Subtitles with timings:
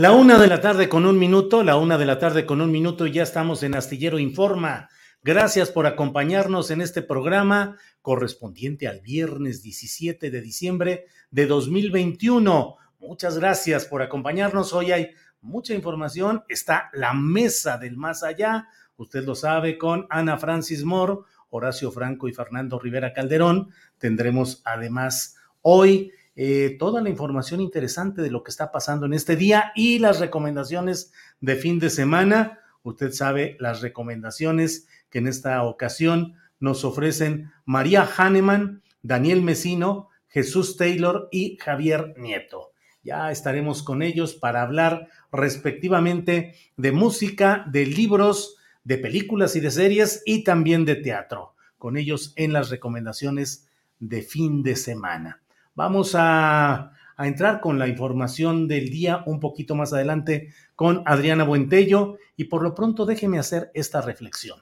[0.00, 2.72] La una de la tarde con un minuto, la una de la tarde con un
[2.72, 4.88] minuto y ya estamos en Astillero Informa.
[5.22, 12.76] Gracias por acompañarnos en este programa correspondiente al viernes 17 de diciembre de 2021.
[12.98, 14.72] Muchas gracias por acompañarnos.
[14.72, 15.10] Hoy hay
[15.42, 16.44] mucha información.
[16.48, 18.68] Está la mesa del más allá.
[18.96, 23.68] Usted lo sabe con Ana Francis Moore, Horacio Franco y Fernando Rivera Calderón.
[23.98, 26.10] Tendremos además hoy
[26.42, 30.20] eh, toda la información interesante de lo que está pasando en este día y las
[30.20, 32.60] recomendaciones de fin de semana.
[32.82, 40.78] Usted sabe las recomendaciones que en esta ocasión nos ofrecen María Hahnemann, Daniel Mesino, Jesús
[40.78, 42.72] Taylor y Javier Nieto.
[43.02, 49.70] Ya estaremos con ellos para hablar respectivamente de música, de libros, de películas y de
[49.70, 51.54] series y también de teatro.
[51.76, 55.42] Con ellos en las recomendaciones de fin de semana.
[55.74, 62.16] Vamos a, entrar con la información del día un poquito más adelante con Adriana Buentello
[62.34, 64.58] y por lo pronto déjeme hacer esta reflexión.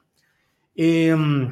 [0.74, 1.48] Em,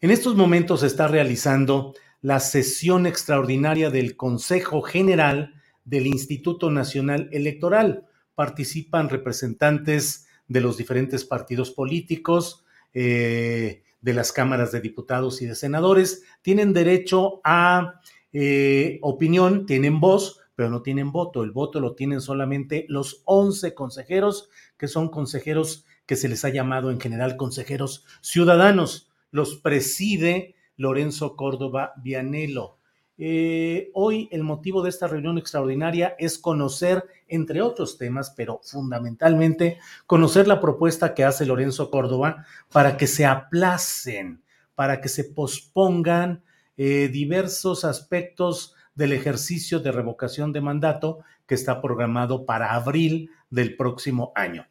[0.00, 5.54] en estos momentos se está realizando la sesión extraordinaria del Consejo General
[5.84, 8.06] del Instituto Nacional Electoral.
[8.36, 12.64] Participan representantes de los diferentes partidos políticos,
[12.94, 16.24] eh, de las cámaras de diputados y de senadores.
[16.42, 18.00] Tienen derecho a
[18.32, 21.42] eh, opinión, tienen voz, pero no tienen voto.
[21.42, 26.48] El voto lo tienen solamente los 11 consejeros, que son consejeros que se les ha
[26.48, 29.10] llamado en general consejeros ciudadanos.
[29.30, 32.78] Los preside Lorenzo Córdoba Vianelo.
[33.18, 39.78] Eh, hoy el motivo de esta reunión extraordinaria es conocer, entre otros temas, pero fundamentalmente
[40.06, 44.42] conocer la propuesta que hace Lorenzo Córdoba para que se aplacen,
[44.74, 46.42] para que se pospongan
[46.76, 53.76] eh, diversos aspectos del ejercicio de revocación de mandato que está programado para abril del
[53.76, 54.66] próximo año.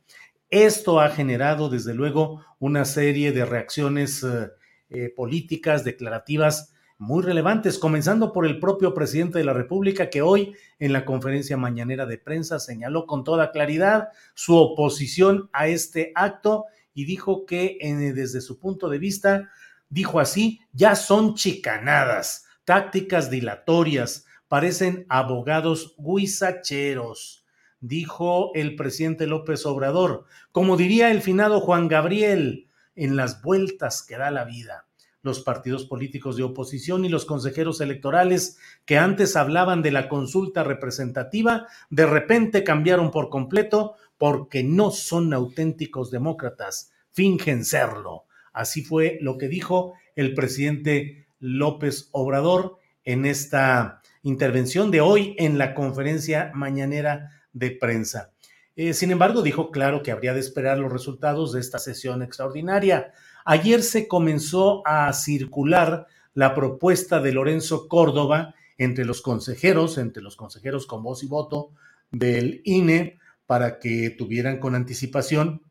[0.50, 4.50] Esto ha generado, desde luego, una serie de reacciones eh,
[4.90, 10.53] eh, políticas, declarativas muy relevantes, comenzando por el propio presidente de la República, que hoy
[10.78, 16.66] en la conferencia mañanera de prensa señaló con toda claridad su oposición a este acto
[16.94, 17.79] y dijo que
[18.13, 19.50] desde su punto de vista
[19.91, 27.46] dijo así, ya son chicanadas, tácticas dilatorias, parecen abogados guisacheros,
[27.79, 34.17] dijo el presidente López Obrador, como diría el finado Juan Gabriel, en las vueltas que
[34.17, 34.88] da la vida.
[35.23, 40.64] Los partidos políticos de oposición y los consejeros electorales que antes hablaban de la consulta
[40.64, 48.26] representativa, de repente cambiaron por completo porque no son auténticos demócratas, fingen serlo.
[48.53, 55.57] Así fue lo que dijo el presidente López Obrador en esta intervención de hoy en
[55.57, 58.31] la conferencia mañanera de prensa.
[58.75, 63.11] Eh, sin embargo, dijo claro que habría de esperar los resultados de esta sesión extraordinaria.
[63.43, 70.35] Ayer se comenzó a circular la propuesta de Lorenzo Córdoba entre los consejeros, entre los
[70.35, 71.71] consejeros con voz y voto
[72.11, 75.61] del INE, para que tuvieran con anticipación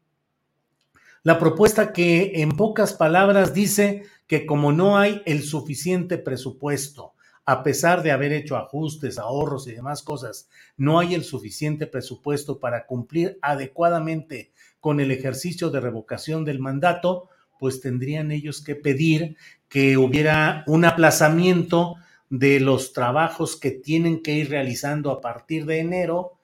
[1.23, 7.13] La propuesta que en pocas palabras dice que como no hay el suficiente presupuesto,
[7.45, 12.59] a pesar de haber hecho ajustes, ahorros y demás cosas, no hay el suficiente presupuesto
[12.59, 17.29] para cumplir adecuadamente con el ejercicio de revocación del mandato,
[17.59, 19.37] pues tendrían ellos que pedir
[19.69, 21.97] que hubiera un aplazamiento
[22.31, 26.39] de los trabajos que tienen que ir realizando a partir de enero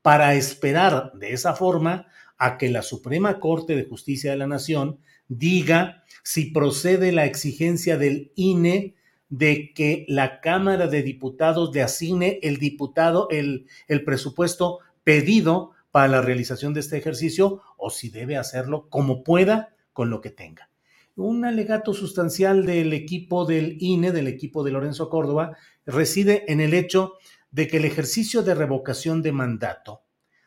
[0.00, 2.06] para esperar de esa forma
[2.44, 4.98] a que la Suprema Corte de Justicia de la Nación
[5.28, 8.96] diga si procede la exigencia del INE
[9.28, 16.08] de que la Cámara de Diputados le asigne el diputado, el, el presupuesto pedido para
[16.08, 20.68] la realización de este ejercicio o si debe hacerlo como pueda con lo que tenga.
[21.14, 25.56] Un alegato sustancial del equipo del INE, del equipo de Lorenzo Córdoba,
[25.86, 27.12] reside en el hecho
[27.52, 30.02] de que el ejercicio de revocación de mandato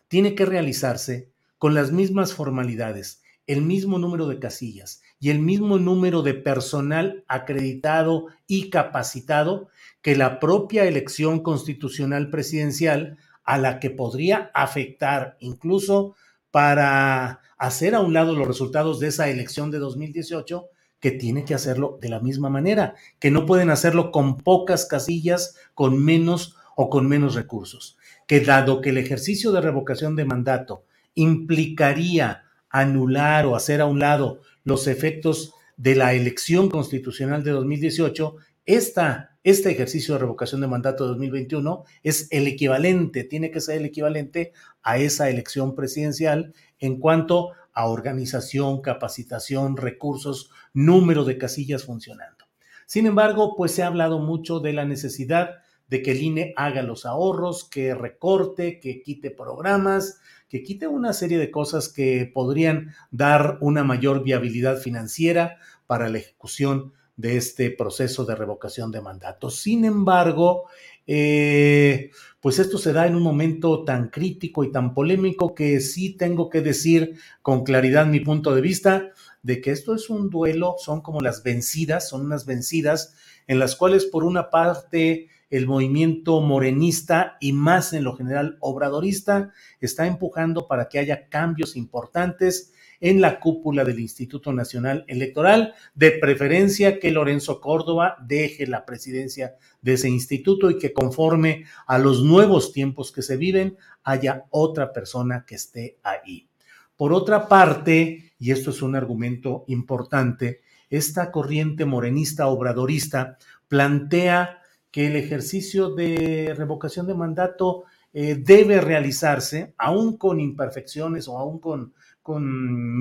[0.09, 5.77] tiene que realizarse con las mismas formalidades, el mismo número de casillas y el mismo
[5.77, 9.69] número de personal acreditado y capacitado
[10.01, 16.15] que la propia elección constitucional presidencial a la que podría afectar incluso
[16.51, 20.69] para hacer a un lado los resultados de esa elección de 2018,
[20.99, 25.55] que tiene que hacerlo de la misma manera, que no pueden hacerlo con pocas casillas,
[25.73, 30.84] con menos o con menos recursos, que dado que el ejercicio de revocación de mandato
[31.15, 38.35] implicaría anular o hacer a un lado los efectos de la elección constitucional de 2018,
[38.65, 43.77] esta, este ejercicio de revocación de mandato de 2021 es el equivalente, tiene que ser
[43.77, 44.53] el equivalente
[44.83, 52.45] a esa elección presidencial en cuanto a organización, capacitación, recursos, número de casillas funcionando.
[52.85, 55.57] Sin embargo, pues se ha hablado mucho de la necesidad
[55.87, 61.13] de que el INE haga los ahorros, que recorte, que quite programas, que quite una
[61.13, 65.57] serie de cosas que podrían dar una mayor viabilidad financiera
[65.87, 69.49] para la ejecución de este proceso de revocación de mandato.
[69.49, 70.65] Sin embargo,
[71.07, 72.11] eh,
[72.41, 76.49] pues esto se da en un momento tan crítico y tan polémico que sí tengo
[76.49, 79.11] que decir con claridad mi punto de vista
[79.43, 83.15] de que esto es un duelo, son como las vencidas, son unas vencidas
[83.47, 89.51] en las cuales por una parte el movimiento morenista y más en lo general obradorista
[89.79, 96.11] está empujando para que haya cambios importantes en la cúpula del Instituto Nacional Electoral, de
[96.11, 102.23] preferencia que Lorenzo Córdoba deje la presidencia de ese instituto y que conforme a los
[102.23, 106.47] nuevos tiempos que se viven haya otra persona que esté ahí.
[106.95, 113.37] Por otra parte, y esto es un argumento importante, esta corriente morenista obradorista
[113.67, 114.61] plantea
[114.95, 117.83] que el ejercicio de revocación de mandato
[118.13, 122.45] eh, debe realizarse, aún con imperfecciones o aún con, con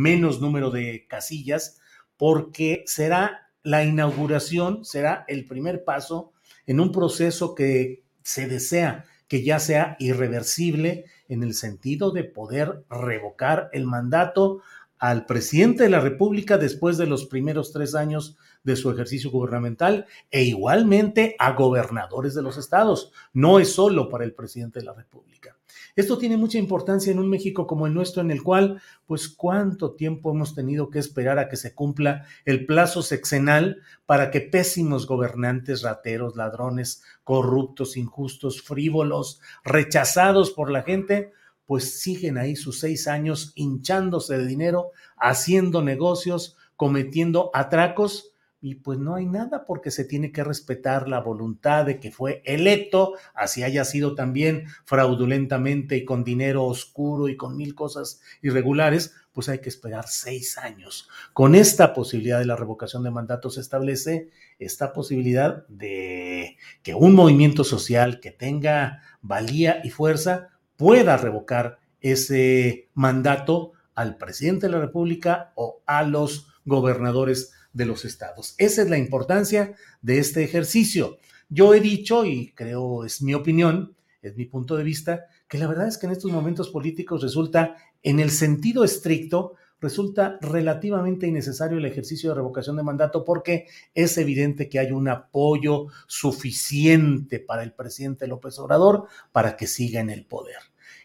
[0.03, 1.79] menos número de casillas,
[2.17, 6.33] porque será la inauguración, será el primer paso
[6.67, 12.85] en un proceso que se desea que ya sea irreversible en el sentido de poder
[12.91, 14.63] revocar el mandato
[15.05, 20.07] al presidente de la República después de los primeros tres años de su ejercicio gubernamental
[20.31, 23.13] e igualmente a gobernadores de los estados.
[23.35, 25.59] No es solo para el presidente de la República.
[25.95, 29.93] Esto tiene mucha importancia en un México como el nuestro, en el cual, pues, cuánto
[29.93, 35.07] tiempo hemos tenido que esperar a que se cumpla el plazo sexenal para que pésimos
[35.07, 41.33] gobernantes, rateros, ladrones, corruptos, injustos, frívolos, rechazados por la gente,
[41.67, 48.99] pues siguen ahí sus seis años hinchándose de dinero, haciendo negocios, cometiendo atracos y pues
[48.99, 53.63] no hay nada porque se tiene que respetar la voluntad de que fue electo, así
[53.63, 59.59] haya sido también fraudulentamente y con dinero oscuro y con mil cosas irregulares, pues hay
[59.59, 61.11] que esperar seis años.
[61.35, 67.15] Con esta posibilidad de la revocación de mandato se establece esta posibilidad de que un
[67.15, 74.81] movimiento social que tenga valía y fuerza pueda revocar ese mandato al presidente de la
[74.81, 78.55] República o a los gobernadores de los estados.
[78.59, 81.19] Esa es la importancia de este ejercicio.
[81.49, 85.67] Yo he dicho, y creo es mi opinión, es mi punto de vista, que la
[85.67, 91.77] verdad es que en estos momentos políticos resulta, en el sentido estricto, resulta relativamente innecesario
[91.77, 97.63] el ejercicio de revocación de mandato porque es evidente que hay un apoyo suficiente para
[97.63, 100.57] el presidente López Obrador para que siga en el poder.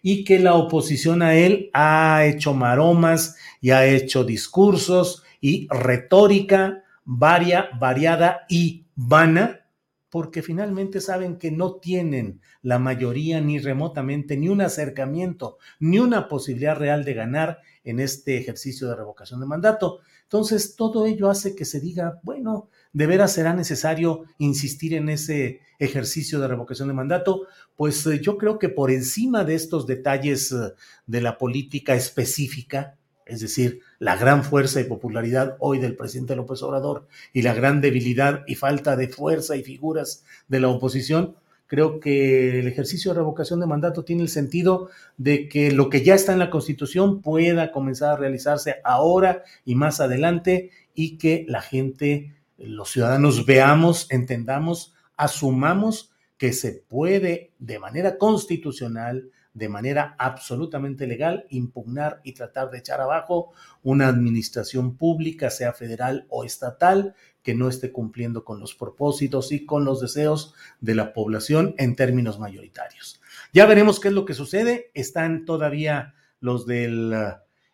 [0.01, 6.85] Y que la oposición a él ha hecho maromas y ha hecho discursos y retórica
[7.03, 9.65] varia, variada y vana,
[10.09, 16.27] porque finalmente saben que no tienen la mayoría ni remotamente ni un acercamiento ni una
[16.27, 17.59] posibilidad real de ganar
[17.89, 19.99] en este ejercicio de revocación de mandato.
[20.23, 25.61] Entonces, todo ello hace que se diga, bueno, de veras será necesario insistir en ese
[25.79, 30.51] ejercicio de revocación de mandato, pues eh, yo creo que por encima de estos detalles
[30.51, 30.73] eh,
[31.07, 36.61] de la política específica, es decir, la gran fuerza y popularidad hoy del presidente López
[36.63, 41.35] Obrador y la gran debilidad y falta de fuerza y figuras de la oposición,
[41.69, 46.03] creo que el ejercicio de revocación de mandato tiene el sentido de que lo que
[46.03, 51.45] ya está en la Constitución pueda comenzar a realizarse ahora y más adelante y que
[51.47, 60.15] la gente los ciudadanos veamos, entendamos, asumamos que se puede de manera constitucional, de manera
[60.17, 63.51] absolutamente legal, impugnar y tratar de echar abajo
[63.83, 67.13] una administración pública, sea federal o estatal,
[67.49, 71.95] que no esté cumpliendo con los propósitos y con los deseos de la población en
[71.95, 73.21] términos mayoritarios.
[73.53, 74.91] Ya veremos qué es lo que sucede.
[74.93, 77.11] Están todavía los del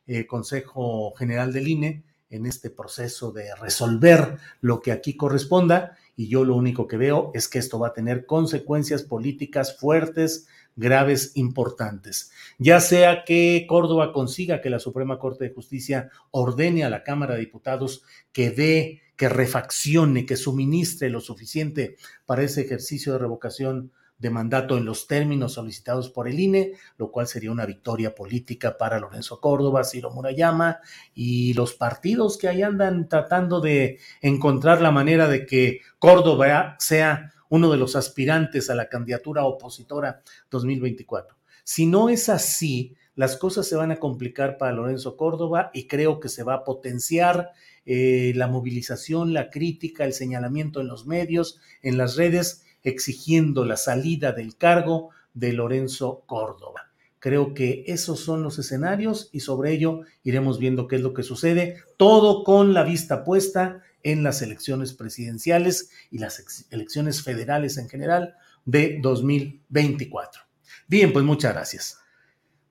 [0.08, 6.30] eh, Consejo General del INE en este proceso de resolver lo que aquí corresponda y
[6.30, 11.34] yo lo único que veo es que esto va a tener consecuencias políticas fuertes, graves,
[11.36, 12.32] importantes.
[12.60, 17.34] Ya sea que Córdoba consiga que la Suprema Corte de Justicia ordene a la Cámara
[17.34, 23.92] de Diputados que dé, que refaccione, que suministre lo suficiente para ese ejercicio de revocación
[24.18, 28.78] de mandato en los términos solicitados por el INE, lo cual sería una victoria política
[28.78, 30.80] para Lorenzo Córdoba, Ciro Murayama
[31.14, 37.34] y los partidos que ahí andan tratando de encontrar la manera de que Córdoba sea
[37.50, 41.38] uno de los aspirantes a la candidatura opositora 2024.
[41.64, 46.20] Si no es así, las cosas se van a complicar para Lorenzo Córdoba y creo
[46.20, 47.52] que se va a potenciar
[47.86, 53.78] eh, la movilización, la crítica, el señalamiento en los medios, en las redes exigiendo la
[53.78, 56.92] salida del cargo de Lorenzo Córdoba.
[57.20, 61.24] Creo que esos son los escenarios y sobre ello iremos viendo qué es lo que
[61.24, 67.90] sucede, todo con la vista puesta en las elecciones presidenciales y las elecciones federales en
[67.90, 70.44] general de 2024.
[70.88, 72.05] Bien, pues muchas gracias.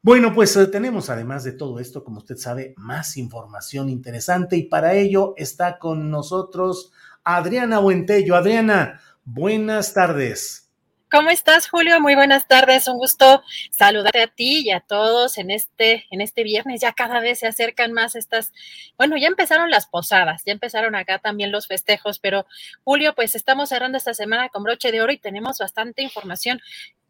[0.04, 4.64] Bueno, pues eh, tenemos además de todo esto, como usted sabe, más información interesante y
[4.64, 6.92] para ello está con nosotros
[7.24, 8.36] Adriana Buentello.
[8.36, 10.70] Adriana, Buenas tardes.
[11.10, 11.98] ¿Cómo estás, Julio?
[11.98, 12.88] Muy buenas tardes.
[12.88, 16.82] Un gusto saludarte a ti y a todos en este, en este viernes.
[16.82, 18.52] Ya cada vez se acercan más estas.
[18.98, 22.44] Bueno, ya empezaron las posadas, ya empezaron acá también los festejos, pero
[22.82, 26.60] Julio, pues estamos cerrando esta semana con broche de oro y tenemos bastante información.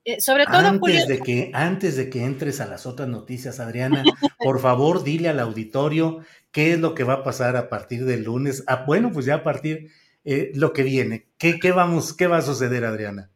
[0.05, 4.05] Eh, sobre todo, antes de que antes de que entres a las otras noticias, Adriana,
[4.39, 6.21] por favor, dile al auditorio
[6.51, 8.65] qué es lo que va a pasar a partir del lunes.
[8.67, 9.91] Ah, bueno, pues ya a partir
[10.25, 11.27] eh, lo que viene.
[11.39, 13.31] ¿Qué, ¿Qué, vamos, ¿Qué va a suceder, Adriana?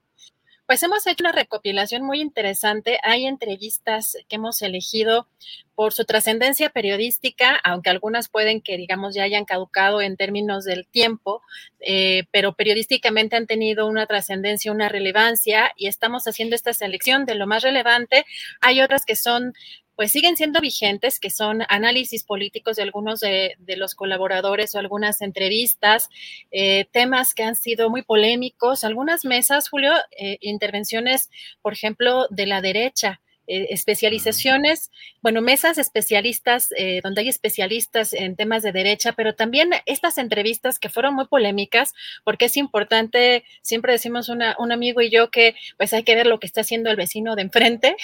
[0.69, 2.99] Pues hemos hecho una recopilación muy interesante.
[3.03, 5.27] Hay entrevistas que hemos elegido
[5.75, 10.87] por su trascendencia periodística, aunque algunas pueden que, digamos, ya hayan caducado en términos del
[10.87, 11.41] tiempo,
[11.81, 17.37] eh, pero periodísticamente han tenido una trascendencia, una relevancia, y estamos haciendo esta selección de
[17.37, 18.27] lo más relevante.
[18.61, 19.55] Hay otras que son
[19.99, 25.21] pues siguen siendo vigentes, que son análisis políticos de algunos de, los colaboradores o algunas
[25.23, 26.09] entrevistas,
[26.52, 31.31] eh, temas que han sido muy polémicos, algunas mesas, Julio, eh, intervenciones,
[31.62, 33.21] por ejemplo, de la derecha.
[33.49, 36.69] Eh, especializaciones, bueno, mesas especialistas,
[37.02, 41.95] donde hay especialistas en temas de derecha, pero también estas entrevistas que fueron muy polémicas,
[42.25, 46.26] porque es importante, siempre decimos una, un amigo y yo que pues hay que ver
[46.26, 47.97] lo que está haciendo el vecino de enfrente,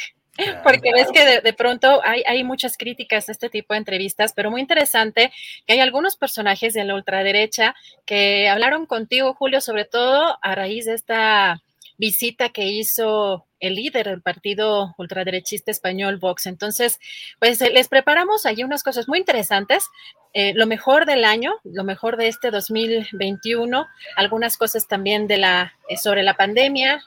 [0.63, 4.51] porque ves que de, pronto hay, hay, muchas críticas a este tipo de entrevistas, pero
[4.51, 5.33] muy interesante
[5.67, 7.75] que hay algunos personajes de la ultraderecha
[8.05, 11.63] que hablaron contigo, Julio, sobre todo a raíz de esta
[11.97, 16.47] visita que hizo el líder del partido ultraderechista español Vox.
[16.47, 17.01] Entonces,
[17.39, 19.89] pues eh, les preparamos allí unas cosas muy interesantes,
[20.35, 23.87] eh, lo mejor del año, lo mejor de este 2021,
[24.17, 27.03] algunas cosas también de la, eh, sobre la pandemia,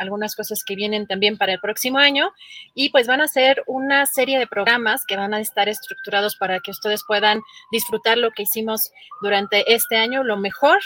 [0.00, 2.32] algunas cosas que vienen también para el próximo año
[2.74, 6.58] y pues van a ser una serie de programas que van a estar estructurados para
[6.60, 8.90] que ustedes puedan disfrutar lo que hicimos
[9.22, 10.80] durante este año, lo mejor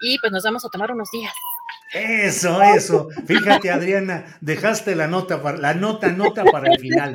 [0.00, 1.32] y pues nos vamos a tomar unos días.
[1.92, 3.08] Eso, eso.
[3.26, 7.14] Fíjate, Adriana, dejaste la nota, para, la nota, nota para el final.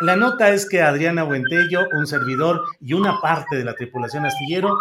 [0.00, 4.76] La nota es que Adriana Buentello, un servidor y una parte de la tripulación astillero,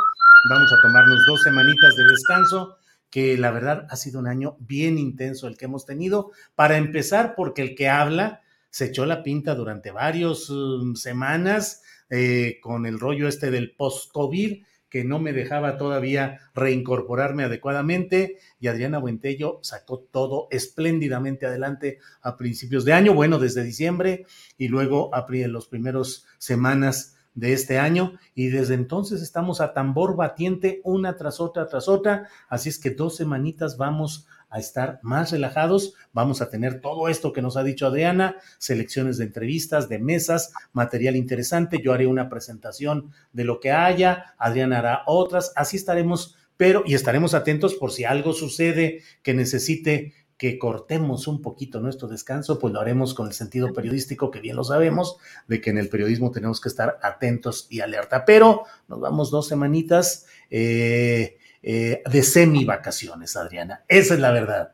[0.50, 2.78] vamos a tomarnos dos semanitas de descanso,
[3.12, 6.32] que la verdad ha sido un año bien intenso el que hemos tenido.
[6.56, 12.58] Para empezar, porque el que habla se echó la pinta durante varias um, semanas eh,
[12.60, 19.00] con el rollo este del post-COVID que no me dejaba todavía reincorporarme adecuadamente y Adriana
[19.00, 25.52] Buentello sacó todo espléndidamente adelante a principios de año, bueno, desde diciembre y luego en
[25.52, 31.40] los primeros semanas de este año y desde entonces estamos a tambor batiente una tras
[31.40, 36.50] otra tras otra, así es que dos semanitas vamos a estar más relajados, vamos a
[36.50, 41.82] tener todo esto que nos ha dicho Adriana, selecciones de entrevistas, de mesas, material interesante,
[41.84, 46.94] yo haré una presentación de lo que haya, Adriana hará otras, así estaremos, pero y
[46.94, 52.74] estaremos atentos por si algo sucede que necesite que cortemos un poquito nuestro descanso, pues
[52.74, 55.18] lo haremos con el sentido periodístico, que bien lo sabemos,
[55.48, 58.26] de que en el periodismo tenemos que estar atentos y alerta.
[58.26, 63.84] Pero nos vamos dos semanitas eh, eh, de semi vacaciones, Adriana.
[63.88, 64.74] Esa es la verdad.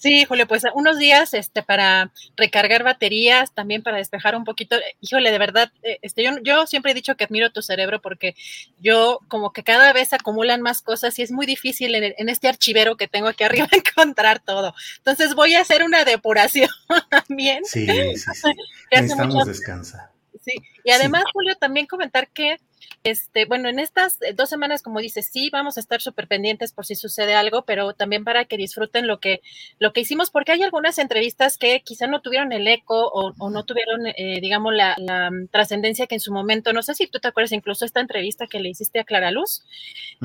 [0.00, 4.76] Sí, Julio, pues unos días este, para recargar baterías, también para despejar un poquito.
[5.02, 8.34] Híjole, de verdad, eh, este, yo, yo siempre he dicho que admiro tu cerebro porque
[8.78, 12.96] yo como que cada vez acumulan más cosas y es muy difícil en, este archivero
[12.96, 14.74] que tengo aquí arriba encontrar todo.
[14.96, 16.70] Entonces voy a hacer una depuración
[17.10, 17.66] también.
[17.66, 18.48] Sí, sí, sí.
[18.90, 20.12] Necesitamos descansar.
[20.42, 22.56] Sí, y además, Julio, también comentar que
[23.02, 26.72] este, bueno, en estas eh, dos semanas, como dices, sí, vamos a estar súper pendientes
[26.72, 29.40] por si sucede algo, pero también para que disfruten lo que,
[29.78, 33.64] lo que hicimos, porque hay algunas entrevistas que quizá no tuvieron el eco o, no
[33.64, 34.96] tuvieron, eh, digamos, la,
[35.30, 38.46] mm, trascendencia que en su momento, no sé si tú te acuerdas, incluso esta entrevista
[38.46, 39.62] que le hiciste a Clara Luz,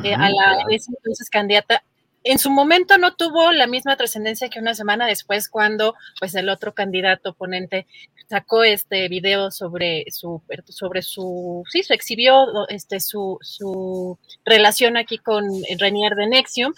[0.04, 1.84] eh, a la entonces candidata,
[2.26, 6.50] en su momento no tuvo la misma trascendencia que una semana después cuando pues el
[6.50, 7.88] otro candidato oponente
[8.28, 15.20] sacó este video sobre su sobre su sí se exhibió este su, su relación aquí
[15.20, 15.46] con
[15.80, 16.74] Renier de Nexium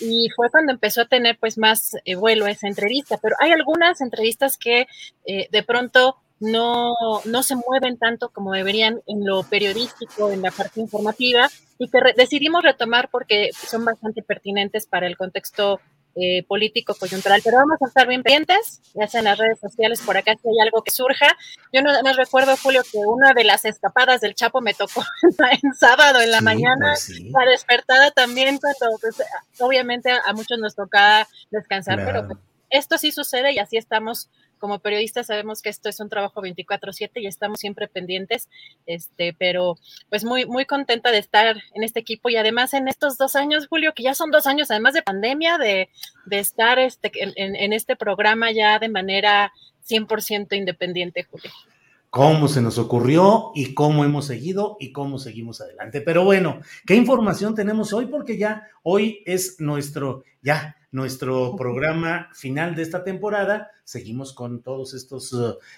[0.00, 3.18] y fue cuando empezó a tener pues más eh, vuelo esa entrevista.
[3.18, 4.86] Pero hay algunas entrevistas que
[5.26, 10.50] eh, de pronto no, no se mueven tanto como deberían en lo periodístico, en la
[10.50, 15.80] parte informativa, y que decidimos retomar porque son bastante pertinentes para el contexto
[16.20, 17.40] eh, político coyuntural.
[17.44, 20.48] Pero vamos a estar bien pendientes, ya sea en las redes sociales, por acá si
[20.48, 21.36] hay algo que surja.
[21.72, 25.04] Yo no más recuerdo, Julio, que una de las escapadas del Chapo me tocó
[25.62, 29.22] en sábado en la mañana, pues la despertada también, cuando pues,
[29.60, 32.38] obviamente a, muchos nos toca descansar, pero pues,
[32.70, 37.20] esto sí sucede y así estamos como periodistas sabemos que esto es un trabajo 24/7
[37.20, 38.48] y estamos siempre pendientes,
[38.86, 39.76] este, pero
[40.10, 43.66] pues muy, muy contenta de estar en este equipo y además en estos dos años,
[43.68, 45.88] Julio, que ya son dos años, además de pandemia, de,
[46.26, 49.52] de estar este, en, en este programa ya de manera
[49.88, 51.50] 100% independiente, Julio
[52.10, 56.00] cómo se nos ocurrió y cómo hemos seguido y cómo seguimos adelante.
[56.00, 58.06] Pero bueno, ¿qué información tenemos hoy?
[58.06, 63.70] Porque ya hoy es nuestro, ya nuestro programa final de esta temporada.
[63.84, 65.34] Seguimos con todos estos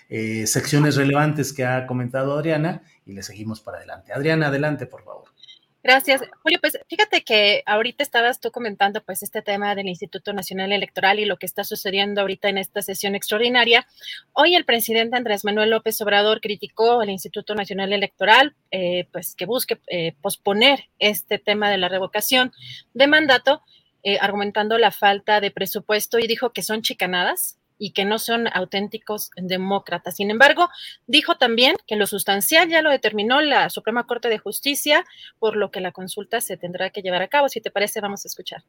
[0.09, 4.13] eh, secciones relevantes que ha comentado Adriana y le seguimos para adelante.
[4.13, 5.40] Adriana, adelante, por favor.
[5.83, 6.21] Gracias.
[6.43, 11.19] Julio, pues fíjate que ahorita estabas tú comentando pues este tema del Instituto Nacional Electoral
[11.19, 13.87] y lo que está sucediendo ahorita en esta sesión extraordinaria.
[14.35, 19.47] Hoy el presidente Andrés Manuel López Obrador criticó al Instituto Nacional Electoral eh, pues que
[19.47, 22.53] busque eh, posponer este tema de la revocación
[22.93, 23.63] de mandato
[24.03, 28.47] eh, argumentando la falta de presupuesto y dijo que son chicanadas y que no son
[28.53, 30.17] auténticos demócratas.
[30.17, 30.69] Sin embargo,
[31.07, 35.05] dijo también que lo sustancial ya lo determinó la Suprema Corte de Justicia,
[35.39, 37.49] por lo que la consulta se tendrá que llevar a cabo.
[37.49, 38.63] Si te parece, vamos a escuchar.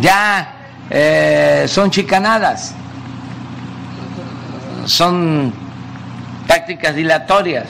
[0.00, 2.74] Ya eh, son chicanadas,
[4.86, 5.52] son
[6.46, 7.68] tácticas dilatorias,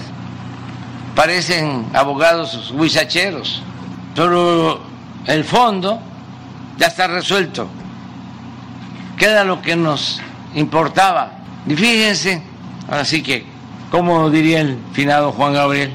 [1.17, 3.63] parecen abogados huizacheros,
[4.15, 4.81] pero
[5.27, 6.01] el fondo
[6.77, 7.69] ya está resuelto.
[9.17, 10.21] Queda lo que nos
[10.55, 11.33] importaba.
[11.67, 12.43] Y fíjense,
[12.89, 13.45] así que,
[13.91, 15.93] como diría el finado Juan Gabriel,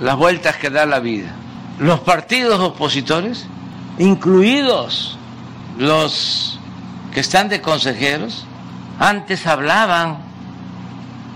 [0.00, 1.32] las vueltas que da la vida.
[1.78, 3.46] Los partidos opositores,
[3.98, 5.18] incluidos
[5.78, 6.58] los
[7.12, 8.44] que están de consejeros,
[8.98, 10.18] antes hablaban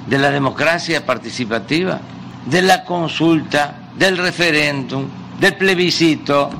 [0.06, 2.00] de la democracia participativa,
[2.46, 5.06] de la consulta, del referéndum,
[5.40, 6.50] del plebiscito,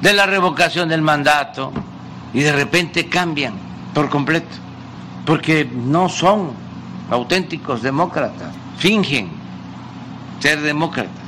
[0.00, 1.72] de la revocación del mandato
[2.32, 3.67] y de repente cambian
[3.98, 4.56] por completo,
[5.26, 6.52] porque no son
[7.10, 9.28] auténticos demócratas, fingen
[10.38, 11.27] ser demócratas.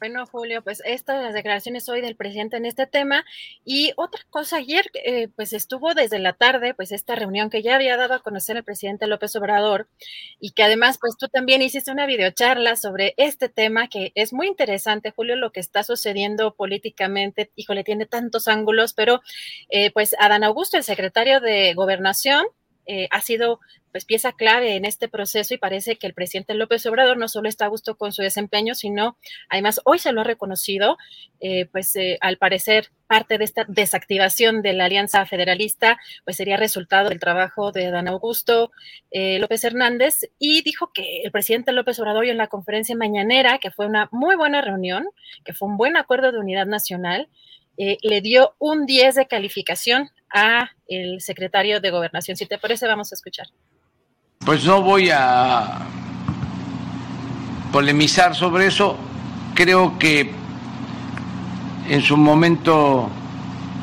[0.00, 3.22] Bueno, Julio, pues estas las declaraciones hoy del presidente en este tema.
[3.66, 7.74] Y otra cosa, ayer eh, pues estuvo desde la tarde, pues esta reunión que ya
[7.74, 9.90] había dado a conocer el presidente López Obrador
[10.40, 14.46] y que además pues tú también hiciste una videocharla sobre este tema que es muy
[14.46, 17.50] interesante, Julio, lo que está sucediendo políticamente.
[17.54, 19.20] Híjole, tiene tantos ángulos, pero
[19.68, 22.46] eh, pues Adán Augusto, el secretario de Gobernación,
[22.86, 23.60] eh, ha sido
[23.92, 27.48] pues pieza clave en este proceso y parece que el presidente López Obrador no solo
[27.48, 29.16] está a gusto con su desempeño, sino
[29.48, 30.96] además hoy se lo ha reconocido,
[31.40, 36.56] eh, pues eh, al parecer parte de esta desactivación de la Alianza Federalista, pues sería
[36.56, 38.70] resultado del trabajo de Dan Augusto
[39.12, 43.86] López Hernández y dijo que el presidente López Obrador en la conferencia mañanera, que fue
[43.86, 45.08] una muy buena reunión,
[45.44, 47.28] que fue un buen acuerdo de unidad nacional,
[47.76, 52.36] le dio un 10 de calificación a el secretario de Gobernación.
[52.36, 53.48] Si te parece, vamos a escuchar.
[54.42, 55.80] Pues no voy a
[57.70, 58.96] polemizar sobre eso.
[59.54, 60.32] Creo que
[61.90, 63.10] en su momento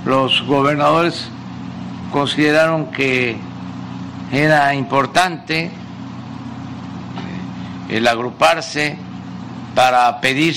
[0.04, 1.30] los gobernadores
[2.12, 3.38] consideraron que
[4.32, 5.70] era importante
[7.88, 8.98] el agruparse
[9.76, 10.56] para pedir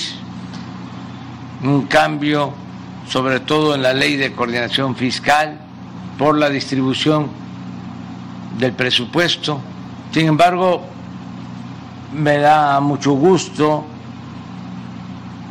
[1.63, 2.53] un cambio,
[3.07, 5.59] sobre todo en la ley de coordinación fiscal,
[6.17, 7.29] por la distribución
[8.57, 9.61] del presupuesto.
[10.11, 10.81] Sin embargo,
[12.13, 13.85] me da mucho gusto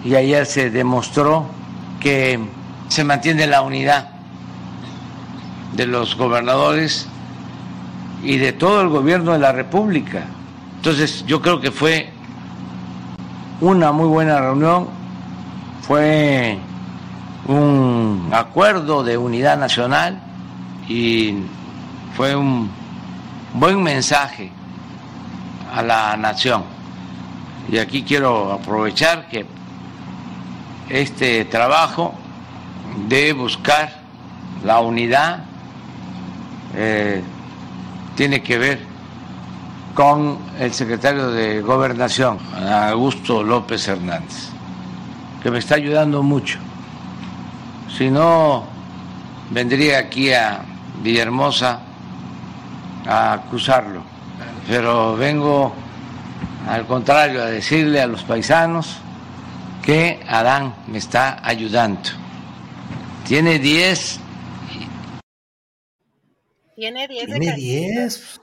[0.04, 1.46] y ayer se demostró
[1.98, 2.38] que
[2.88, 4.10] se mantiene la unidad
[5.74, 7.06] de los gobernadores
[8.22, 10.24] y de todo el gobierno de la República.
[10.76, 12.10] Entonces yo creo que fue
[13.62, 14.88] una muy buena reunión,
[15.82, 16.58] fue
[17.46, 20.20] un acuerdo de unidad nacional
[20.86, 21.36] y
[22.14, 22.79] fue un
[23.54, 24.50] buen mensaje
[25.74, 26.64] a la nación.
[27.70, 29.46] Y aquí quiero aprovechar que
[30.88, 32.14] este trabajo
[33.08, 33.92] de buscar
[34.64, 35.44] la unidad
[36.74, 37.22] eh,
[38.16, 38.80] tiene que ver
[39.94, 42.38] con el secretario de Gobernación,
[42.88, 44.48] Augusto López Hernández,
[45.42, 46.58] que me está ayudando mucho.
[47.96, 48.64] Si no,
[49.50, 50.60] vendría aquí a
[51.02, 51.80] Villahermosa
[53.10, 54.04] a acusarlo,
[54.68, 55.74] pero vengo
[56.68, 58.98] al contrario a decirle a los paisanos
[59.82, 62.08] que Adán me está ayudando.
[63.26, 64.20] Tiene 10.
[66.76, 67.26] Tiene 10.
[67.26, 68.40] Tiene 10.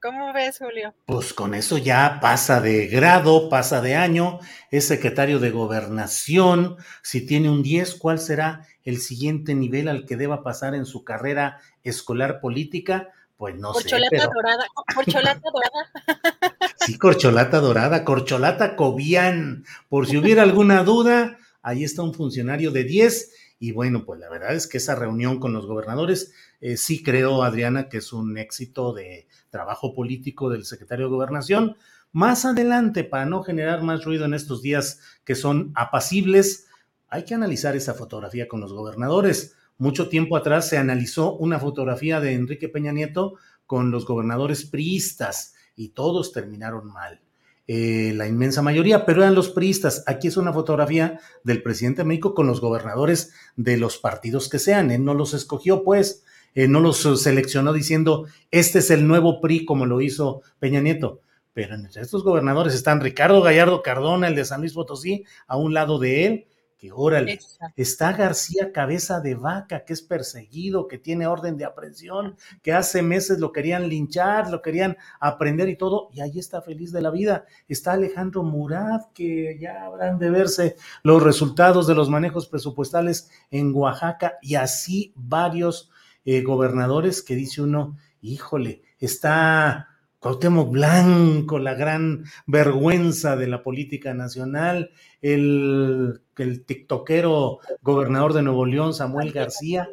[0.00, 0.94] ¿Cómo ves, Julio?
[1.06, 4.38] Pues con eso ya pasa de grado, pasa de año,
[4.70, 6.76] es secretario de gobernación.
[7.02, 11.02] Si tiene un 10, ¿cuál será el siguiente nivel al que deba pasar en su
[11.02, 13.08] carrera escolar política?
[13.38, 14.28] Pues no corcholata sé.
[14.34, 16.58] Dorada, corcholata dorada.
[16.86, 19.64] Sí, corcholata dorada, corcholata cobian.
[19.88, 23.32] Por si hubiera alguna duda, ahí está un funcionario de 10.
[23.60, 27.42] Y bueno, pues la verdad es que esa reunión con los gobernadores, eh, sí creo,
[27.42, 31.76] Adriana, que es un éxito de trabajo político del secretario de Gobernación.
[32.10, 36.66] Más adelante, para no generar más ruido en estos días que son apacibles,
[37.08, 39.54] hay que analizar esa fotografía con los gobernadores.
[39.78, 45.54] Mucho tiempo atrás se analizó una fotografía de Enrique Peña Nieto con los gobernadores priistas
[45.76, 47.20] y todos terminaron mal.
[47.68, 50.02] Eh, la inmensa mayoría, pero eran los priistas.
[50.06, 54.58] Aquí es una fotografía del presidente de México con los gobernadores de los partidos que
[54.58, 54.90] sean.
[54.90, 59.64] Él no los escogió, pues, eh, no los seleccionó diciendo, este es el nuevo PRI
[59.64, 61.20] como lo hizo Peña Nieto.
[61.52, 65.74] Pero entre estos gobernadores están Ricardo Gallardo Cardona, el de San Luis Potosí, a un
[65.74, 66.46] lado de él,
[66.78, 67.40] que órale,
[67.76, 73.02] está García Cabeza de Vaca, que es perseguido, que tiene orden de aprehensión, que hace
[73.02, 77.10] meses lo querían linchar, lo querían aprender y todo, y ahí está feliz de la
[77.10, 77.46] vida.
[77.68, 83.74] Está Alejandro Murat, que ya habrán de verse los resultados de los manejos presupuestales en
[83.74, 85.90] Oaxaca, y así varios
[86.24, 89.97] eh, gobernadores que dice uno, híjole, está
[90.28, 94.90] Cuauhtémoc Blanco, la gran vergüenza de la política nacional,
[95.22, 99.88] el, el tiktokero gobernador de Nuevo León, Samuel García.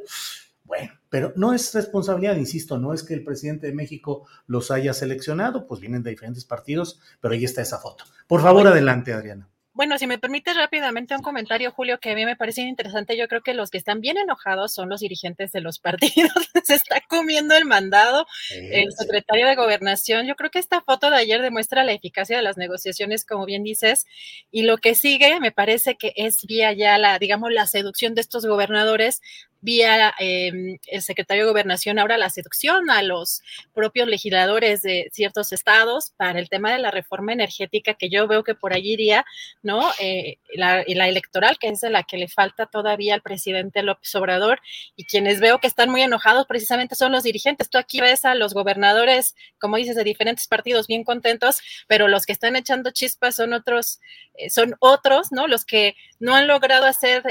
[0.65, 4.93] Bueno, pero no es responsabilidad, insisto, no es que el presidente de México los haya
[4.93, 8.04] seleccionado, pues vienen de diferentes partidos, pero ahí está esa foto.
[8.28, 9.48] Por favor, adelante, Adriana.
[9.76, 13.18] Bueno, si me permites rápidamente un comentario, Julio, que a mí me parece interesante.
[13.18, 16.32] Yo creo que los que están bien enojados son los dirigentes de los partidos.
[16.64, 20.28] Se está comiendo el mandado el secretario de Gobernación.
[20.28, 23.64] Yo creo que esta foto de ayer demuestra la eficacia de las negociaciones, como bien
[23.64, 24.06] dices,
[24.50, 28.22] y lo que sigue me parece que es vía ya la, digamos, la seducción de
[28.22, 29.20] estos gobernadores
[29.62, 33.41] vía eh, el secretario de Gobernación ahora la seducción a los
[33.74, 38.44] propios legisladores de ciertos estados para el tema de la reforma energética, que yo veo
[38.44, 39.26] que por allí iría,
[39.63, 39.91] ¿no?
[40.00, 44.13] Eh, la, la, electoral, que es de la que le falta todavía al presidente López
[44.15, 44.60] Obrador,
[44.96, 47.70] y quienes veo que están muy enojados precisamente son los dirigentes.
[47.70, 52.26] Tú aquí ves a los gobernadores, como dices, de diferentes partidos bien contentos, pero los
[52.26, 54.00] que están echando chispas son otros,
[54.36, 55.48] eh, son otros, ¿no?
[55.48, 57.24] Los que no han logrado hacer...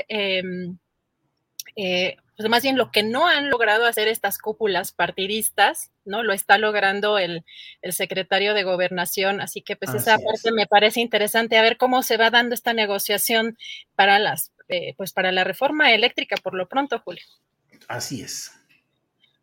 [1.76, 6.22] Eh, pues más bien lo que no han logrado hacer estas cúpulas partidistas, ¿no?
[6.22, 7.44] Lo está logrando el,
[7.90, 12.16] secretario de gobernación, así que pues esa parte me parece interesante, a ver cómo se
[12.16, 13.56] va dando esta negociación
[13.94, 17.24] para las, eh, pues para la reforma eléctrica por lo pronto, Julio.
[17.86, 18.52] Así es.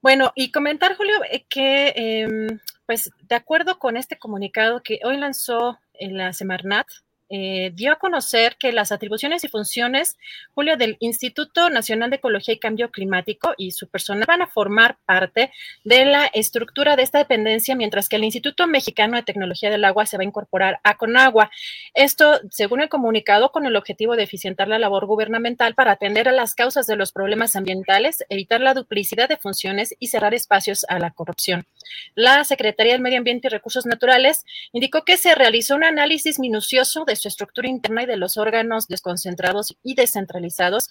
[0.01, 5.15] Bueno, y comentar, Julio, eh, que em, pues de acuerdo con este comunicado que hoy
[5.15, 6.87] lanzó en la Semarnat,
[7.33, 10.17] eh, dio a conocer que las atribuciones y funciones,
[10.53, 14.97] Julio, del Instituto Nacional de Ecología y Cambio Climático y su personal van a formar
[15.05, 15.53] parte
[15.85, 20.05] de la estructura de esta dependencia, mientras que el Instituto Mexicano de Tecnología del Agua
[20.05, 21.49] se va a incorporar a Conagua.
[21.93, 26.33] Esto, según el comunicado, con el objetivo de eficientar la labor gubernamental para atender a
[26.33, 30.99] las causas de los problemas ambientales, evitar la duplicidad de funciones y cerrar espacios a
[30.99, 31.65] la corrupción.
[32.13, 37.05] La Secretaría del Medio Ambiente y Recursos Naturales indicó que se realizó un análisis minucioso
[37.05, 40.89] de su estructura interna y de los órganos desconcentrados y descentralizados,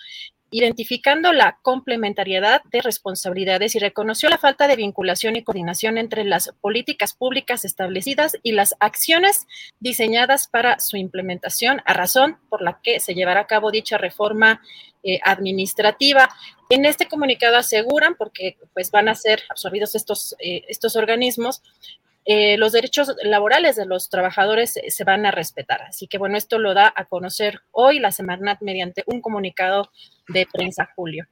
[0.52, 6.52] identificando la complementariedad de responsabilidades y reconoció la falta de vinculación y coordinación entre las
[6.60, 9.46] políticas públicas establecidas y las acciones
[9.78, 14.60] diseñadas para su implementación, a razón por la que se llevará a cabo dicha reforma
[15.02, 16.28] eh, administrativa.
[16.68, 21.62] En este comunicado aseguran, porque pues van a ser absorbidos estos, eh, estos organismos,
[22.32, 25.82] eh, los derechos laborales de los trabajadores se van a respetar.
[25.82, 29.90] Así que bueno, esto lo da a conocer hoy la Semarnat mediante un comunicado
[30.28, 31.26] de prensa, Julio.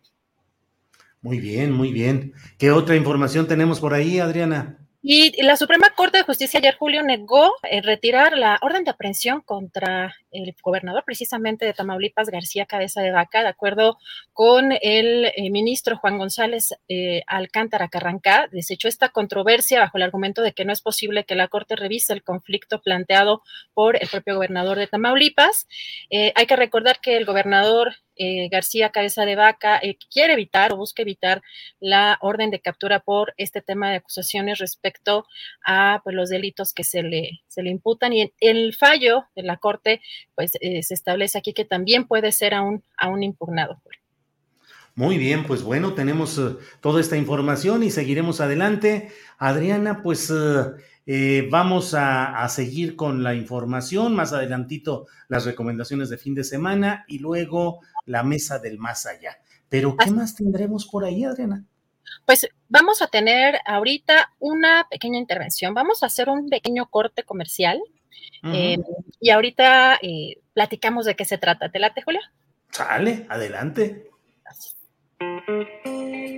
[1.22, 2.32] Muy bien, muy bien.
[2.58, 4.76] ¿Qué otra información tenemos por ahí, Adriana?
[5.00, 9.40] Y la Suprema Corte de Justicia ayer, Julio, negó eh, retirar la orden de aprehensión
[9.42, 13.98] contra el gobernador precisamente de Tamaulipas, García Cabeza de Vaca, de acuerdo
[14.32, 20.42] con el eh, ministro Juan González eh, Alcántara Carrancá, desechó esta controversia bajo el argumento
[20.42, 23.42] de que no es posible que la Corte revise el conflicto planteado
[23.74, 25.66] por el propio gobernador de Tamaulipas.
[26.10, 30.76] hay que recordar que el gobernador eh, García Cabeza de Vaca eh, quiere evitar o
[30.76, 31.40] busca evitar
[31.78, 35.24] la orden de captura por este tema de acusaciones respecto
[35.64, 38.12] a pues, los delitos que se le, se le imputan.
[38.12, 40.00] Y el fallo de la Corte,
[40.34, 43.80] pues eh, se establece aquí que también puede ser aún, aún impugnado.
[44.94, 46.40] Muy bien, pues bueno, tenemos
[46.80, 49.10] toda esta información y seguiremos adelante.
[49.38, 50.28] Adriana, pues
[51.10, 57.06] eh, vamos a, seguir con la información, más adelantito las recomendaciones de fin de semana
[57.08, 59.38] y luego la mesa del más allá.
[59.70, 61.64] Pero, ¿qué más tendremos por ahí, Adriana?
[62.26, 65.72] Pues vamos a tener ahorita una pequeña intervención.
[65.72, 67.80] Vamos a hacer un pequeño corte comercial
[68.44, 68.78] eh,
[69.20, 71.68] y ahorita eh, platicamos de qué se trata.
[71.68, 72.20] ¿Te late, Julia?
[72.70, 74.10] Sale, adelante.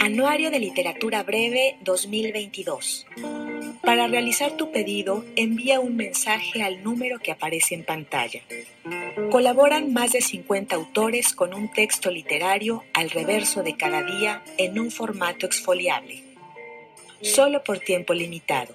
[0.00, 3.06] Anuario de Literatura Breve 2022.
[3.82, 8.40] Para realizar tu pedido, envía un mensaje al número que aparece en pantalla.
[9.30, 14.78] Colaboran más de 50 autores con un texto literario al reverso de cada día en
[14.78, 16.29] un formato exfoliable.
[17.22, 18.74] Solo por tiempo limitado.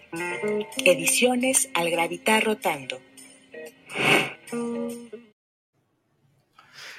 [0.83, 2.99] Ediciones al gravitar rotando.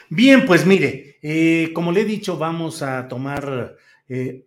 [0.08, 3.76] Bien, pues mire, eh, como le he dicho, vamos a tomar,
[4.08, 4.46] eh,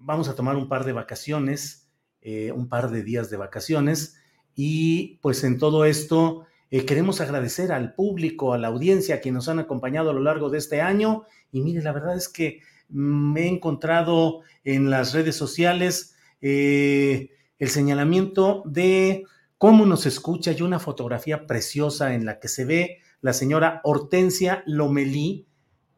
[0.00, 1.86] vamos a tomar un par de vacaciones
[2.28, 4.16] eh, un par de días de vacaciones
[4.56, 9.48] y pues en todo esto eh, queremos agradecer al público, a la audiencia que nos
[9.48, 13.42] han acompañado a lo largo de este año y mire, la verdad es que me
[13.42, 19.24] he encontrado en las redes sociales eh, el señalamiento de
[19.58, 24.62] cómo nos escucha y una fotografía preciosa en la que se ve la señora Hortensia
[24.66, 25.46] Lomelí,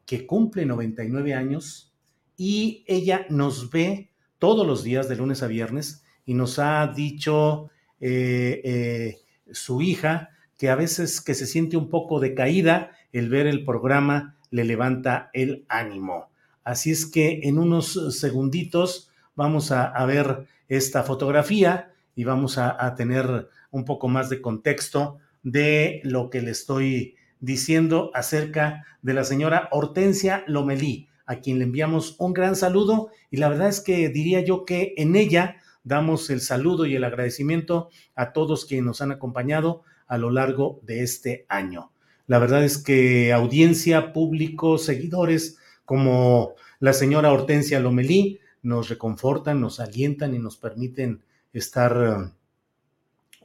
[0.07, 1.93] que cumple 99 años
[2.37, 7.71] y ella nos ve todos los días de lunes a viernes y nos ha dicho
[8.01, 9.17] eh, eh,
[9.51, 14.37] su hija que a veces que se siente un poco decaída, el ver el programa
[14.51, 16.31] le levanta el ánimo.
[16.69, 22.95] Así es que en unos segunditos vamos a, ver esta fotografía y vamos a, a,
[22.95, 29.25] tener un poco más de contexto de lo que le estoy diciendo acerca de la
[29.25, 34.11] señora Hortensia Lomelí, a quien le enviamos un gran saludo y la verdad es que
[34.11, 39.01] diría yo que en ella damos el saludo y el agradecimiento a todos quienes nos
[39.01, 41.93] han acompañado a lo largo de este año.
[42.27, 45.57] La verdad es que audiencia, público, seguidores
[45.89, 51.23] como la señora Hortensia Lomelí nos reconfortan, nos alientan y nos permiten
[51.55, 52.31] estar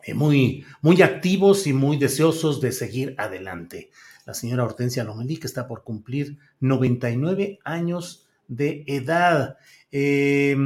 [0.04, 3.92] eh, muy, muy activos y muy deseosos de seguir adelante.
[4.26, 9.56] La señora Hortensia Lomelí, que está por cumplir 99 años de edad.
[9.90, 10.58] Eh,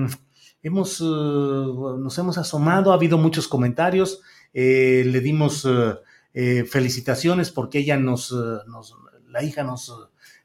[0.63, 5.67] hemos, eh, nos hemos asomado, ha habido muchos comentarios, eh, le dimos
[6.69, 8.33] felicitaciones porque ella nos,
[9.27, 9.91] la hija nos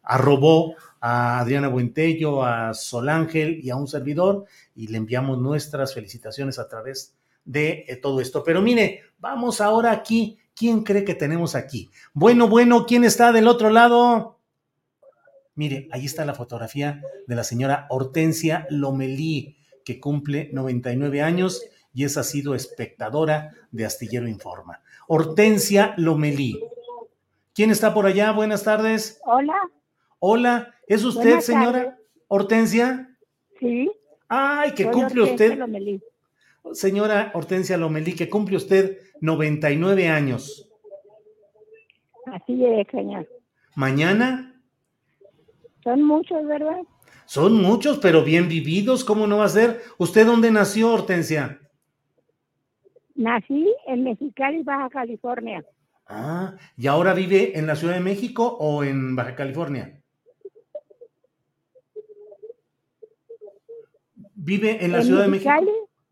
[0.02, 4.44] arrobó a Adriana Buentello, a Sol Ángel y a un servidor
[4.76, 8.44] y le enviamos nuestras felicitaciones a través de eh, todo esto.
[8.44, 10.38] Pero mire, vamos ahora aquí.
[10.54, 11.90] ¿Quién cree que tenemos aquí?
[12.12, 14.38] Bueno, bueno, ¿quién está del otro lado?
[15.56, 22.04] Mire, ahí está la fotografía de la señora Hortensia Lomelí, que cumple 99 años y
[22.04, 24.82] es ha sido espectadora de Astillero Informa.
[25.08, 26.60] Hortensia Lomelí.
[27.54, 28.30] ¿Quién está por allá?
[28.30, 29.20] Buenas tardes.
[29.24, 29.58] Hola.
[30.20, 33.16] Hola, ¿es usted, señora Hortensia?
[33.58, 33.90] Sí.
[34.28, 35.58] Ay, que cumple usted.
[36.72, 40.68] Señora Hortensia Lomelí, que cumple usted 99 años.
[42.26, 43.28] Así es, señor.
[43.74, 44.60] ¿Mañana?
[45.82, 46.80] Son muchos, ¿verdad?
[47.26, 49.82] Son muchos, pero bien vividos, ¿cómo no va a ser?
[49.98, 51.60] ¿Usted dónde nació, Hortensia?
[53.14, 55.64] Nací en Mexicali, Baja California.
[56.06, 60.01] Ah, ¿y ahora vive en la Ciudad de México o en Baja California?
[64.44, 65.50] ¿Vive en la Ciudad de México?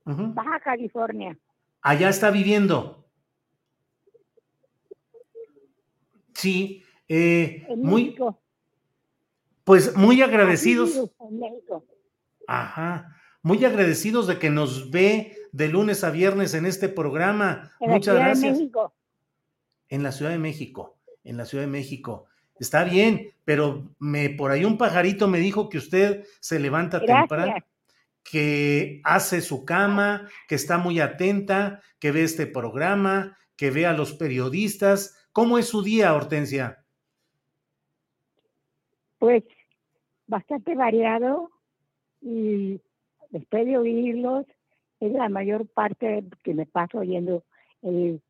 [0.05, 1.37] Baja California.
[1.83, 3.05] Allá está viviendo.
[6.33, 8.17] Sí, eh, muy,
[9.65, 11.11] pues muy agradecidos.
[12.47, 13.17] Ajá.
[13.43, 17.73] Muy agradecidos de que nos ve de lunes a viernes en este programa.
[17.81, 18.61] Muchas gracias.
[19.89, 20.99] En la Ciudad de México.
[21.25, 22.27] En la Ciudad de México.
[22.61, 27.55] Está bien, pero me por ahí un pajarito me dijo que usted se levanta temprano,
[28.23, 33.93] que hace su cama, que está muy atenta, que ve este programa, que ve a
[33.93, 35.29] los periodistas.
[35.33, 36.85] ¿Cómo es su día, Hortensia?
[39.19, 39.45] Pues
[40.27, 41.51] bastante variado
[42.21, 42.81] y
[43.31, 44.47] después de oírlos,
[45.01, 47.45] es la mayor parte que me paso oyendo
[47.83, 48.21] el,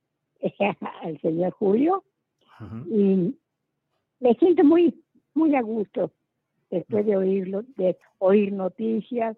[1.03, 2.05] al señor Julio
[2.87, 3.35] y
[4.20, 5.03] me siento muy,
[5.35, 6.12] muy a gusto
[6.70, 9.37] después de oírlo, de oír noticias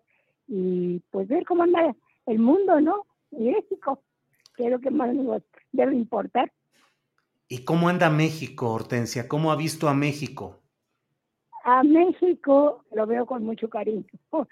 [0.55, 3.07] y pues ver cómo anda el mundo, ¿no?
[3.31, 4.03] México,
[4.55, 6.53] que es lo que más nos debe importar.
[7.49, 9.29] ¿Y cómo anda México, Hortensia?
[9.29, 10.63] ¿Cómo ha visto a México?
[11.65, 14.05] a México lo veo con mucho cariño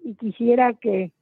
[0.00, 1.12] y quisiera que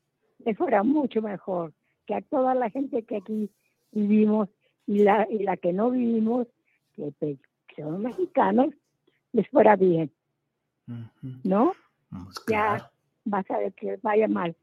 [0.57, 1.73] fuera mucho mejor,
[2.07, 3.51] que a toda la gente que aquí
[3.93, 4.49] vivimos
[4.87, 6.47] y la, y la que no vivimos,
[6.95, 7.39] que, pues,
[7.77, 8.75] son mexicanos,
[9.33, 10.13] les fuera bien.
[11.45, 11.73] ¿No?
[12.11, 12.91] Pues ya
[13.25, 14.57] vas a ver que vaya mal.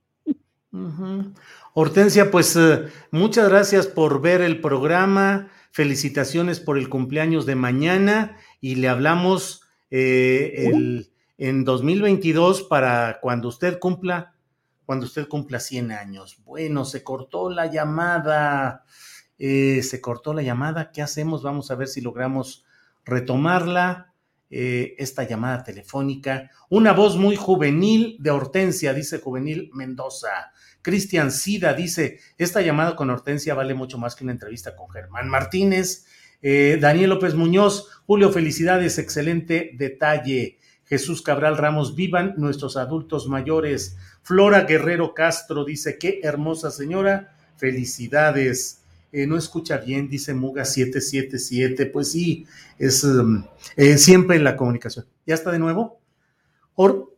[1.73, 8.37] Hortensia, pues eh, muchas gracias por ver el programa, felicitaciones por el cumpleaños de mañana
[8.61, 14.35] y le hablamos eh, el, en 2022 para cuando usted cumpla,
[14.85, 16.37] cuando usted cumpla 100 años.
[16.45, 18.85] Bueno, se cortó la llamada,
[19.37, 21.43] eh, se cortó la llamada, ¿qué hacemos?
[21.43, 22.63] Vamos a ver si logramos
[23.03, 24.10] retomarla.
[24.53, 26.51] Eh, esta llamada telefónica.
[26.69, 30.51] Una voz muy juvenil de Hortensia, dice Juvenil Mendoza.
[30.81, 35.29] Cristian Sida dice, esta llamada con Hortensia vale mucho más que una entrevista con Germán
[35.29, 36.05] Martínez.
[36.41, 40.57] Eh, Daniel López Muñoz, Julio, felicidades, excelente detalle.
[40.83, 43.95] Jesús Cabral Ramos, vivan nuestros adultos mayores.
[44.21, 48.80] Flora Guerrero Castro dice, qué hermosa señora, felicidades.
[49.11, 51.85] Eh, no escucha bien, dice Muga 777.
[51.87, 52.45] Pues sí,
[52.77, 53.43] es um,
[53.75, 55.05] eh, siempre en la comunicación.
[55.25, 55.99] ¿Ya está de nuevo?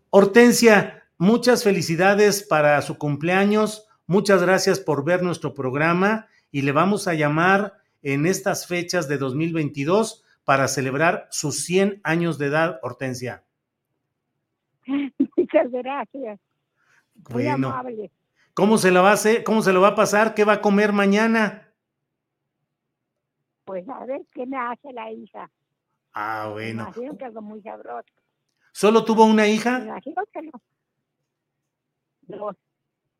[0.09, 3.87] Hortensia, muchas felicidades para su cumpleaños.
[4.07, 9.17] Muchas gracias por ver nuestro programa y le vamos a llamar en estas fechas de
[9.17, 13.43] 2022 para celebrar sus 100 años de edad, Hortensia?
[15.37, 16.39] Muchas gracias.
[17.29, 18.11] Muy amable.
[18.53, 19.43] ¿Cómo se, lo va a hacer?
[19.43, 20.35] ¿Cómo se lo va a pasar?
[20.35, 21.62] ¿Qué va a comer mañana?
[23.65, 25.49] Pues a ver qué me hace la hija.
[26.13, 26.83] Ah, bueno.
[26.83, 28.07] Me imagino que algo muy sabroso.
[28.71, 29.79] ¿Solo tuvo una hija?
[29.79, 30.61] Me imagino que no.
[32.21, 32.55] Dos.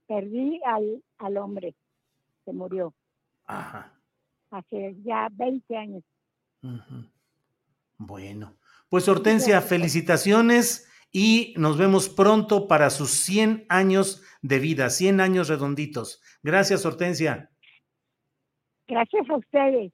[0.07, 1.75] Perdí al, al hombre.
[2.45, 2.93] Se murió.
[3.45, 3.93] Ajá
[4.53, 6.03] hace ya 20 años.
[7.97, 8.55] Bueno,
[8.89, 15.49] pues Hortensia, felicitaciones y nos vemos pronto para sus 100 años de vida, 100 años
[15.49, 16.21] redonditos.
[16.41, 17.49] Gracias, Hortensia.
[18.87, 19.91] Gracias a ustedes.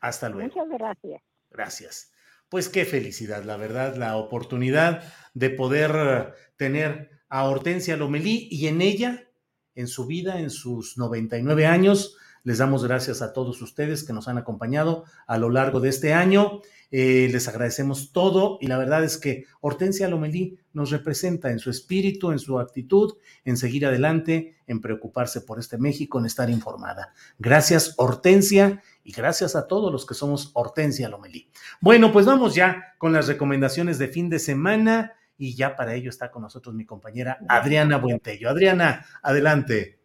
[0.00, 0.48] Hasta luego.
[0.54, 1.22] Muchas gracias.
[1.50, 2.12] Gracias.
[2.48, 8.82] Pues qué felicidad, la verdad, la oportunidad de poder tener a Hortensia Lomelí y en
[8.82, 9.28] ella,
[9.74, 14.26] en su vida, en sus 99 años, les damos gracias a todos ustedes que nos
[14.26, 16.60] han acompañado a lo largo de este año.
[16.90, 21.70] Eh, les agradecemos todo y la verdad es que Hortensia Lomelí nos representa en su
[21.70, 23.14] espíritu, en su actitud,
[23.44, 27.14] en seguir adelante, en preocuparse por este México, en estar informada.
[27.38, 31.48] Gracias Hortensia y gracias a todos los que somos Hortensia Lomelí.
[31.80, 36.10] Bueno, pues vamos ya con las recomendaciones de fin de semana y ya para ello
[36.10, 38.50] está con nosotros mi compañera Adriana Buentello.
[38.50, 40.00] Adriana, adelante.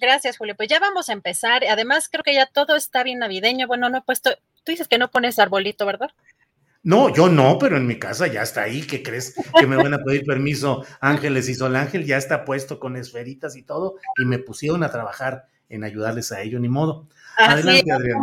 [0.00, 0.54] Gracias, Julio.
[0.56, 1.64] Pues ya vamos a empezar.
[1.64, 3.66] Además, creo que ya todo está bien navideño.
[3.66, 4.30] Bueno, no he puesto,
[4.72, 6.10] dices que no pones arbolito, ¿verdad?
[6.82, 8.82] No, yo no, pero en mi casa ya está ahí.
[8.82, 10.84] ¿Qué crees que me van a pedir permiso?
[11.00, 14.90] Ángeles y Sol Ángel ya está puesto con esferitas y todo, y me pusieron a
[14.90, 17.08] trabajar en ayudarles a ello, ni modo.
[17.38, 18.20] Adelante, Adriana.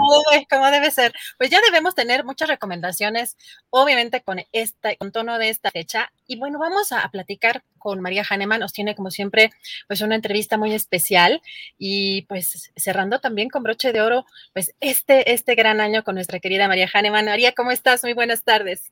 [0.49, 1.13] Como debe, ser.
[1.37, 3.37] Pues ya debemos tener muchas recomendaciones,
[3.69, 6.11] obviamente con esta, con tono de esta fecha.
[6.27, 8.59] Y bueno, vamos a, platicar con María Hahnemann.
[8.59, 9.51] Nos tiene, como siempre,
[9.87, 11.41] pues una entrevista muy especial.
[11.77, 16.39] Y pues cerrando también con broche de oro, pues este, este gran año con nuestra
[16.39, 17.25] querida María Hahnemann.
[17.25, 18.03] María, ¿cómo estás?
[18.03, 18.91] Muy buenas tardes.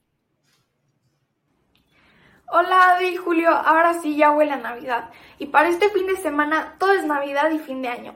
[2.47, 5.09] Hola Adi y Julio, ahora sí ya huele a Navidad
[5.39, 8.13] y para este fin de semana todo es Navidad y fin de año.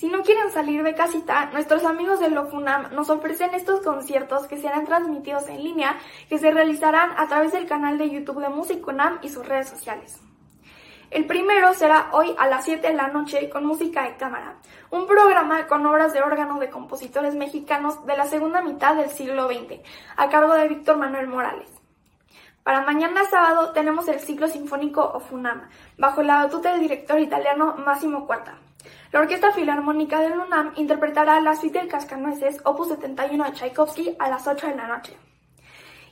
[0.00, 4.56] Si no quieren salir de casita, nuestros amigos de Lofunam nos ofrecen estos conciertos que
[4.56, 9.18] serán transmitidos en línea que se realizarán a través del canal de YouTube de Musicunam
[9.20, 10.18] y sus redes sociales.
[11.10, 14.56] El primero será hoy a las 7 de la noche con música de cámara,
[14.90, 19.48] un programa con obras de órgano de compositores mexicanos de la segunda mitad del siglo
[19.48, 19.80] XX,
[20.16, 21.68] a cargo de Víctor Manuel Morales.
[22.62, 28.26] Para mañana sábado tenemos el ciclo sinfónico Ofunam, bajo la batuta del director italiano Massimo
[28.26, 28.56] Cuarta.
[29.12, 34.30] La Orquesta Filarmónica de UNAM interpretará la suite del Cascanueces, opus 71 de Tchaikovsky, a
[34.30, 35.16] las 8 de la noche.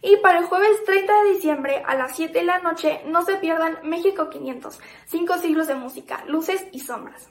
[0.02, 3.36] Y para el jueves 30 de diciembre a las 7 de la noche no se
[3.36, 7.28] pierdan México 500, 5 siglos de música, luces y sombras.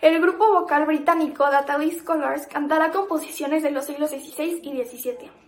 [0.00, 5.45] El grupo vocal británico Database Colors cantará composiciones de los siglos XVI y XVII.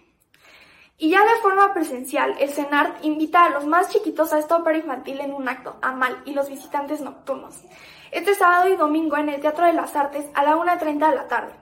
[0.98, 4.78] Y ya de forma presencial, el CENART invita a los más chiquitos a esta ópera
[4.78, 7.62] infantil en un acto, Amal y los visitantes nocturnos
[8.10, 11.28] este sábado y domingo en el Teatro de las Artes a la 1.30 de la
[11.28, 11.52] tarde.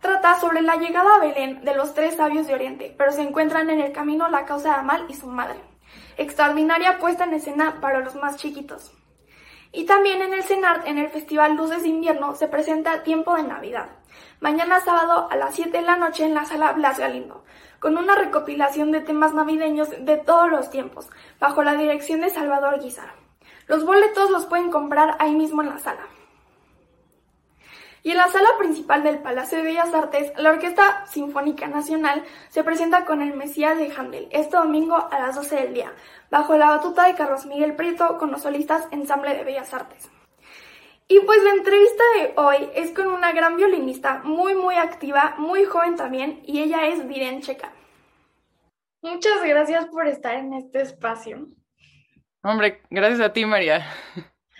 [0.00, 3.70] Trata sobre la llegada a Belén de los tres sabios de Oriente, pero se encuentran
[3.70, 5.60] en el camino la causa de Amal y su madre.
[6.16, 8.92] Extraordinaria puesta en escena para los más chiquitos.
[9.72, 13.42] Y también en el CENART, en el Festival Luces de Invierno, se presenta Tiempo de
[13.44, 13.88] Navidad.
[14.40, 17.44] Mañana sábado a las 7 de la noche en la sala Blas Galindo,
[17.84, 22.80] con una recopilación de temas navideños de todos los tiempos, bajo la dirección de Salvador
[22.80, 23.12] Guizar.
[23.66, 26.00] Los boletos los pueden comprar ahí mismo en la sala.
[28.02, 32.64] Y en la sala principal del Palacio de Bellas Artes, la Orquesta Sinfónica Nacional se
[32.64, 35.92] presenta con el Mesías de Handel este domingo a las 12 del día,
[36.30, 40.08] bajo la batuta de Carlos Miguel Prieto con los solistas Ensamble de Bellas Artes.
[41.14, 45.64] Y pues la entrevista de hoy es con una gran violinista, muy muy activa, muy
[45.64, 47.70] joven también, y ella es Viren Checa.
[49.00, 51.46] Muchas gracias por estar en este espacio.
[52.42, 53.86] Hombre, gracias a ti, María,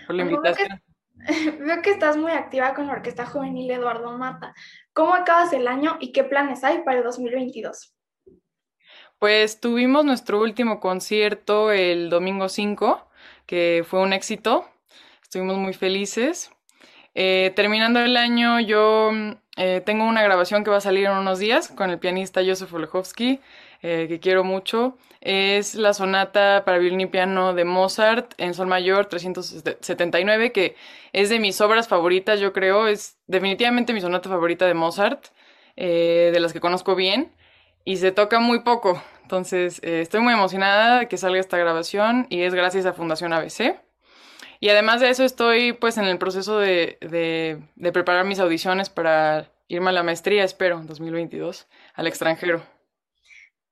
[0.06, 0.80] por la invitación.
[1.58, 4.54] Veo que, estás muy activa con la Orquesta Juvenil Eduardo Mata.
[4.92, 7.96] ¿Cómo acabas el año y qué planes hay para el 2022?
[9.18, 13.08] Pues tuvimos nuestro último concierto el domingo 5,
[13.44, 14.68] que fue un éxito.
[15.34, 16.52] Estuvimos muy felices.
[17.16, 19.10] Eh, terminando el año, yo
[19.56, 22.72] eh, tengo una grabación que va a salir en unos días con el pianista Josef
[22.72, 23.40] Olechowski.
[23.82, 28.68] Eh, que quiero mucho, es la sonata para violín y piano de Mozart en sol
[28.68, 30.76] mayor 379, que
[31.12, 35.26] es de mis obras favoritas, yo creo, es definitivamente mi sonata favorita de Mozart,
[35.74, 37.32] de las que conozco bien,
[37.84, 39.02] y se toca muy poco.
[39.22, 43.84] Entonces, estoy muy emocionada de que salga esta grabación y es gracias a Fundación ABC.
[44.64, 48.88] Y además de eso estoy pues en el proceso de, de, de preparar mis audiciones
[48.88, 52.62] para irme a la maestría, espero, en 2022, al extranjero.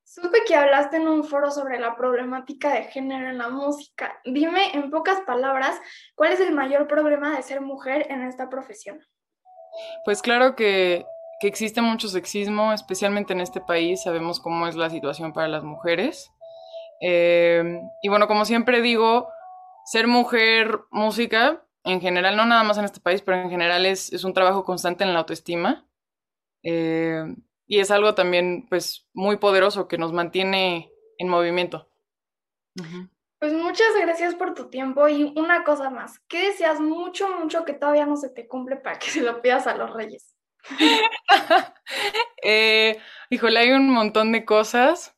[0.03, 4.19] Supe que hablaste en un foro sobre la problemática de género en la música.
[4.23, 5.81] Dime en pocas palabras,
[6.13, 8.99] ¿cuál es el mayor problema de ser mujer en esta profesión?
[10.05, 11.07] Pues claro que,
[11.41, 14.03] existe mucho sexismo, especialmente en este país.
[14.03, 16.29] Sabemos cómo es la situación para las mujeres.
[17.01, 19.27] Eh, y bueno, como siempre digo,
[19.85, 24.11] ser mujer música, en general, no nada más en este país, pero en general es,
[24.13, 25.85] es un trabajo constante en la autoestima.
[26.63, 27.23] Eh,
[27.67, 31.89] y es algo también pues muy poderoso que nos mantiene en movimiento.
[33.39, 37.73] Pues muchas gracias por tu tiempo y una cosa más, ¿qué deseas mucho, mucho que
[37.73, 40.35] todavía no se te cumple para que se lo pidas a los reyes?
[42.43, 45.17] eh, híjole, hay un montón de cosas.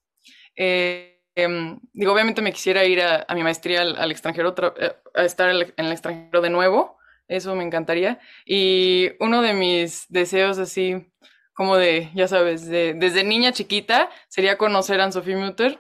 [0.56, 5.50] Eh, em, digo, obviamente me quisiera ir a, mi maestría al, extranjero, eh, a estar
[5.50, 8.20] en el extranjero de nuevo, eso me encantaría.
[8.46, 11.12] Y uno de mis deseos así
[11.54, 15.80] como de, ya sabes, de, desde niña chiquita, sería conocer a Sophie Mutter.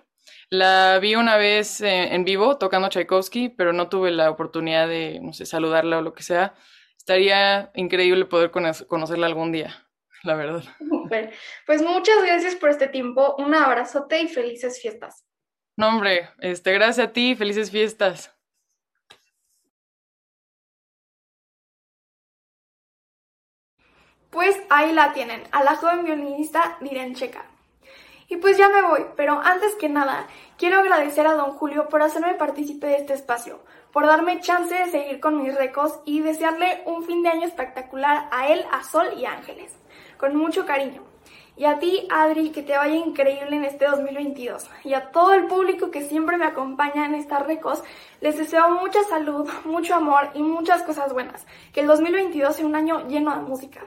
[0.50, 5.34] La vi una vez en vivo tocando Tchaikovsky, pero no tuve la oportunidad de, no
[5.34, 6.56] sé, saludarla o lo que sea.
[6.98, 9.86] Estaría increíble poder conocerla algún día,
[10.24, 10.64] la verdad.
[11.66, 15.26] Pues muchas gracias por este tiempo, un abrazote y felices fiestas.
[15.78, 18.34] No, hombre, este, gracias a ti, felices fiestas.
[24.30, 26.78] Pues ahí la tienen, a la joven violinista
[27.14, 27.46] Checa.
[28.28, 32.02] Y pues ya me voy, pero antes que nada, quiero agradecer a don Julio por
[32.02, 33.60] hacerme partícipe de este espacio,
[33.92, 38.28] por darme chance de seguir con mis recos y desearle un fin de año espectacular
[38.32, 39.72] a él, a Sol y a Ángeles.
[40.18, 41.15] Con mucho cariño.
[41.58, 44.70] Y a ti, Adri, que te vaya increíble en este 2022.
[44.84, 47.82] Y a todo el público que siempre me acompaña en estas recos,
[48.20, 51.46] les deseo mucha salud, mucho amor y muchas cosas buenas.
[51.74, 53.86] Que el 2022 sea un año lleno de música.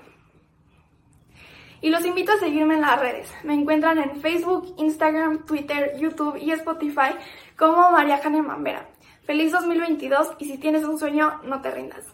[1.80, 3.32] Y los invito a seguirme en las redes.
[3.44, 7.14] Me encuentran en Facebook, Instagram, Twitter, YouTube y Spotify
[7.56, 8.88] como María Jane Mambera.
[9.24, 12.06] Feliz 2022 y si tienes un sueño, no te rindas.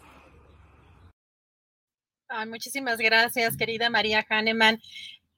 [2.48, 4.80] muchísimas gracias, querida María Hahnemann.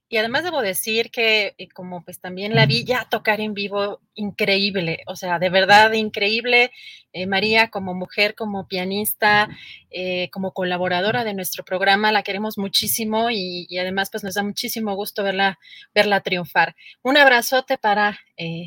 [0.08, 4.00] Y además debo decir que eh, como pues también la vi ya tocar en vivo,
[4.14, 6.70] increíble, o sea, de verdad increíble.
[7.12, 9.48] Eh, María como mujer, como pianista,
[9.90, 14.94] eh, como colaboradora de nuestro programa, la queremos muchísimo y, además pues nos da muchísimo
[14.94, 15.58] gusto verla,
[15.94, 16.76] verla triunfar.
[17.02, 18.18] Un abrazote para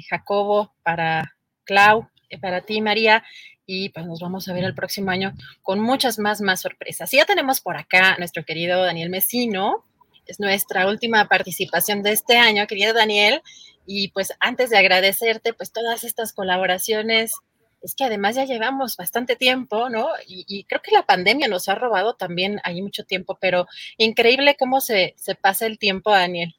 [0.10, 2.10] Jacobo, para Clau,
[2.42, 3.24] para ti María
[3.66, 7.14] y pues nos vamos a ver el próximo año con muchas más, más sorpresas.
[7.14, 9.86] Y ya tenemos por acá a nuestro querido Daniel Mesino,
[10.30, 13.41] es nuestra última participación de este año, querido Daniel.
[13.86, 17.34] Y pues antes de agradecerte, pues todas estas colaboraciones,
[17.82, 20.07] es que además ya llevamos bastante tiempo, ¿no?
[20.27, 23.65] Y, creo que la pandemia nos ha robado también ahí mucho tiempo, pero
[23.97, 26.53] increíble cómo se, se pasa el tiempo, Daniel.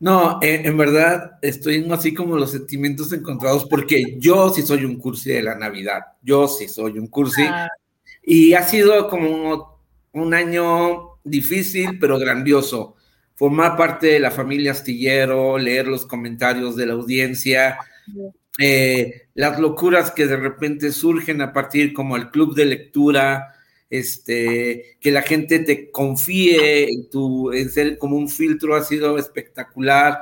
[0.00, 5.30] No, en, verdad estoy así como los sentimientos encontrados porque yo sí soy un cursi
[5.30, 7.42] de la Navidad, yo sí soy un cursi.
[7.42, 7.68] Ah.
[8.22, 9.80] Y ha sido como
[10.12, 12.96] un año difícil pero grandioso.
[13.34, 17.78] Formar parte de la familia Astillero, leer los comentarios de la audiencia,
[18.58, 23.54] eh, las locuras que de repente surgen a partir como el club de lectura,
[23.90, 30.20] este, que la gente te confíe en, tu, ser como un filtro ha sido espectacular.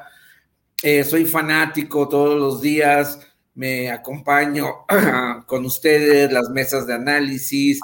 [0.82, 3.20] Eh, soy fanático todos los días,
[3.54, 4.86] me acompaño
[5.46, 7.80] con ustedes, las mesas de análisis.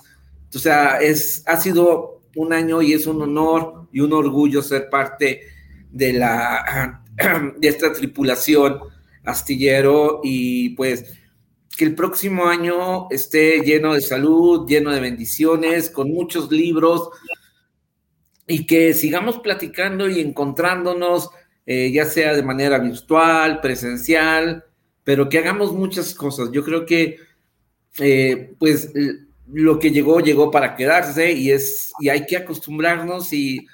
[0.54, 4.88] O sea, es, ha sido un año y es un honor y un orgullo ser
[4.88, 5.42] parte
[5.90, 7.02] de la
[7.58, 8.78] de esta tripulación
[9.24, 11.14] astillero y pues
[11.76, 17.10] que el próximo año esté lleno de salud, lleno de bendiciones, con muchos libros
[18.46, 21.30] y que sigamos platicando y encontrándonos,
[21.66, 24.64] eh, ya sea de manera virtual, presencial,
[25.04, 26.50] pero que hagamos muchas cosas.
[26.50, 27.18] Yo creo que,
[27.98, 28.92] eh, pues,
[29.52, 33.66] lo que llegó, llegó para quedarse y es, y hay que acostumbrarnos y,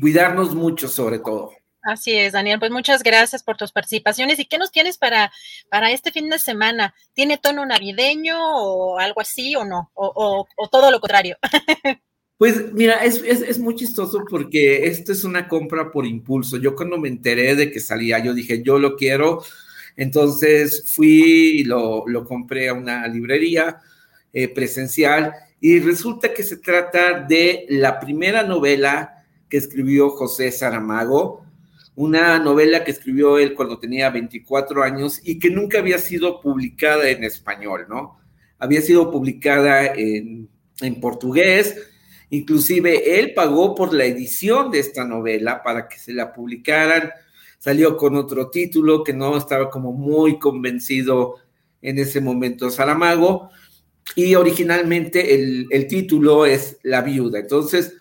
[0.00, 1.52] cuidarnos mucho sobre todo.
[1.82, 2.58] Así es, Daniel.
[2.58, 4.38] Pues muchas gracias por tus participaciones.
[4.38, 5.32] ¿Y qué nos tienes para,
[5.68, 6.94] para este fin de semana?
[7.12, 9.90] ¿Tiene tono navideño o algo así o no?
[9.94, 11.36] ¿O, todo lo contrario?
[12.38, 16.56] Pues mira, es, es, muy chistoso porque esto es una compra por impulso.
[16.56, 19.44] Yo cuando me enteré de que salía, yo dije, yo lo quiero.
[19.94, 23.80] Entonces fui y lo, lo compré a una librería
[24.32, 25.34] eh, presencial.
[25.60, 31.44] Y resulta que se trata de la primera novela que escribió José Saramago,
[31.94, 37.08] una novela que escribió él cuando tenía 24 años y que nunca había sido publicada
[37.10, 38.18] en español, ¿no?
[38.58, 40.48] Había sido publicada en,
[40.80, 41.76] en portugués,
[42.30, 47.10] inclusive él pagó por la edición de esta novela para que se la publicaran,
[47.58, 51.36] salió con otro título que no estaba como muy convencido
[51.82, 53.50] en ese momento Saramago,
[54.14, 57.38] y originalmente el, título es La viuda.
[57.38, 57.94] Entonces,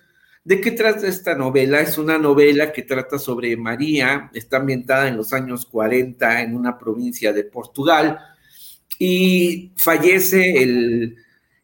[0.43, 1.79] ¿de qué trata esta novela?
[1.81, 6.77] Es una novela que trata sobre María, está ambientada en los años 40 en una
[6.77, 8.19] provincia de Portugal
[8.99, 11.15] y fallece el,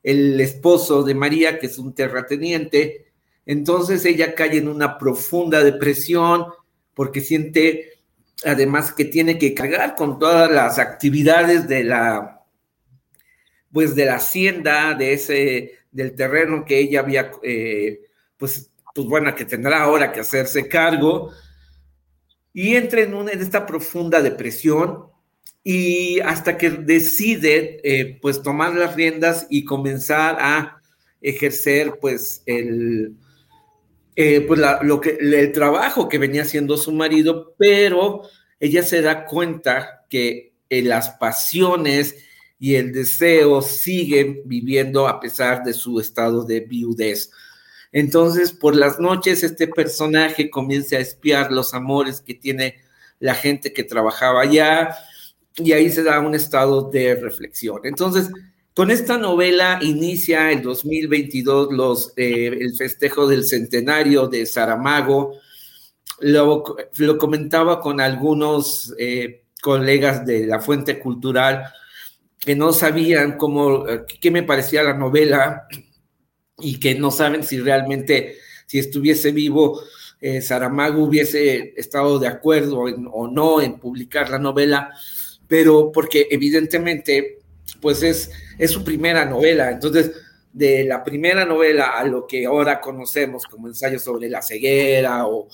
[0.04, 3.12] el esposo de María, que es un terrateniente.
[3.46, 6.46] Entonces ella cae en una profunda depresión
[6.94, 7.98] porque siente
[8.46, 12.37] además que tiene que cargar con todas las actividades de la
[13.72, 18.02] pues de la hacienda, de ese, del terreno que ella había, eh,
[18.38, 21.32] pues, pues bueno, que tendrá ahora que hacerse cargo,
[22.54, 25.06] y entra en, una, en esta profunda depresión
[25.64, 30.82] y hasta que decide, eh, pues, tomar las riendas y comenzar a
[31.22, 33.16] ejercer, pues, el,
[34.16, 38.24] eh, pues lo que, el trabajo que venía haciendo su marido, pero
[38.60, 42.16] ella se da cuenta que las pasiones
[42.60, 47.32] y el deseo sigue viviendo a pesar de su estado de viudez.
[47.92, 52.76] Entonces, por las noches, este personaje comienza a espiar los amores que tiene
[53.20, 54.96] la gente que trabajaba allá
[55.56, 57.82] y ahí se da un estado de reflexión.
[57.84, 58.30] Entonces,
[58.76, 65.34] con esta novela inicia el 2022 los, eh, el festejo del centenario de Saramago.
[66.20, 66.64] Lo,
[66.98, 71.64] lo comentaba con algunos eh, colegas de la fuente cultural
[72.48, 75.68] que no sabían cómo, eh, qué me parecía la novela
[76.58, 79.80] y que no saben si realmente, si estuviese vivo,
[80.42, 84.92] Saramago hubiese estado de acuerdo o no en publicar la novela
[85.48, 87.40] pero porque evidentemente,
[87.82, 90.12] pues es, es su primera novela, entonces
[90.52, 95.48] de la primera novela a lo que ahora conocemos como ensayo sobre la ceguera o,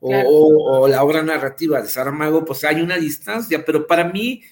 [0.00, 4.42] o, la obra narrativa de Saramago, pues hay una distancia, pero para mí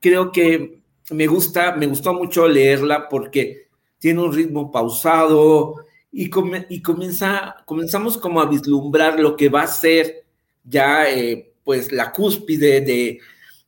[0.00, 0.80] creo que
[1.10, 5.74] me gusta, me gustó mucho leerla porque tiene un ritmo pausado
[6.12, 6.30] y,
[6.68, 10.24] y comienza, comenzamos como a vislumbrar lo que va a ser
[10.64, 13.18] ya eh, pues la cúspide de,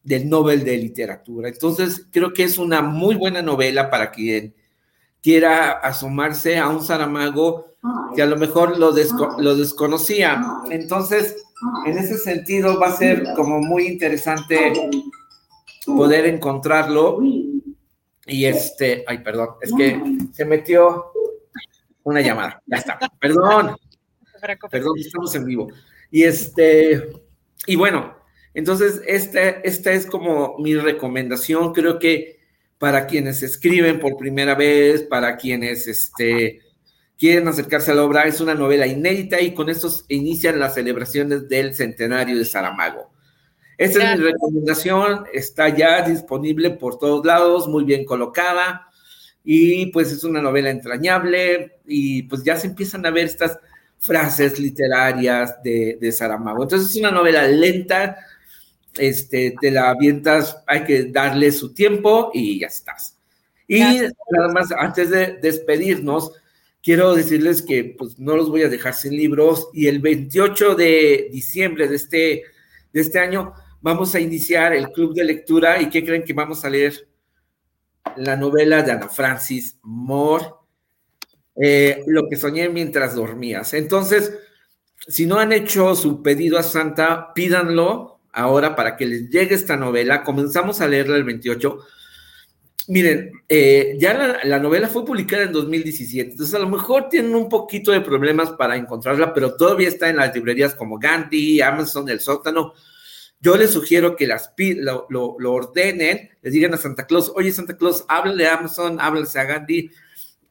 [0.03, 1.49] del Nobel de Literatura.
[1.49, 4.55] Entonces, creo que es una muy buena novela para quien
[5.23, 7.75] quiera asomarse a un Saramago
[8.15, 8.93] que a lo mejor lo,
[9.39, 10.43] lo desconocía.
[10.71, 11.37] Entonces,
[11.87, 14.73] en ese sentido, va a ser como muy interesante
[15.97, 17.21] poder encontrarlo.
[18.27, 20.01] Y este, ay, perdón, es que
[20.33, 21.13] se metió
[22.03, 22.63] una llamada.
[22.67, 22.99] Ya está.
[23.21, 23.77] Perdón.
[24.71, 25.69] Perdón, estamos en vivo.
[26.11, 27.11] Y este,
[27.67, 28.17] y bueno,
[28.55, 31.73] entonces, esta, esta es como mi recomendación.
[31.73, 32.39] Creo que
[32.79, 36.61] para quienes escriben por primera vez, para quienes este,
[37.19, 41.49] quieren acercarse a la obra, es una novela inédita y con esto inician las celebraciones
[41.49, 43.11] del centenario de Saramago.
[43.79, 48.89] Esta es mi recomendación, está ya disponible por todos lados, muy bien colocada
[49.45, 53.59] y pues es una novela entrañable y pues ya se empiezan a ver estas
[53.99, 56.65] frases literarias de, de Saramago.
[56.65, 58.17] Entonces es una novela lenta,
[58.97, 63.17] este, te la avientas, hay que darle su tiempo y ya estás.
[63.69, 66.33] Y nada más, antes de despedirnos,
[66.83, 71.29] quiero decirles que pues no los voy a dejar sin libros y el 28 de
[71.31, 72.43] diciembre de este,
[72.93, 76.65] de este año vamos a iniciar el club de lectura y ¿qué creen que vamos
[76.65, 77.09] a leer?
[78.17, 80.47] La novela de Ana Francis Moore,
[81.61, 83.75] eh, Lo que soñé mientras dormías.
[83.75, 84.33] Entonces,
[85.07, 89.77] si no han hecho su pedido a Santa, pídanlo, ahora para que les llegue esta
[89.77, 90.23] novela.
[90.23, 91.79] Comenzamos a leerla el 28.
[92.89, 97.47] Miren, eh, ya la, novela fue publicada en 2017, entonces a lo mejor tienen un
[97.47, 102.21] poquito de problemas para encontrarla, pero todavía está en las librerías como Gandhi, Amazon, El
[102.21, 102.73] Sótano.
[103.41, 107.77] Yo les sugiero que las lo, lo, ordenen, les digan a Santa Claus, oye Santa
[107.77, 109.91] Claus, háblale a Amazon, háblale a Gandhi,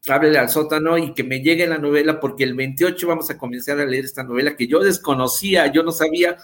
[0.08, 3.80] háblale al sótano y que me llegue la novela, porque el 28 vamos a comenzar
[3.80, 6.38] a leer esta novela que yo desconocía, yo no sabía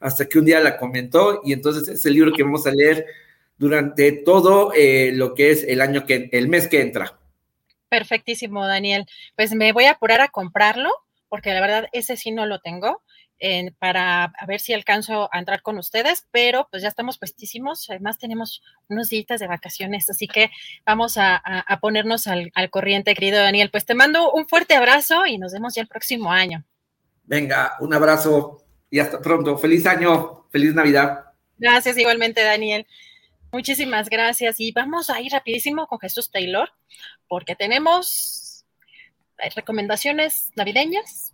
[0.00, 3.06] hasta que un día la comentó y entonces es el libro que vamos a leer
[3.58, 7.18] durante todo eh, lo que es el año que, el mes que entra.
[7.88, 9.06] Perfectísimo, Daniel.
[9.36, 10.90] Pues me voy a apurar a comprarlo,
[11.28, 13.02] porque la verdad ese sí no lo tengo.
[13.78, 17.90] Para ver si alcanzo a entrar con ustedes, pero pues ya estamos puestísimos.
[17.90, 20.50] Además, tenemos unos días de vacaciones, así que
[20.86, 21.42] vamos a,
[21.80, 23.70] ponernos al, al, corriente, querido Daniel.
[23.70, 26.64] Pues te mando un fuerte abrazo y nos vemos ya el próximo año.
[27.24, 29.58] Venga, un abrazo y hasta pronto.
[29.58, 31.24] Feliz año, feliz Navidad.
[31.58, 32.86] Gracias igualmente, Daniel.
[33.52, 34.60] Muchísimas gracias.
[34.60, 36.70] Y vamos a ir rapidísimo con Jesús Taylor,
[37.28, 38.64] porque tenemos
[39.56, 41.32] recomendaciones navideñas.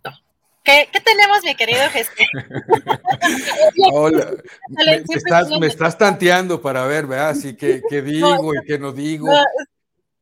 [0.91, 2.13] ¿Qué, tenemos, mi querido Jesús?
[3.91, 4.31] Hola.
[5.59, 7.29] Me, estás, tanteando para ver, ¿verdad?
[7.29, 9.27] Así que, ¿qué digo y qué no digo?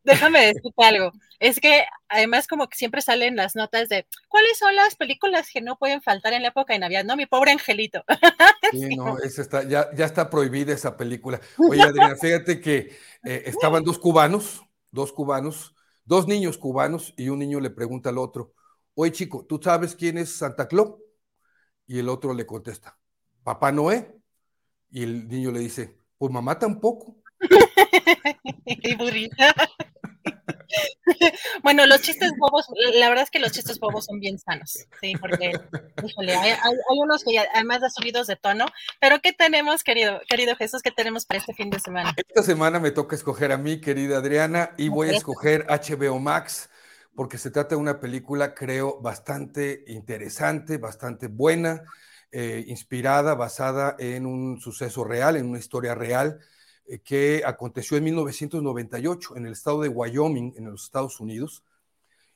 [0.03, 1.11] déjame decirte algo.
[1.39, 5.59] Es que además como que siempre salen las notas de cuáles son las películas que
[5.59, 7.17] no pueden faltar en la época de Navidad, ¿no?
[7.17, 8.03] Mi pobre angelito.
[8.71, 11.39] Sí, no, está, ya, ya está prohibida esa película.
[11.57, 15.73] Oye, Adriana, fíjate que eh, estaban dos cubanos, dos cubanos,
[16.03, 18.55] dos niños cubanos, y un niño le pregunta al otro,
[18.99, 20.95] oye chico, ¿tú sabes quién es Santa Claus?
[21.85, 22.97] Y el otro le contesta,
[23.43, 24.13] Papá Noé.
[24.89, 27.17] Y el niño le dice, pues mamá tampoco.
[31.63, 35.13] bueno, los chistes bobos, la verdad es que los chistes bobos son bien sanos, sí,
[35.19, 38.65] porque, hay, unos que además de subidos de tono,
[38.99, 42.13] pero ¿qué tenemos, querido, querido Jesús, qué tenemos para este fin de semana?
[42.17, 46.69] Esta semana me toca escoger a mí, querida Adriana, y voy a escoger HBO Max,
[47.17, 51.83] porque se trata de una película, creo, bastante interesante, bastante buena,
[52.31, 56.39] eh, inspirada, basada en un suceso real, en una historia real,
[56.85, 61.63] eh, que aconteció en 1998 en el estado de Wyoming, en los Estados Unidos.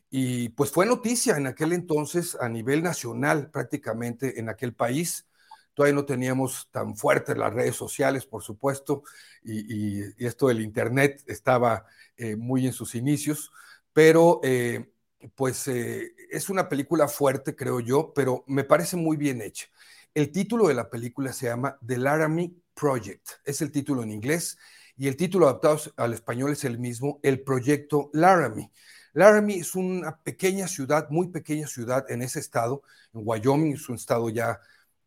[0.09, 5.27] Y pues fue noticia en aquel entonces a nivel nacional prácticamente en aquel país.
[5.75, 9.03] todavía no teníamos tan fuertes las redes sociales, por supuesto,
[9.43, 11.85] y, esto del Internet estaba
[12.17, 13.51] eh, muy en sus inicios,
[13.93, 14.91] pero eh,
[15.35, 19.67] pues eh, es una película fuerte, creo yo, pero me parece muy bien hecha.
[20.13, 24.57] El título de la película se llama The Laramie Project, es el título en inglés,
[24.97, 28.71] y el título adaptado al español es el mismo, el proyecto Laramie.
[29.13, 32.83] Laramie es una pequeña ciudad, muy pequeña ciudad en ese estado,
[33.13, 34.59] en Wyoming, es un estado ya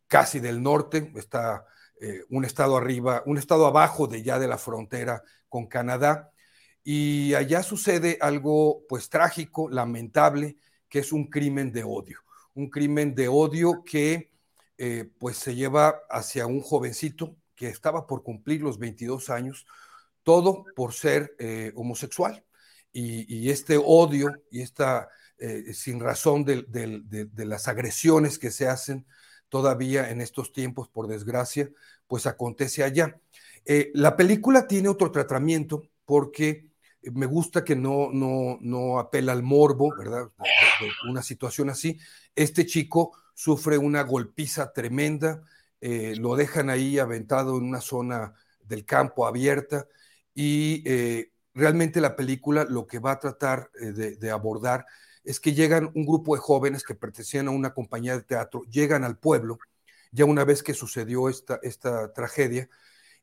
[0.07, 1.65] casi del norte, está
[1.99, 6.31] eh, un estado arriba, un estado abajo de ya de la frontera con Canadá,
[6.85, 10.55] y allá sucede algo pues trágico, lamentable,
[10.87, 12.19] que es un crimen de odio,
[12.53, 14.31] un crimen de odio que
[14.77, 19.65] eh, pues se lleva hacia un jovencito que estaba por cumplir los 22 años,
[20.23, 22.45] todo por ser eh, homosexual.
[22.97, 25.09] Y, este odio y esta
[25.73, 29.05] sin razón de, las agresiones que se hacen
[29.49, 31.69] todavía en estos tiempos, por desgracia,
[32.07, 33.19] pues acontece allá.
[33.65, 36.69] Eh, la película tiene otro tratamiento porque
[37.13, 40.29] me gusta que no, no, no apela al morbo, ¿verdad?
[41.07, 41.99] una situación así.
[42.35, 45.43] Este chico sufre una golpiza tremenda,
[45.81, 49.87] eh, lo dejan ahí aventado en una zona del campo abierta
[50.33, 54.85] y eh, realmente la película lo que va a tratar de, de abordar
[55.25, 59.03] es que llegan un grupo de jóvenes que pertenecían a una compañía de teatro, llegan
[59.03, 59.57] al pueblo,
[60.11, 62.69] ya una vez que sucedió esta, esta tragedia,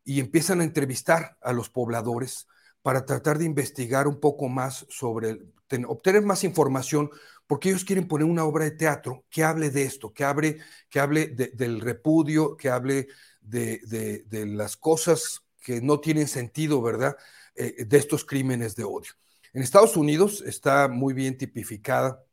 [0.05, 2.49] y empiezan a entrevistar a los pobladores
[2.83, 5.39] para tratar de investigar un poco más sobre,
[5.87, 7.11] obtener más información,
[7.47, 10.59] porque ellos quieren poner una obra de teatro que hable de esto, que hable,
[10.89, 13.09] que hable del repudio, que hable
[13.41, 17.16] de, las cosas que no tienen sentido, ¿verdad?
[17.55, 19.12] Eh, de estos crímenes de odio.
[19.53, 22.24] En Estados Unidos está muy bien tipificada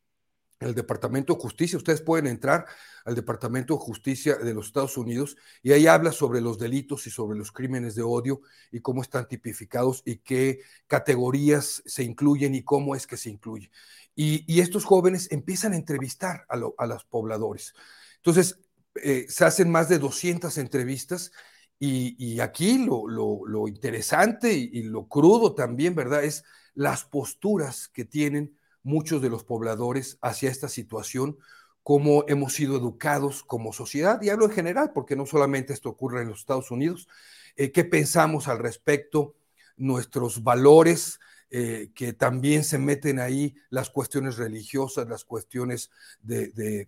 [0.59, 1.77] el Departamento de Justicia.
[1.77, 2.65] Ustedes pueden entrar
[3.05, 7.09] al Departamento de Justicia de los Estados Unidos y ahí habla sobre los delitos y
[7.09, 8.41] sobre los crímenes de odio
[8.71, 13.71] y cómo están tipificados y qué categorías se incluyen y cómo es que se incluye.
[14.15, 17.73] Y, estos jóvenes empiezan a entrevistar a, los pobladores.
[18.17, 18.59] Entonces,
[18.95, 21.31] eh, se hacen más de 200 entrevistas
[21.79, 26.25] y, aquí lo, interesante y, lo crudo también, ¿verdad?
[26.25, 26.43] Es
[26.73, 31.37] las posturas que tienen muchos de los pobladores hacia esta situación,
[31.83, 36.21] cómo hemos sido educados como sociedad, y hablo en general, porque no solamente esto ocurre
[36.21, 37.07] en los Estados Unidos,
[37.55, 39.35] eh, qué pensamos al respecto,
[39.77, 41.19] nuestros valores,
[41.51, 45.89] eh, que también se meten ahí las cuestiones religiosas, las cuestiones
[46.21, 46.87] de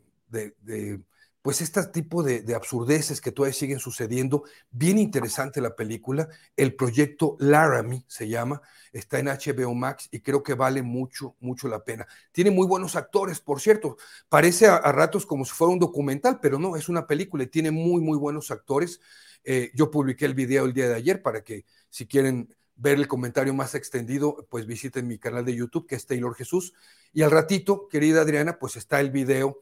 [1.42, 4.44] pues este tipo de, absurdeces que todavía siguen sucediendo.
[4.70, 6.30] Bien interesante la película.
[6.56, 8.62] El proyecto Laramie se llama,
[8.94, 12.08] está en HBO Max y creo que vale mucho, mucho la pena.
[12.32, 13.98] Tiene muy buenos actores, por cierto.
[14.30, 17.72] Parece a, ratos como si fuera un documental, pero no, es una película y tiene
[17.72, 19.02] muy, muy buenos actores.
[19.44, 23.08] Eh, yo publiqué el video el día de ayer para que si quieren ver el
[23.08, 26.74] comentario más extendido, pues visiten mi canal de YouTube, que es Taylor Jesús.
[27.14, 29.62] Y al ratito, querida Adriana, pues está el video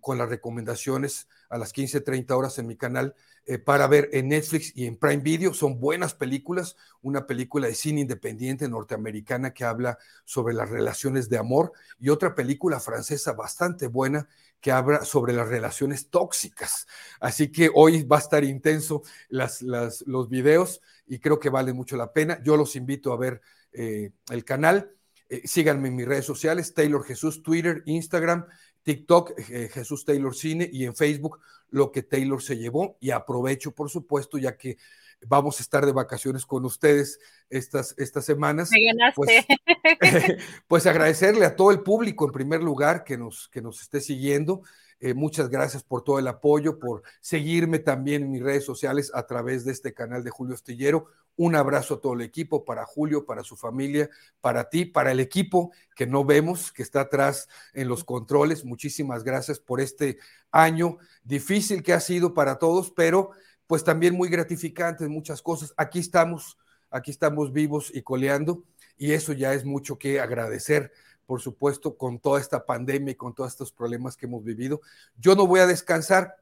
[0.00, 3.14] con las recomendaciones a las 15.30 horas en mi canal
[3.44, 5.54] eh, para ver en Netflix y en Prime Video.
[5.54, 11.38] Son buenas películas, una película de cine independiente norteamericana que habla sobre las relaciones de
[11.38, 14.28] amor y otra película francesa bastante buena
[14.60, 16.86] que habla sobre las relaciones tóxicas.
[17.20, 21.96] Así que hoy va a estar intenso las, los videos y creo que vale mucho
[21.96, 22.40] la pena.
[22.42, 23.40] Yo los invito a ver
[23.72, 24.90] eh, el canal.
[25.28, 28.46] Eh, síganme en mis redes sociales, Taylor Jesús, Twitter, Instagram
[28.86, 31.40] TikTok, eh, Jesús Taylor Cine, y en Facebook,
[31.70, 32.96] lo que Taylor se llevó.
[33.00, 34.78] Y aprovecho, por supuesto, ya que
[35.26, 37.18] vamos a estar de vacaciones con ustedes
[37.50, 38.70] estas, estas semanas.
[39.14, 39.44] Pues,
[40.68, 44.62] pues, agradecerle a todo el público, en primer lugar, que nos, que nos esté siguiendo.
[44.98, 49.26] Eh, muchas gracias por todo el apoyo, por seguirme también en mis redes sociales a
[49.26, 51.06] través de este canal de Julio Astillero.
[51.38, 54.08] Un abrazo a todo el equipo, para Julio, para su familia,
[54.40, 58.64] para ti, para el equipo que no vemos, que está atrás en los controles.
[58.64, 60.16] Muchísimas gracias por este
[60.50, 63.32] año difícil que ha sido para todos, pero
[63.66, 65.74] pues también muy gratificante en muchas cosas.
[65.76, 66.58] Aquí estamos,
[66.90, 68.64] aquí estamos vivos y coleando
[68.96, 70.92] y eso ya es mucho que agradecer
[71.26, 74.80] por supuesto, con toda esta pandemia y con todos estos problemas que hemos vivido.
[75.16, 76.36] Yo no voy a descansar,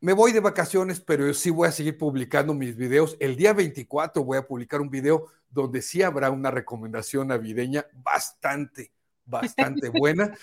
[0.00, 3.16] me voy de vacaciones, pero sí voy a seguir publicando mis videos.
[3.20, 8.92] El día 24 voy a publicar un video donde sí habrá una recomendación navideña bastante,
[9.24, 10.36] bastante buena.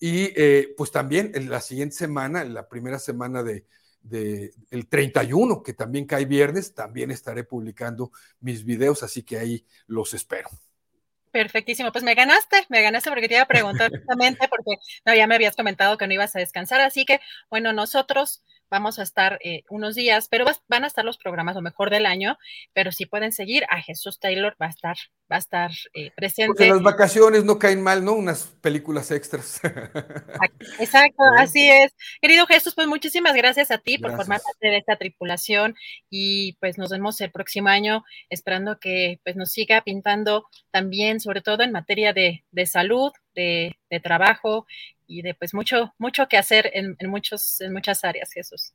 [0.00, 3.64] Y eh, pues también en la siguiente semana, en la primera semana de,
[4.08, 9.66] de, el 31, que también cae viernes, también estaré publicando mis videos, así que ahí
[9.86, 10.48] los espero.
[11.30, 15.26] Perfectísimo, pues me ganaste, me ganaste porque te iba a preguntar justamente porque no, ya
[15.26, 19.38] me habías comentado que no ibas a descansar, así que bueno, nosotros vamos a estar
[19.42, 22.38] eh, unos días, pero van a estar los programas lo mejor del año,
[22.72, 24.96] pero si pueden seguir a Jesús Taylor, va a estar,
[25.30, 26.48] va a estar eh, presente.
[26.48, 28.12] Porque las vacaciones no caen mal, ¿no?
[28.12, 29.60] Unas películas extras.
[30.78, 31.94] Exacto, así es.
[32.20, 35.74] Querido Jesús, pues muchísimas gracias a ti por formar parte de esta tripulación
[36.10, 41.40] y pues nos vemos el próximo año, esperando que pues nos siga pintando también, sobre
[41.40, 44.66] todo en materia de, de salud, de, de trabajo
[45.08, 48.74] y de pues mucho, mucho que hacer en, muchos, en muchas áreas, Jesús.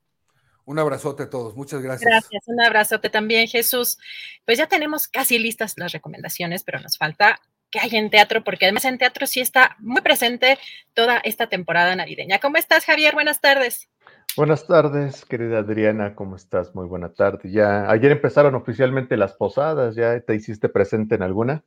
[0.66, 2.10] Un abrazote a todos, muchas gracias.
[2.10, 3.98] Gracias, un abrazote también, Jesús.
[4.46, 8.66] Pues ya tenemos casi listas las recomendaciones, pero nos falta que hay en teatro, porque
[8.66, 10.58] además en teatro sí está muy presente
[10.94, 12.40] toda esta temporada navideña.
[12.40, 13.14] ¿Cómo estás, Javier?
[13.14, 13.90] Buenas tardes.
[14.36, 16.74] Buenas tardes, querida Adriana, ¿cómo estás?
[16.74, 17.52] Muy buena tarde.
[17.52, 21.64] Ya ayer empezaron oficialmente las posadas, ¿ya te hiciste presente en alguna?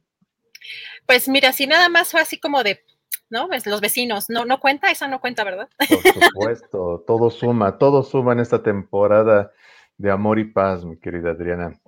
[1.06, 2.84] Pues mira, si nada más fue así como de
[3.30, 3.48] ¿no?
[3.64, 5.68] Los vecinos, no, no cuenta, esa no cuenta, ¿verdad?
[5.78, 5.88] Por
[6.32, 9.52] supuesto, todo suma, todo suma en esta temporada
[9.98, 11.78] de amor y paz, mi querida Adriana.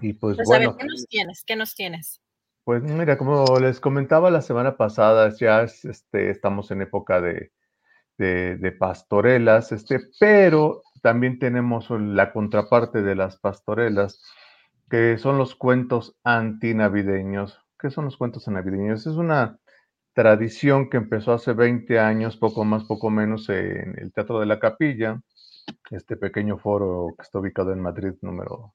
[0.00, 0.76] Y pues, pues bueno.
[0.76, 1.44] ¿qué nos tienes?
[1.44, 2.20] ¿Qué nos tienes?
[2.64, 7.52] Pues mira, como les comentaba la semana pasada, ya este, estamos en época de,
[8.18, 14.20] de, de, pastorelas, este, pero también tenemos la contraparte de las pastorelas,
[14.90, 17.60] que son los cuentos antinavideños.
[17.78, 19.06] ¿Qué son los cuentos navideños?
[19.06, 19.58] Es una
[20.16, 24.58] tradición que empezó hace 20 años, poco más, poco menos, en el Teatro de la
[24.58, 25.20] Capilla,
[25.90, 28.72] este pequeño foro que está ubicado en Madrid número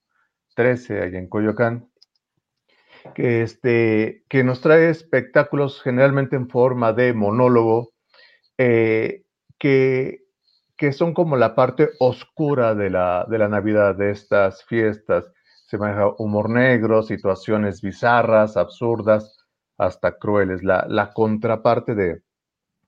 [0.55, 1.89] 13, allá en Coyoacán,
[3.15, 7.89] que, este, que nos trae espectáculos generalmente en forma de monólogo,
[8.59, 9.23] eh,
[9.57, 10.19] que,
[10.77, 15.31] que son como la parte oscura de la, de la Navidad, de estas fiestas.
[15.65, 19.40] Se maneja humor negro, situaciones bizarras, absurdas,
[19.77, 20.63] hasta crueles.
[20.63, 22.21] La, la contraparte de,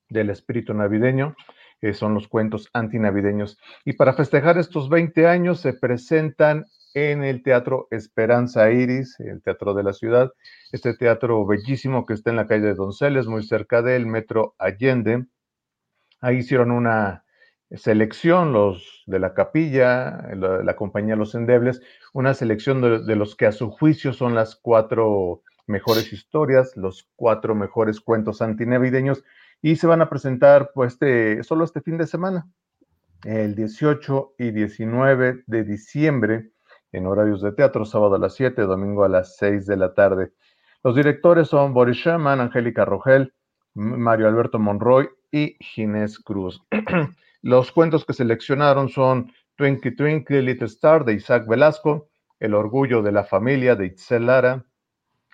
[0.10, 1.36] del espíritu navideño
[1.82, 3.58] eh, son los cuentos antinavideños.
[3.84, 9.74] Y para festejar estos 20 años se presentan en el Teatro Esperanza Iris, el Teatro
[9.74, 10.32] de la Ciudad,
[10.72, 15.26] este teatro bellísimo que está en la calle de Donceles, muy cerca del Metro Allende.
[16.22, 17.26] Ahí hicieron una
[17.72, 21.82] selección, los de la capilla, la, compañía Los Endebles,
[22.14, 27.09] una selección de, de, los que a su juicio son las cuatro mejores historias, los
[27.16, 29.24] cuatro mejores cuentos antinavideños
[29.61, 32.47] y se van a presentar pues este, solo este fin de semana,
[33.24, 36.51] el 18 y 19 de diciembre
[36.91, 40.34] en horarios de teatro, sábado a las 7, domingo a las 6 de la tarde.
[40.84, 43.34] Los directores son Boris Sherman, Angélica Rogel,
[43.74, 46.61] Mario Alberto Monroy y Ginés Cruz.
[47.41, 52.09] Los cuentos que seleccionaron son Twinkle Twinkle Little Star de Isaac Velasco,
[52.39, 54.66] El Orgullo de la Familia de Itzel Lara,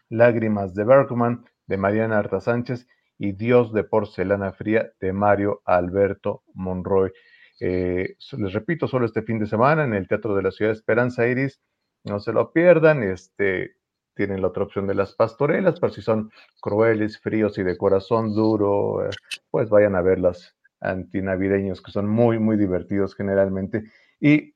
[0.10, 2.88] Lágrimas de Bergman de Mariana Arta Sánchez
[3.18, 7.12] y Dios de Porcelana Fría de Mario Alberto Monroy.
[7.60, 10.78] Eh, les repito, solo este fin de semana en el Teatro de la Ciudad de
[10.78, 11.62] Esperanza Iris,
[12.06, 13.76] no se lo pierdan, este,
[14.16, 16.32] tienen la otra opción de las pastorelas, pero si son
[16.62, 19.10] crueles, fríos y de corazón duro, eh,
[19.52, 23.84] pues vayan a ver las antinavideños que son muy, muy divertidos generalmente.
[24.20, 24.54] Y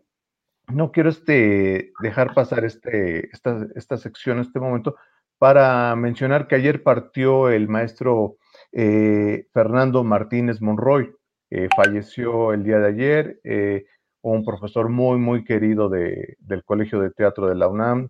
[0.68, 4.95] no quiero este, dejar pasar este, esta, esta sección, este momento,
[5.44, 8.38] para mencionar que ayer partió el maestro
[8.72, 11.14] eh, Fernando Martínez Monroy.
[11.50, 13.84] Eh, falleció el día de ayer, eh,
[14.22, 18.08] un profesor muy, muy querido del Colegio de Teatro de la UNAM,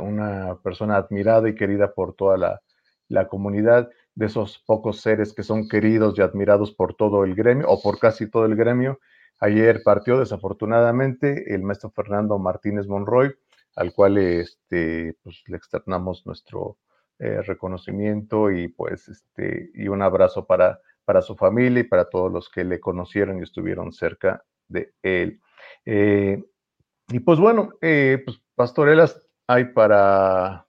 [0.00, 2.60] una persona admirada y querida por toda la,
[3.06, 7.68] la comunidad, de esos pocos seres que son queridos y admirados por todo el gremio
[7.68, 8.98] o por casi todo el gremio.
[9.38, 13.36] Ayer partió desafortunadamente el maestro Fernando Martínez Monroy,
[13.76, 16.78] al cual este, pues, le externamos nuestro
[17.20, 22.32] eh, reconocimiento y pues este, y un abrazo para, para su familia y para todos
[22.32, 25.40] los que le conocieron y estuvieron cerca de él.
[25.86, 26.42] Eh,
[27.08, 30.66] y pues bueno, eh, pues pastorelas hay para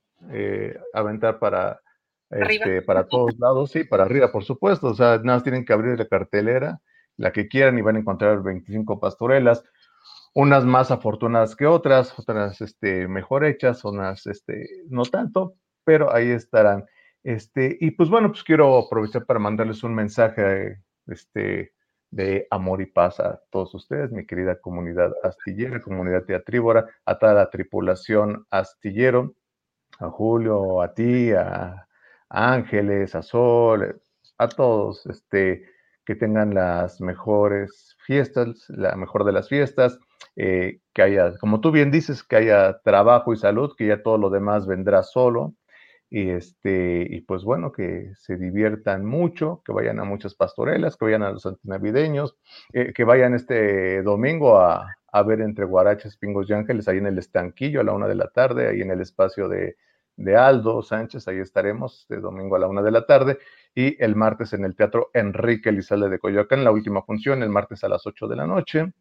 [0.93, 1.81] aventar para,
[2.29, 4.87] este, para todos lados, sí, para arriba, por supuesto.
[4.87, 6.79] O sea, nada más tienen que abrir la cartelera,
[7.17, 9.63] la que quieran, y van a encontrar 25 pastorelas
[10.35, 15.55] unas más afortunadas que otras, otras este, mejor hechas, unas este, no tanto,
[15.85, 16.85] pero ahí estarán.
[17.23, 21.73] Este, y pues bueno, pues quiero aprovechar para mandarles un mensaje este,
[22.11, 27.33] de amor y paz a todos ustedes, mi querida comunidad astillera, comunidad teatríbora, a toda
[27.33, 29.35] la tripulación astillero,
[29.99, 31.87] a Julio, a ti, a,
[32.27, 34.01] Ángeles, a Sol,
[34.37, 35.65] a todos, este,
[36.05, 39.97] que tengan las mejores fiestas, la mejor de las fiestas,
[40.35, 44.17] eh, que haya, como tú bien dices, que haya trabajo y salud, que ya todo
[44.17, 45.55] lo demás vendrá solo.
[46.09, 51.05] y este, y pues bueno, que se diviertan mucho, que vayan a muchas pastorelas, que
[51.05, 52.37] vayan a los antinavideños,
[52.73, 57.07] eh, que vayan este domingo a, a, ver entre Guaraches, Pingos y Ángeles, ahí en
[57.07, 59.77] el estanquillo a la una de la tarde, ahí en el espacio de,
[60.17, 63.39] de Aldo Sánchez, ahí estaremos este domingo a la una de la tarde,
[63.73, 67.83] y el martes en el Teatro Enrique Elizalde de Coyoacán, la última función, el martes
[67.83, 68.93] a las ocho de la noche,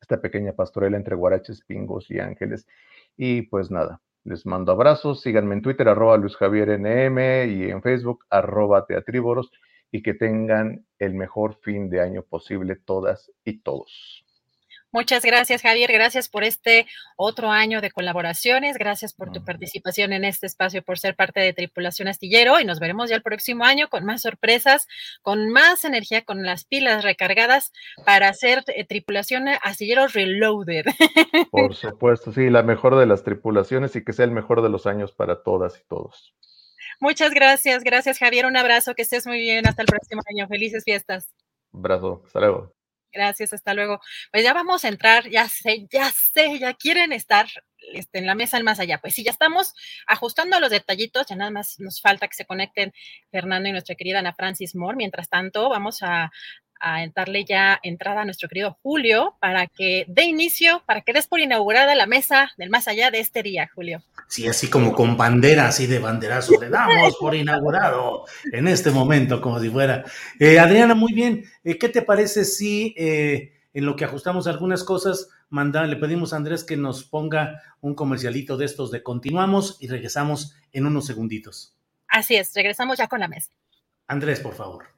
[0.00, 2.66] esta pequeña pastorela entre Guaraches, Pingos y Ángeles.
[3.16, 7.18] Y pues nada, les mando abrazos, síganme en Twitter, arroba Luis Javier NM
[7.48, 9.50] y en Facebook, arroba Teatríboros,
[9.92, 14.25] y que tengan el mejor fin de año posible todas y todos.
[14.96, 15.92] Muchas gracias, Javier.
[15.92, 16.86] Gracias por este
[17.16, 18.78] otro año de colaboraciones.
[18.78, 22.58] Gracias por tu participación en este espacio, por ser parte de Tripulación Astillero.
[22.60, 24.88] Y nos veremos ya el próximo año con más sorpresas,
[25.20, 27.74] con más energía, con las pilas recargadas
[28.06, 30.86] para hacer eh, Tripulación Astillero Reloaded.
[31.50, 34.86] Por supuesto, sí, la mejor de las tripulaciones y que sea el mejor de los
[34.86, 36.34] años para todas y todos.
[37.00, 37.84] Muchas gracias.
[37.84, 38.46] Gracias, Javier.
[38.46, 38.94] Un abrazo.
[38.94, 39.68] Que estés muy bien.
[39.68, 40.48] Hasta el próximo año.
[40.48, 41.34] Felices fiestas.
[41.74, 42.22] Abrazo.
[42.24, 42.75] Hasta luego.
[43.16, 44.00] Gracias, hasta luego.
[44.30, 47.46] Pues ya vamos a entrar, ya sé, ya sé, ya quieren estar
[47.94, 48.98] este, en la mesa al más allá.
[48.98, 49.72] Pues sí, ya estamos
[50.06, 52.92] ajustando los detallitos, ya nada más nos falta que se conecten
[53.30, 54.96] Fernando y nuestra querida Ana Francis Moore.
[54.98, 56.30] Mientras tanto, vamos a,
[56.80, 61.26] a darle ya entrada a nuestro querido Julio para que dé inicio, para que des
[61.26, 64.02] por inaugurada la mesa del más allá de este día, Julio.
[64.28, 69.40] Sí, así como con bandera, así de banderazo, le damos por inaugurado en este momento,
[69.40, 70.04] como si fuera.
[70.38, 74.84] Eh, Adriana, muy bien, eh, ¿qué te parece si eh, en lo que ajustamos algunas
[74.84, 79.76] cosas, manda, le pedimos a Andrés que nos ponga un comercialito de estos de continuamos
[79.80, 81.76] y regresamos en unos segunditos?
[82.08, 83.52] Así es, regresamos ya con la mesa.
[84.08, 84.95] Andrés, por favor.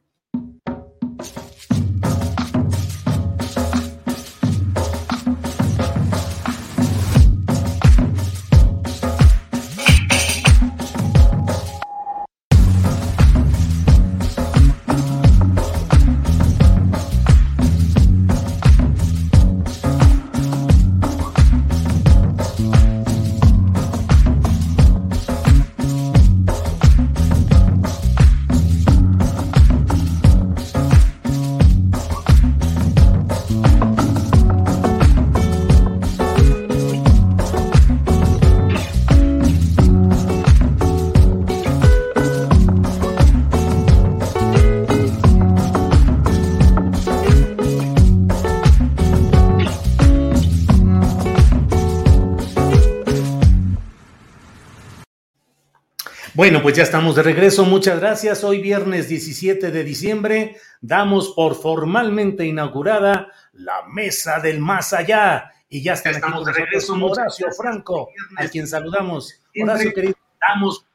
[56.38, 57.64] Bueno, pues ya estamos de regreso.
[57.64, 58.44] Muchas gracias.
[58.44, 65.50] Hoy viernes 17 de diciembre damos por formalmente inaugurada la Mesa del Más Allá.
[65.68, 66.94] Y ya estamos de regreso.
[66.94, 69.34] Horacio Franco, a quien saludamos.
[69.60, 70.86] Horacio querido, damos.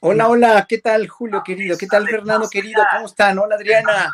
[0.00, 1.78] Hola, hola, ¿qué tal Julio querido?
[1.78, 2.82] ¿Qué tal Fernando querido?
[2.90, 3.38] ¿Cómo están?
[3.38, 4.12] Hola Adriana.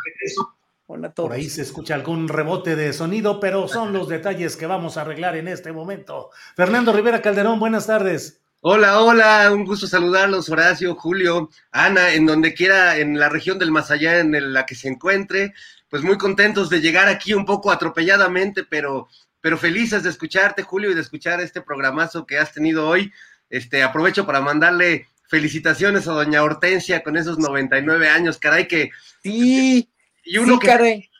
[0.86, 1.30] Hola a todos.
[1.30, 5.00] Por ahí se escucha algún rebote de sonido, pero son los detalles que vamos a
[5.00, 6.28] arreglar en este momento.
[6.54, 8.42] Fernando Rivera Calderón, buenas tardes.
[8.60, 13.70] Hola, hola, un gusto saludarlos, Horacio, Julio, Ana, en donde quiera, en la región del
[13.70, 15.54] más allá en la que se encuentre,
[15.88, 19.08] pues muy contentos de llegar aquí un poco atropelladamente, pero,
[19.40, 23.12] pero felices de escucharte, Julio, y de escuchar este programazo que has tenido hoy.
[23.50, 28.90] Este, aprovecho para mandarle felicitaciones a doña Hortensia con esos 99 años, caray que...
[29.22, 29.88] Sí,
[30.24, 30.66] y uno que...
[30.66, 31.10] Caray.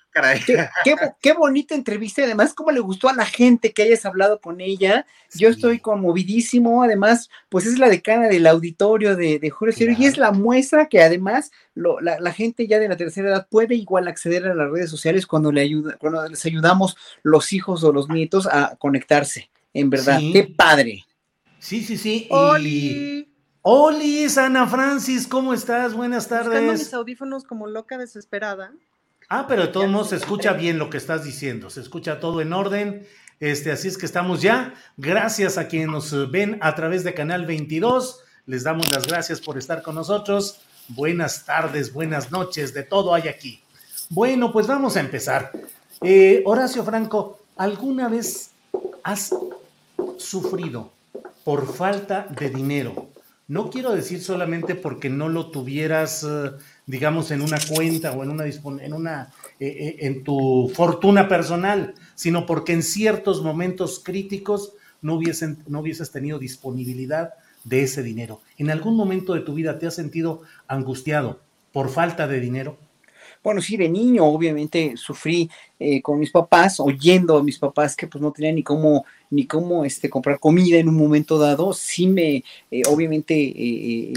[1.21, 4.61] Qué, bonita entrevista y además cómo le gustó a la gente que hayas hablado con
[4.61, 5.07] ella.
[5.35, 10.17] Yo estoy conmovidísimo, además, pues es la decana del auditorio de, de Julio y es
[10.17, 14.55] la muestra que además la, gente ya de la tercera edad puede igual acceder a
[14.55, 18.77] las redes sociales cuando, le ayuda, cuando les ayudamos los hijos o los nietos a
[18.77, 19.51] conectarse.
[19.75, 21.05] En verdad, qué padre.
[21.59, 22.27] Sí, sí, sí.
[22.31, 23.29] ¡Oli!
[23.61, 25.93] Oli, Ana Francis, ¿cómo estás?
[25.93, 26.47] Buenas tardes.
[26.47, 28.73] Buscando mis audífonos como loca desesperada.
[29.29, 32.41] Ah, pero de todos modos se escucha bien lo que estás diciendo, se escucha todo
[32.41, 33.07] en orden.
[33.41, 34.75] Este, así es que estamos ya.
[34.97, 38.21] Gracias a quienes nos ven a través de Canal 22.
[38.47, 40.61] Les damos las gracias por estar con nosotros.
[40.89, 43.61] Buenas tardes, buenas noches, de todo hay aquí.
[44.11, 45.51] Bueno, pues vamos a empezar.
[46.01, 48.53] Eh, Horacio Franco, ¿alguna vez
[49.03, 49.35] has
[50.19, 50.93] sufrido
[51.43, 53.09] por falta de dinero?
[53.49, 56.53] No quiero decir solamente porque no lo tuvieras eh,
[56.87, 61.95] digamos, en una cuenta o en una, en, una eh, eh, en tu fortuna personal,
[62.15, 67.35] sino porque en ciertos momentos críticos no, hubiesen, no hubieses tenido disponibilidad
[67.65, 68.41] de ese dinero.
[68.57, 71.41] ¿En algún momento de tu vida te has sentido angustiado
[71.73, 72.79] por falta de dinero?
[73.47, 78.09] bueno, sí, de niño obviamente sufrí eh, con mis papás, oyendo a mis papás que
[78.09, 82.07] pues no tenían ni cómo, ni cómo este, comprar comida en un momento dado, sí
[82.07, 84.13] me, eh, obviamente eh,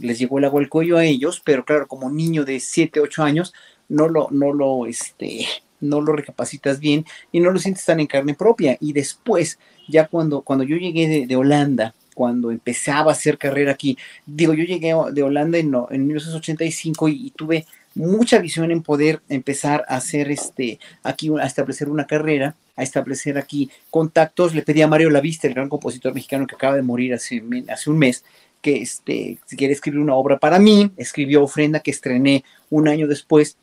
[0.00, 3.22] les llegó el agua al cuello a ellos, pero claro, como niño de 7, 8
[3.22, 3.52] años,
[3.88, 5.46] no lo, no lo, este,
[5.80, 8.76] no lo recapacitas bien y no lo sientes tan en carne propia.
[8.80, 13.98] Y después, ya cuando, cuando yo llegué de, Holanda, cuando empezaba a hacer carrera aquí,
[14.24, 17.66] digo, yo llegué de Holanda en, en 1985 y, y tuve
[17.96, 23.38] mucha visión en poder empezar a hacer este, aquí, a establecer una carrera, a establecer
[23.38, 24.54] aquí contactos.
[24.54, 27.90] Le pedí a Mario Lavista, el gran compositor mexicano que acaba de morir hace, hace
[27.90, 28.24] un mes,
[28.60, 33.56] que este, quiere escribir una obra para mí, escribió Ofrenda que estrené un año después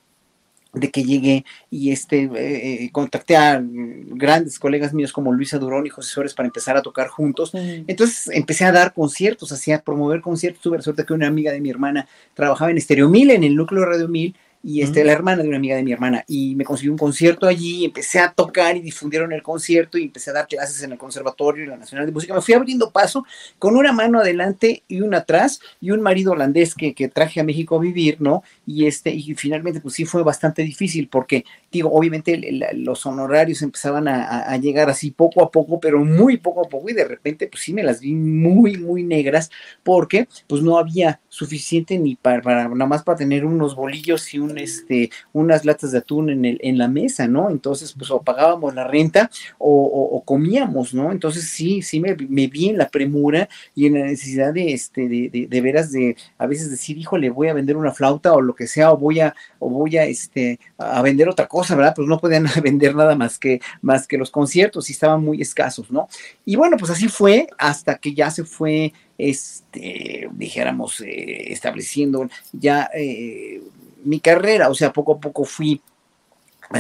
[0.73, 5.85] de que llegué y este, eh, eh, contacté a grandes colegas míos como Luisa Durón
[5.85, 7.51] y José Suárez para empezar a tocar juntos.
[7.53, 10.61] Entonces empecé a dar conciertos, hacía promover conciertos.
[10.61, 13.55] Tuve la suerte que una amiga de mi hermana trabajaba en Estéreo Mil, en el
[13.55, 14.35] núcleo Radio Mil,
[14.65, 17.47] y este, la hermana de una amiga de mi hermana, y me consiguió un concierto
[17.47, 20.97] allí, empecé a tocar y difundieron el concierto y empecé a dar clases en el
[20.97, 22.33] Conservatorio y la Nacional de Música.
[22.33, 23.25] Me fui abriendo paso
[23.59, 27.43] con una mano adelante y una atrás y un marido holandés que, que traje a
[27.43, 28.41] México a vivir, ¿no?
[28.65, 32.39] Y, este, y finalmente pues sí fue bastante difícil porque, digo, obviamente
[32.73, 36.89] los honorarios empezaban a, a, llegar así poco a poco, pero muy poco a poco
[36.89, 39.51] y de repente pues sí me las vi muy, muy negras
[39.83, 44.39] porque pues no había suficiente ni para, para nada más para tener unos bolillos y
[44.39, 47.49] un este, unas latas de atún en, el, en la mesa, ¿no?
[47.49, 51.11] Entonces, pues o pagábamos la renta o, comíamos, ¿no?
[51.11, 55.61] Entonces sí, sí me, vi en la premura y en la necesidad de, este, de,
[55.61, 58.91] veras de a veces decir, híjole, voy a vender una flauta o lo que sea,
[58.91, 61.93] o voy a, o voy a, este, a vender otra cosa, ¿verdad?
[61.95, 65.91] Pues no podían vender nada más que, más que los conciertos y estaban muy escasos,
[65.91, 66.07] ¿no?
[66.45, 72.89] Y bueno, pues así fue hasta que ya se fue este, dijéramos, eh, estableciendo ya
[72.93, 73.61] eh,
[74.03, 75.81] mi carrera, o sea, poco a poco fui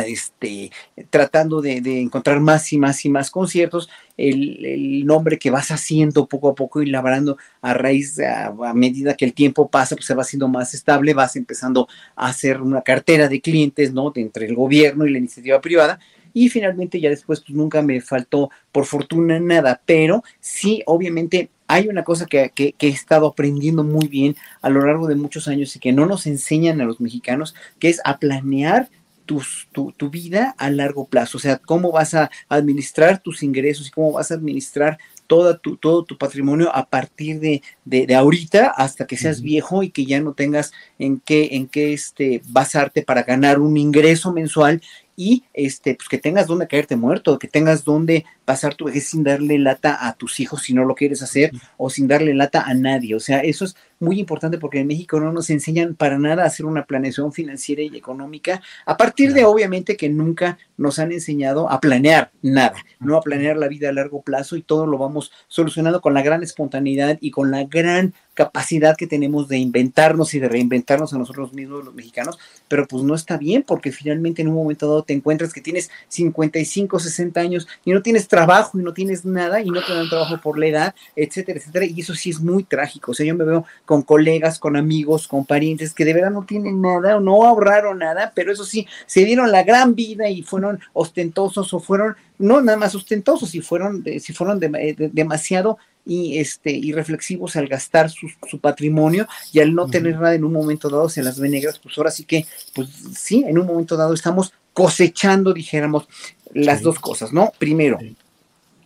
[0.01, 0.71] este,
[1.09, 6.49] tratando de, encontrar más y más y más conciertos, el, nombre que vas haciendo poco
[6.49, 10.23] a poco y labrando a raíz, a, medida que el tiempo pasa, pues se va
[10.23, 14.11] haciendo más estable, vas empezando a hacer una cartera de clientes, ¿no?
[14.11, 15.99] De entre el gobierno y la iniciativa privada.
[16.33, 21.87] Y finalmente ya después pues nunca me faltó por fortuna nada, pero sí, obviamente hay
[21.87, 25.79] una cosa que, he estado aprendiendo muy bien a lo largo de muchos años y
[25.79, 28.89] que no nos enseñan a los mexicanos, que es a planear
[29.25, 33.91] tu, tu, vida a largo plazo, o sea, cómo vas a administrar tus ingresos y
[33.91, 39.07] cómo vas a administrar toda tu, todo tu patrimonio a partir de, de, ahorita hasta
[39.07, 43.23] que seas viejo y que ya no tengas en qué, en qué este, basarte para
[43.23, 44.81] ganar un ingreso mensual
[45.15, 49.23] y este, pues que tengas donde caerte muerto, que tengas donde pasar tu vejez sin
[49.23, 52.73] darle lata a tus hijos si no lo quieres hacer o sin darle lata a
[52.73, 53.15] nadie.
[53.15, 56.47] O sea, eso es muy importante porque en México no nos enseñan para nada a
[56.47, 61.69] hacer una planeación financiera y económica, a partir de obviamente que nunca nos han enseñado
[61.69, 65.31] a planear nada, no a planear la vida a largo plazo y todo lo vamos
[65.47, 70.39] solucionando con la gran espontaneidad y con la gran capacidad que tenemos de inventarnos y
[70.39, 74.47] de reinventarnos a nosotros mismos los mexicanos, pero pues no está bien porque finalmente en
[74.47, 78.81] un momento dado te encuentras que tienes 55, 60 años y no tienes trabajo y
[78.81, 82.15] no tienes nada y no te dan trabajo por la edad, etcétera, etcétera, y eso
[82.15, 85.93] sí es muy trágico, o sea, yo me veo con colegas, con amigos, con parientes
[85.93, 89.51] que de verdad no tienen nada o no ahorraron nada, pero eso sí, se dieron
[89.51, 94.33] la gran vida y fueron ostentosos o fueron, no nada más ostentosos, si fueron, si
[94.33, 100.15] fueron eh, demasiado y este y reflexivos al gastar su, patrimonio y al no tener
[100.15, 103.43] nada en un momento dado se las ve negras, pues ahora sí que, pues sí,
[103.47, 106.07] en un momento dado estamos cosechando, dijéramos,
[106.53, 107.51] las dos cosas, ¿no?
[107.57, 107.99] Primero,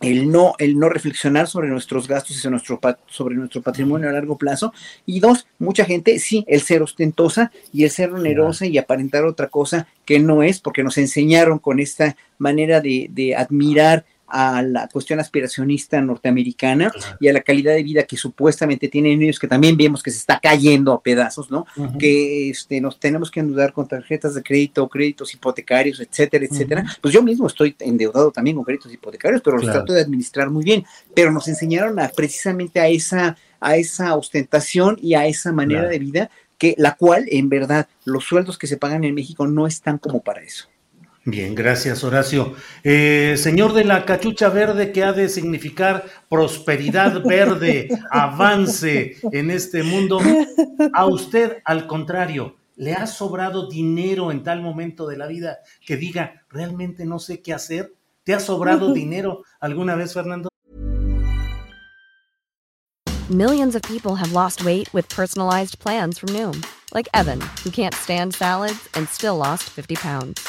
[0.00, 4.12] el no, el no reflexionar sobre nuestros gastos y sobre nuestro, sobre nuestro patrimonio a
[4.12, 4.72] largo plazo.
[5.06, 9.48] Y dos, mucha gente, sí, el ser ostentosa y el ser onerosa y aparentar otra
[9.48, 14.88] cosa que no es, porque nos enseñaron con esta manera de, de admirar a la
[14.88, 19.76] cuestión aspiracionista norteamericana y a la calidad de vida que supuestamente tienen ellos, que también
[19.76, 21.66] vemos que se está cayendo a pedazos, ¿no?
[21.98, 26.84] Que este, nos tenemos que endeudar con tarjetas de crédito, créditos hipotecarios, etcétera, etcétera.
[27.00, 30.64] Pues yo mismo estoy endeudado también con créditos hipotecarios, pero los trato de administrar muy
[30.64, 30.84] bien.
[31.14, 35.98] Pero nos enseñaron a, precisamente a esa, a esa ostentación y a esa manera de
[35.98, 39.98] vida que la cual en verdad los sueldos que se pagan en México no están
[39.98, 40.68] como para eso.
[41.30, 42.54] Bien, gracias Horacio.
[42.82, 49.82] Eh, señor de la cachucha verde, ¿qué ha de significar prosperidad verde, avance en este
[49.82, 50.20] mundo?
[50.94, 55.98] A usted, al contrario, ¿le ha sobrado dinero en tal momento de la vida que
[55.98, 57.92] diga, realmente no sé qué hacer?
[58.24, 60.48] ¿Te ha sobrado dinero alguna vez, Fernando?
[63.28, 66.64] Millions of people have lost weight with personalized plans from Noom.
[66.94, 70.48] Like Evan, who can't stand salads and still lost 50 pounds.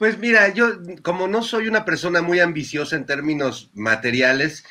[0.00, 4.64] Pues mira, yo como no soy una persona muy ambiciosa en términos materiales,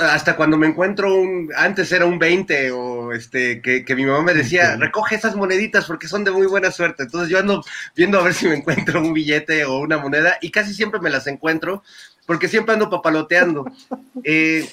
[0.00, 4.22] hasta cuando me encuentro un, antes era un 20 o este, que, que mi mamá
[4.22, 7.02] me decía, recoge esas moneditas porque son de muy buena suerte.
[7.02, 7.62] Entonces yo ando
[7.94, 11.10] viendo a ver si me encuentro un billete o una moneda y casi siempre me
[11.10, 11.82] las encuentro
[12.24, 13.66] porque siempre ando papaloteando.
[14.26, 14.66] Eh,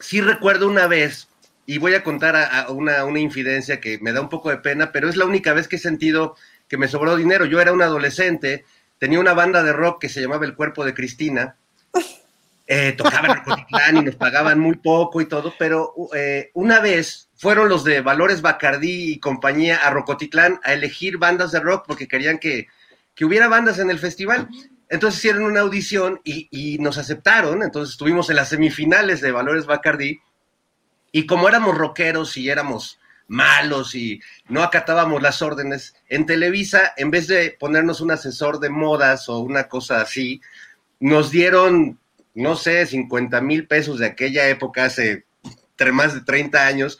[0.00, 1.28] sí recuerdo una vez,
[1.64, 4.56] y voy a contar a, a una, una infidencia que me da un poco de
[4.56, 6.34] pena, pero es la única vez que he sentido
[6.66, 7.44] que me sobró dinero.
[7.44, 8.64] Yo era un adolescente,
[9.02, 11.56] tenía una banda de rock que se llamaba El Cuerpo de Cristina,
[12.68, 13.42] eh, tocaba
[13.88, 18.00] en y nos pagaban muy poco y todo, pero eh, una vez fueron los de
[18.00, 22.68] Valores Bacardí y compañía a Rocotitlán a elegir bandas de rock porque querían que,
[23.16, 24.48] que hubiera bandas en el festival.
[24.88, 29.66] Entonces hicieron una audición y, y nos aceptaron, entonces estuvimos en las semifinales de Valores
[29.66, 30.20] Bacardí
[31.10, 33.00] y como éramos rockeros y éramos
[33.32, 38.68] malos y no acatábamos las órdenes, en Televisa, en vez de ponernos un asesor de
[38.68, 40.40] modas o una cosa así,
[41.00, 41.98] nos dieron,
[42.34, 45.24] no sé, 50 mil pesos de aquella época, hace
[45.92, 46.98] más de 30 años,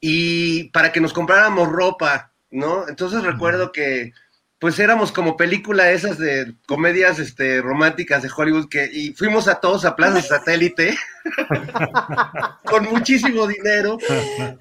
[0.00, 2.86] y para que nos compráramos ropa, ¿no?
[2.86, 4.12] Entonces recuerdo que
[4.60, 9.54] pues éramos como película esas de comedias este, románticas de Hollywood que y fuimos a
[9.54, 10.94] todos a Plaza Satélite
[12.64, 13.96] con muchísimo dinero.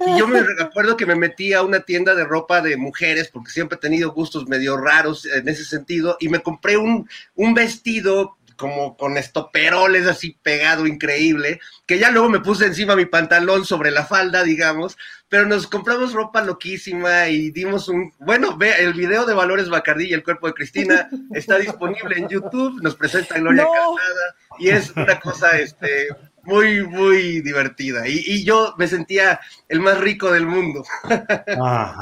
[0.08, 3.52] Y yo me recuerdo que me metí a una tienda de ropa de mujeres porque
[3.52, 8.38] siempre he tenido gustos medio raros en ese sentido y me compré un, un vestido
[8.60, 13.90] como con estoperoles así pegado increíble, que ya luego me puse encima mi pantalón sobre
[13.90, 14.98] la falda, digamos,
[15.30, 20.10] pero nos compramos ropa loquísima y dimos un, bueno, ve, el video de Valores Bacardí
[20.10, 23.72] y el cuerpo de Cristina está disponible en YouTube, nos presenta Gloria No.
[23.72, 26.10] Calzada y es una cosa este
[26.50, 30.84] muy muy divertida y, y yo me sentía el más rico del mundo.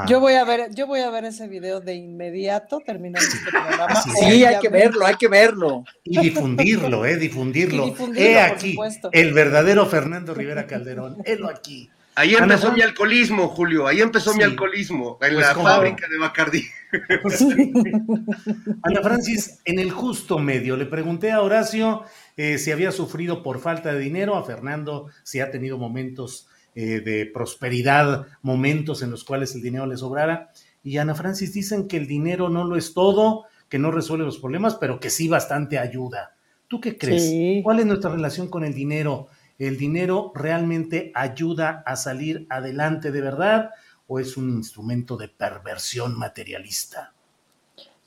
[0.06, 3.94] Yo voy a ver, yo voy a ver ese video de inmediato terminando este programa.
[4.02, 5.84] Sí, hay que verlo, hay que verlo.
[6.04, 7.16] Y difundirlo, ¿eh?
[7.16, 7.86] Difundirlo.
[7.86, 9.10] Y difundirlo, He por aquí supuesto.
[9.12, 11.18] el verdadero Fernando Rivera Calderón.
[11.24, 11.90] Helo aquí.
[12.14, 16.08] Ahí Ana empezó mi alcoholismo, Julio, ahí empezó mi alcoholismo, en Pues, la ¿cómo fábrica
[16.08, 16.64] de Bacardí.
[18.82, 22.02] Ana Francis, en el justo medio, le pregunté a Horacio
[22.38, 26.46] eh, si había sufrido por falta de dinero, a Fernando si ha tenido momentos
[26.76, 30.50] eh, de prosperidad, momentos en los cuales el dinero le sobrara.
[30.84, 34.38] Y Ana Francis dicen que el dinero no lo es todo, que no resuelve los
[34.38, 36.36] problemas, pero que sí bastante ayuda.
[36.68, 37.24] ¿Tú qué crees?
[37.24, 37.60] Sí.
[37.64, 39.26] ¿Cuál es nuestra relación con el dinero?
[39.58, 43.70] ¿El dinero realmente ayuda a salir adelante de verdad
[44.06, 47.14] o es un instrumento de perversión materialista?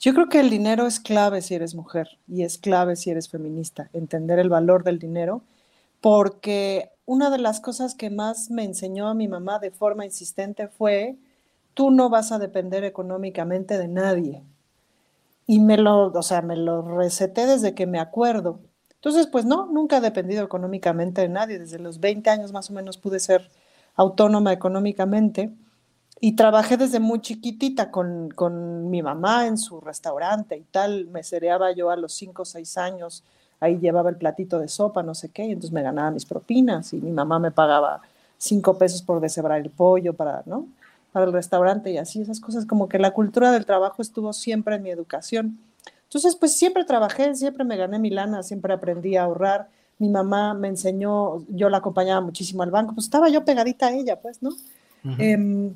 [0.02, 3.30] Yo creo que el dinero es clave si eres mujer y es clave si eres
[3.30, 5.44] feminista, entender el valor del dinero,
[6.02, 10.68] porque una de las cosas que más me enseñó a mi mamá de forma insistente
[10.68, 11.18] fue,
[11.76, 14.42] tú no vas a depender económicamente de nadie.
[15.46, 18.60] Y me lo, o sea, me lo receté desde que me acuerdo.
[18.96, 21.60] Entonces, pues no, nunca he dependido económicamente de nadie.
[21.60, 23.52] Desde los 20 años más o menos pude ser
[23.96, 25.52] autónoma económicamente.
[26.22, 31.08] Y trabajé desde muy chiquitita con, con mi mamá en su restaurante y tal.
[31.08, 33.24] Me cereaba yo a los 5 o 6 años.
[33.60, 35.46] Ahí llevaba el platito de sopa, no sé qué.
[35.46, 38.02] Y entonces me ganaba mis propinas y mi mamá me pagaba
[38.38, 40.68] 5 pesos por deshebrar el pollo para, ¿no?
[41.12, 42.22] para el restaurante y así.
[42.22, 45.58] Esas cosas como que la cultura del trabajo estuvo siempre en mi educación.
[46.04, 49.70] Entonces, pues siempre trabajé, siempre me gané mi lana, siempre aprendí a ahorrar.
[49.98, 53.94] Mi mamá me enseñó, yo la acompañaba muchísimo al banco, pues estaba yo pegadita a
[53.94, 54.52] ella, pues, ¿no?
[55.18, 55.74] Em,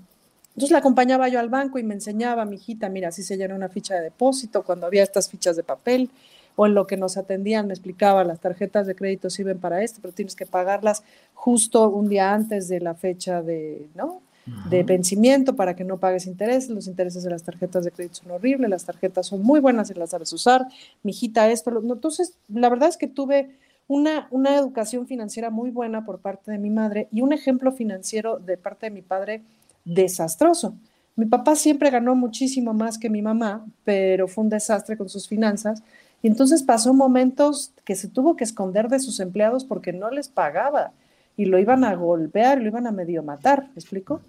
[0.56, 3.56] entonces la acompañaba yo al banco y me enseñaba, mi hijita, mira, así se llena
[3.56, 6.10] una ficha de depósito cuando había estas fichas de papel
[6.56, 10.00] o en lo que nos atendían me explicaba, las tarjetas de crédito sirven para esto,
[10.02, 11.04] pero tienes que pagarlas
[11.34, 14.22] justo un día antes de la fecha de, ¿no?
[14.70, 16.70] de vencimiento para que no pagues intereses.
[16.70, 19.96] Los intereses de las tarjetas de crédito son horribles, las tarjetas son muy buenas y
[19.96, 20.68] las sabes usar.
[21.04, 21.72] Mi hijita, esto.
[21.72, 23.50] Lo, entonces, la verdad es que tuve
[23.88, 28.38] una, una educación financiera muy buena por parte de mi madre y un ejemplo financiero
[28.38, 29.42] de parte de mi padre
[29.86, 30.76] desastroso.
[31.16, 35.28] Mi papá siempre ganó muchísimo más que mi mamá, pero fue un desastre con sus
[35.28, 35.82] finanzas.
[36.22, 40.28] Y entonces pasó momentos que se tuvo que esconder de sus empleados porque no les
[40.28, 40.92] pagaba
[41.38, 44.22] y lo iban a golpear, lo iban a medio matar, ¿me explico?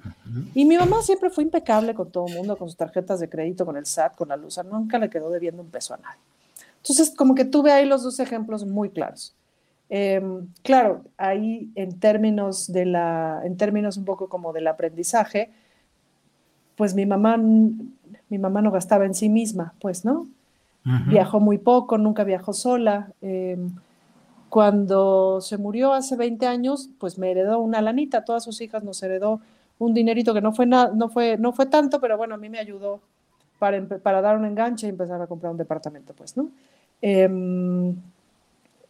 [0.55, 3.65] Y mi mamá siempre fue impecable con todo el mundo, con sus tarjetas de crédito,
[3.65, 6.21] con el SAT, con la luz, nunca le quedó debiendo un peso a nadie.
[6.79, 9.35] Entonces, como que tuve ahí los dos ejemplos muy claros.
[9.89, 15.51] Em, claro, ahí en términos de la, en términos un poco como del aprendizaje,
[16.77, 20.27] pues mi mamá, mi mamá no gastaba en sí misma, pues, ¿no?
[21.09, 23.09] Viajó muy poco, nunca viajó sola.
[23.21, 23.73] Em,
[24.49, 29.03] cuando se murió hace 20 años, pues me heredó una lanita, todas sus hijas nos
[29.03, 29.41] heredó
[29.81, 32.61] un dinerito que no fue, no fue, no fue tanto, pero bueno, a mí me
[32.61, 33.01] ayudó
[33.59, 36.51] para, para dar un enganche y empezar a comprar un departamento, pues, ¿no?
[37.03, 37.97] Em,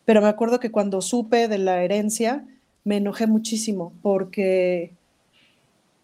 [0.06, 2.46] pero me acuerdo que cuando supe de la herencia,
[2.84, 4.94] me enojé muchísimo porque,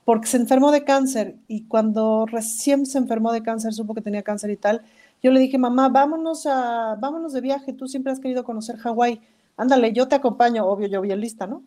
[0.05, 4.23] porque se enfermó de cáncer y cuando recién se enfermó de cáncer, supo que tenía
[4.23, 4.83] cáncer y tal,
[5.23, 9.21] yo le dije, mamá, vámonos, a, vámonos de viaje, tú siempre has querido conocer Hawái,
[9.57, 11.63] ándale, yo te acompaño, obvio, yo bien lista, ¿no?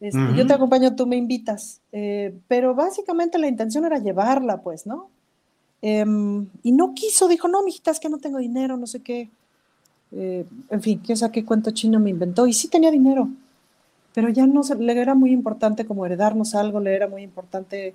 [0.00, 1.80] Este, yo te acompaño, tú me invitas.
[1.92, 5.10] Eh, pero básicamente la intención era llevarla, pues, ¿no?
[5.80, 9.30] Em, y no quiso, dijo, no, mijita, es que no tengo dinero, no sé qué.
[10.14, 12.46] Eh, en fin, quién sabe qué cuento chino me inventó.
[12.46, 13.28] Y sí tenía dinero,
[14.14, 17.94] pero ya no le era muy importante como heredarnos algo, le era muy importante,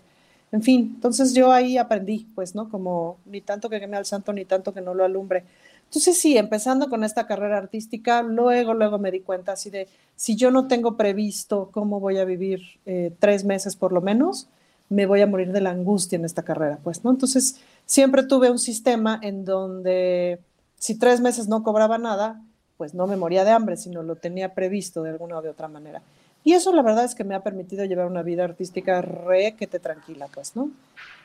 [0.51, 0.91] en fin.
[0.95, 2.69] Entonces yo ahí aprendí, pues, ¿no?
[2.69, 5.43] Como ni tanto que queme al santo, ni tanto que no lo alumbre.
[5.85, 10.35] Entonces sí, empezando con esta carrera artística, luego, luego me di cuenta así de, si
[10.35, 14.49] yo no tengo previsto cómo voy a vivir eh, tres meses por lo menos,
[14.89, 17.11] me voy a morir de la angustia en esta carrera, pues, ¿no?
[17.11, 20.39] Entonces, siempre tuve un sistema en donde
[20.79, 22.41] si tres meses no cobraba nada,
[22.77, 25.67] pues no me moría de hambre, sino lo tenía previsto de alguna o de otra
[25.67, 26.01] manera.
[26.43, 29.67] Y eso la verdad es que me ha permitido llevar una vida artística re que
[29.67, 30.71] te tranquila, pues, ¿no?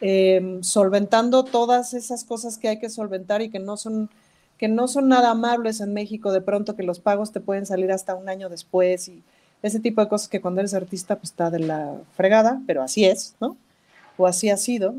[0.01, 4.11] Em, solventando todas esas cosas que hay que solventar y que no son
[4.59, 7.91] que no son nada amables en México, de pronto que los pagos te pueden salir
[7.91, 9.20] hasta un año después y
[9.61, 13.05] ese tipo de cosas que cuando eres artista pues está de la fregada, pero así
[13.05, 13.57] es, ¿no?
[14.16, 14.95] O así ha sido.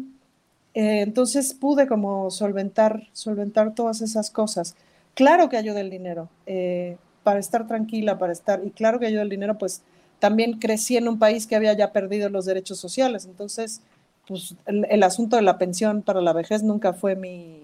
[0.74, 4.76] Eh, entonces pude como solventar, solventar todas esas cosas.
[5.14, 9.22] Claro que ayuda el dinero eh, para estar tranquila, para estar, y claro que ayuda
[9.22, 9.82] el dinero, pues
[10.20, 13.82] también crecí en un país que había ya perdido los derechos sociales, entonces
[14.28, 17.60] pues el asunto de la pensión para la vejez nunca fue mi,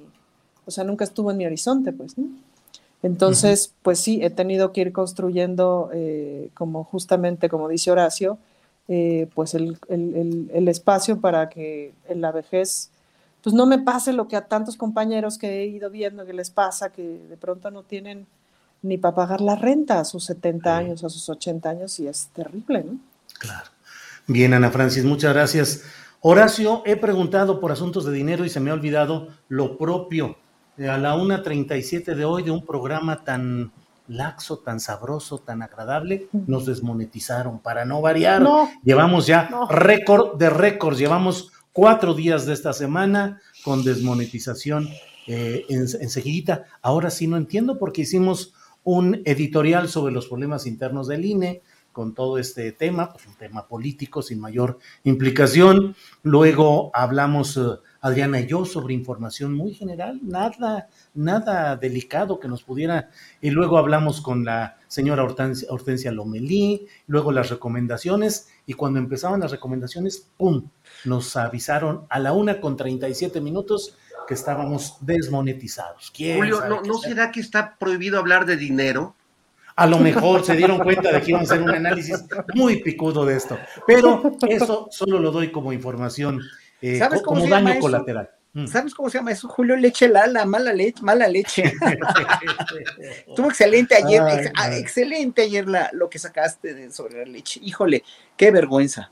[0.66, 2.28] o sea, nunca estuvo en mi horizonte, pues, ¿no?
[3.02, 8.38] Entonces, pues sí, he tenido que ir construyendo, eh, como justamente, como dice Horacio,
[8.90, 9.80] eh, pues el,
[10.68, 12.92] espacio para que en la vejez,
[13.44, 16.50] pues no me pase lo que a tantos compañeros que he ido viendo que les
[16.50, 18.28] pasa, que de pronto no tienen
[18.82, 22.30] ni para pagar la renta a sus 70 años, a sus 80 años, y es
[22.34, 23.00] terrible, ¿no?
[23.38, 23.70] Claro.
[24.28, 25.84] Bien, Ana Francis, muchas gracias.
[26.22, 30.38] Horacio, he preguntado por asuntos de dinero y se me ha olvidado lo propio
[30.78, 33.72] a la 1.37 de hoy de un programa tan
[34.08, 38.44] laxo, tan sabroso, tan agradable, nos desmonetizaron para no variar.
[38.84, 44.90] llevamos ya récord de récords, llevamos cuatro días de esta semana con desmonetización
[45.28, 45.66] eh.
[46.82, 48.54] Ahora sí no entiendo porque hicimos
[48.84, 51.62] un editorial sobre los problemas internos del INE
[51.94, 55.96] con todo este tema, pues un tema político sin mayor implicación.
[56.22, 57.56] Luego hablamos...
[57.56, 57.62] Eh,
[58.02, 63.10] Adriana y yo sobre información muy general, nada, nada delicado que nos pudiera.
[63.42, 69.40] Y luego hablamos con la señora Hortensia, Hortensia Lomelí, luego las recomendaciones, y cuando empezaban
[69.40, 70.70] las recomendaciones, ¡pum!
[71.04, 73.98] Nos avisaron a la una con 37 minutos
[74.28, 76.14] que estábamos desmonetizados.
[76.16, 79.16] Julio, ¿no, ¿no será que está prohibido hablar de dinero?
[79.76, 82.24] A lo mejor se dieron cuenta de que iban a hacer un análisis
[82.54, 86.40] muy picudo de esto, pero eso solo lo doy como información
[86.80, 88.30] eh, ¿Sabes cómo como daño colateral.
[88.54, 88.66] Mm.
[88.66, 89.48] ¿Sabes cómo se llama eso?
[89.48, 91.64] Julio Leche Lala, mala leche, mala leche.
[93.28, 97.60] Estuvo excelente ayer, ah, excelente ayer la, lo que sacaste sobre la leche.
[97.64, 98.04] Híjole,
[98.36, 99.12] qué vergüenza.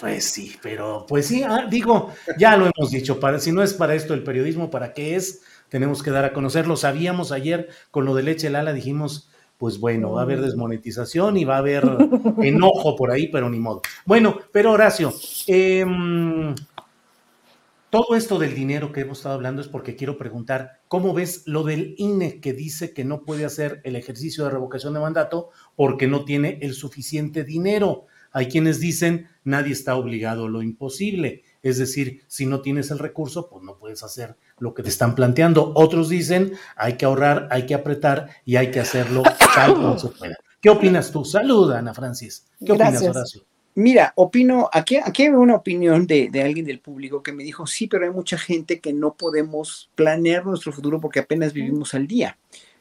[0.00, 3.74] Pues sí, pero pues sí, ah, digo, ya lo hemos dicho, para, si no es
[3.74, 5.42] para esto el periodismo, ¿para qué es?
[5.68, 6.76] Tenemos que dar a conocerlo.
[6.76, 9.28] Sabíamos ayer con lo de leche Lala, dijimos,
[9.58, 10.42] pues bueno, va a haber mm.
[10.42, 11.84] desmonetización y va a haber
[12.42, 13.82] enojo por ahí, pero ni modo.
[14.06, 15.12] Bueno, pero Horacio,
[15.48, 15.84] eh,
[17.90, 21.62] todo esto del dinero que hemos estado hablando es porque quiero preguntar, ¿cómo ves lo
[21.62, 26.06] del INE que dice que no puede hacer el ejercicio de revocación de mandato porque
[26.06, 28.06] no tiene el suficiente dinero?
[28.30, 31.44] Hay quienes dicen, nadie está obligado a lo imposible.
[31.62, 35.14] Es decir, si no tienes el recurso, pues no puedes hacer lo que te están
[35.14, 35.72] planteando.
[35.74, 39.22] Otros dicen, hay que ahorrar, hay que apretar y hay que hacerlo
[39.54, 40.36] tal como se pueda.
[40.60, 41.24] ¿Qué opinas tú?
[41.24, 42.46] Saluda, Ana Francis.
[42.64, 43.44] ¿Qué opinas, Horacio?
[43.78, 47.64] Mira, opino, aquí, aquí hay una opinión de, de, alguien del público que me dijo,
[47.64, 52.08] sí, pero hay mucha gente que no podemos planear nuestro futuro porque apenas vivimos al
[52.08, 52.36] día.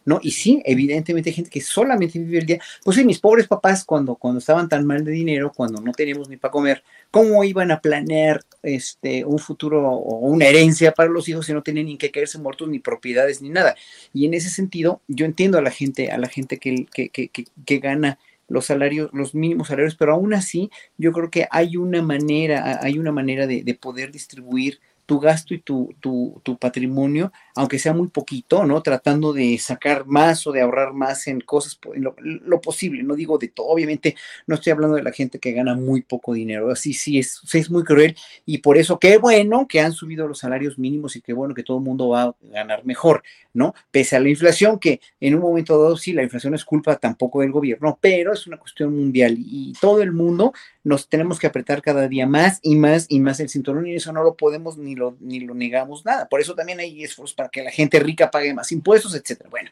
[0.05, 0.19] ¿no?
[0.23, 2.59] Y sí, evidentemente hay gente que solamente vive el día.
[2.83, 6.29] Pues sí, mis pobres papás, cuando, cuando estaban tan mal de dinero, cuando no teníamos
[6.29, 11.29] ni para comer, ¿cómo iban a planear este, un futuro o una herencia para los
[11.29, 13.75] hijos si no tenían ni que caerse muertos, ni propiedades, ni nada?
[14.13, 17.29] Y en ese sentido, yo entiendo a la gente, a la gente que, que, que,
[17.29, 18.17] que gana
[18.47, 22.99] los salarios, los mínimos salarios, pero aún así yo creo que hay una manera, hay
[22.99, 27.91] una manera de, de poder distribuir tu gasto y tu, tu, tu, patrimonio, aunque sea
[27.91, 28.83] muy poquito, ¿no?
[28.83, 33.39] Tratando de sacar más o de ahorrar más en cosas, en lo, posible, no digo
[33.39, 34.15] de todo, obviamente
[34.45, 37.71] no estoy hablando de la gente que gana muy poco dinero, así sí es, es
[37.71, 38.15] muy cruel
[38.45, 41.63] y por eso qué bueno que han subido los salarios mínimos y qué bueno que
[41.63, 43.23] todo el mundo va a ganar mejor,
[43.53, 43.73] ¿no?
[43.89, 47.41] Pese a la inflación, que en un momento dado sí, la inflación es culpa tampoco
[47.41, 50.53] del gobierno, pero es una cuestión mundial y todo el mundo
[50.83, 54.13] nos tenemos que apretar cada día más y más y más el cinturón y eso
[54.13, 56.29] no lo podemos ni lo, ni lo negamos nada.
[56.29, 59.49] Por eso también hay esfuerzos para que la gente rica pague más impuestos, etcétera.
[59.49, 59.71] Bueno,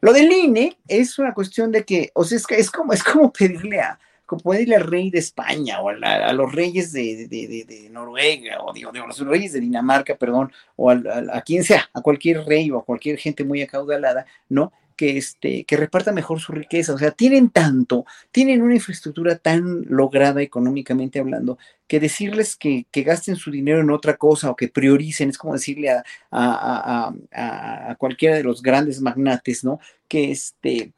[0.00, 3.32] lo del INE es una cuestión de que, o sea, es, es como, es como
[3.32, 8.72] pedirle a, como pedirle al rey de España o a, los reyes de, Noruega o
[8.72, 11.00] digo, a los reyes de Dinamarca, perdón, o a,
[11.32, 14.72] a, quien sea, a cualquier rey o a cualquier gente muy acaudalada, ¿no?
[14.96, 16.94] Que, este, que reparta mejor su riqueza.
[16.94, 23.02] O sea, tienen tanto, tienen una infraestructura tan lograda económicamente hablando, que decirles que, que
[23.02, 27.90] gasten su dinero en otra cosa o que prioricen, es como decirle a, a, a,
[27.90, 29.80] a cualquiera de los grandes magnates, ¿no?
[30.08, 30.92] Que este,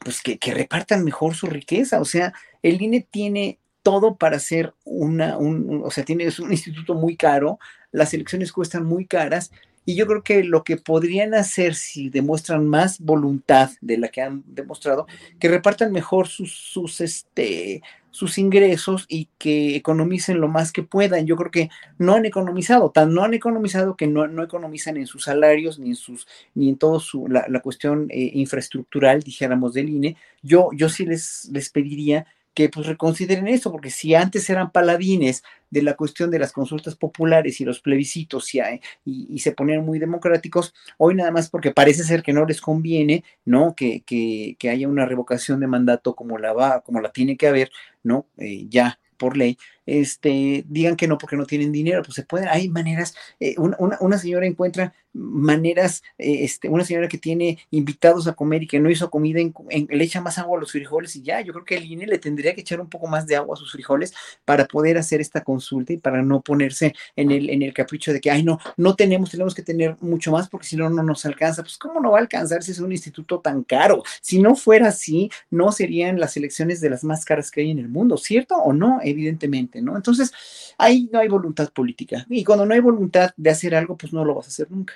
[0.00, 2.00] pues que, que, repartan mejor su riqueza.
[2.00, 2.32] O sea,
[2.62, 7.16] el INE tiene todo para ser una, un, o sea, tiene, es un instituto muy
[7.16, 7.58] caro,
[7.92, 9.52] las elecciones cuestan muy caras
[9.86, 14.20] y yo creo que lo que podrían hacer si demuestran más voluntad de la que
[14.20, 15.06] han demostrado,
[15.38, 21.24] que repartan mejor sus, sus, este, sus ingresos y que economicen lo más que puedan.
[21.24, 25.06] Yo creo que no han economizado, tan no han economizado que no, no economizan en
[25.06, 29.88] sus salarios ni en sus, ni en todo su, la, cuestión eh, infraestructural, dijéramos, del
[29.88, 30.16] INE.
[30.42, 32.26] Yo, yo sí les, les pediría
[32.56, 36.96] que pues reconsideren eso, porque si antes eran paladines de la cuestión de las consultas
[36.96, 38.60] populares y los plebiscitos y,
[39.04, 43.24] y, se ponían muy democráticos, hoy nada más porque parece ser que no les conviene,
[43.44, 43.74] ¿no?
[43.76, 47.46] Que, que, que haya una revocación de mandato como la va, como la tiene que
[47.46, 47.70] haber,
[48.02, 48.26] ¿no?
[48.38, 52.48] Eh, ya por ley, este, digan que no porque no tienen dinero, pues se pueden,
[52.48, 58.26] hay maneras, eh, una, una, señora encuentra maneras, eh, este, una señora que tiene invitados
[58.28, 59.54] a comer y que no hizo comida, en,
[59.88, 62.18] le echa más agua a los frijoles y ya, yo creo que el INE le
[62.18, 64.12] tendría que echar un poco más de agua a sus frijoles
[64.44, 68.20] para poder hacer esta consulta y para no ponerse en el, en el capricho de
[68.20, 71.24] que, ay, no, no tenemos, tenemos que tener mucho más porque si no, no nos
[71.24, 71.62] alcanza.
[71.62, 74.02] Pues, ¿cómo no va a alcanzar si es un instituto tan caro?
[74.20, 77.78] Si no fuera así, no serían las elecciones de las más caras que hay en
[77.78, 79.00] el mundo, ¿cierto o no?
[79.02, 80.32] Evidentemente, Entonces,
[80.78, 82.26] ahí no hay voluntad política.
[82.28, 84.94] Y cuando no hay voluntad de hacer algo, pues no lo vas a hacer nunca.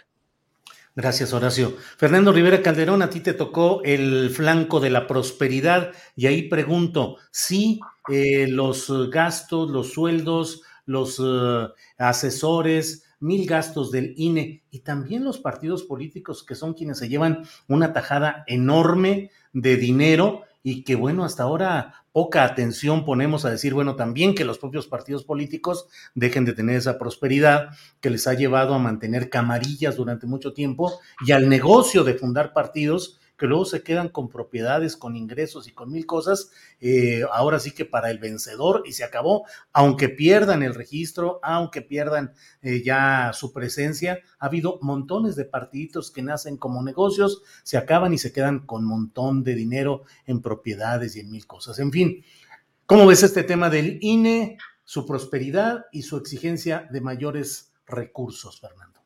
[0.97, 1.77] Gracias, Horacio.
[1.97, 7.17] Fernando Rivera Calderón, a ti te tocó el flanco de la prosperidad y ahí pregunto,
[7.31, 15.25] si eh, los gastos, los sueldos, los uh, asesores, mil gastos del INE y también
[15.25, 20.97] los partidos políticos que son quienes se llevan una tajada enorme de dinero y que
[20.97, 25.87] bueno, hasta ahora poca atención ponemos a decir, bueno, también que los propios partidos políticos
[26.15, 27.71] dejen de tener esa prosperidad
[28.01, 32.53] que les ha llevado a mantener camarillas durante mucho tiempo y al negocio de fundar
[32.53, 37.59] partidos que luego se quedan con propiedades, con ingresos y con mil cosas, eh, ahora
[37.59, 42.83] sí que para el vencedor y se acabó, aunque pierdan el registro, aunque pierdan eh,
[42.85, 48.19] ya su presencia, ha habido montones de partiditos que nacen como negocios, se acaban y
[48.19, 51.79] se quedan con montón de dinero en propiedades y en mil cosas.
[51.79, 52.23] En fin,
[52.85, 59.00] ¿cómo ves este tema del INE, su prosperidad y su exigencia de mayores recursos, Fernando?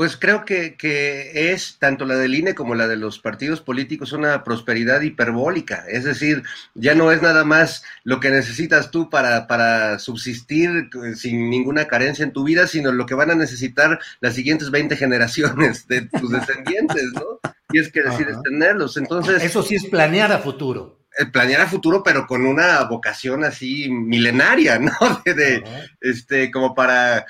[0.00, 4.14] Pues creo que, que, es tanto la del INE como la de los partidos políticos
[4.14, 5.84] una prosperidad hiperbólica.
[5.86, 6.42] Es decir,
[6.74, 12.22] ya no es nada más lo que necesitas tú para, para subsistir sin ninguna carencia
[12.22, 16.30] en tu vida, sino lo que van a necesitar las siguientes 20 generaciones de tus
[16.30, 17.38] descendientes, ¿no?
[17.70, 18.96] Y es que decides tenerlos.
[18.96, 19.44] Entonces.
[19.44, 20.99] Eso sí es planear a futuro
[21.32, 24.92] planear a futuro, pero con una vocación así milenaria, ¿no?
[25.24, 25.62] De,
[26.00, 27.26] este, como para,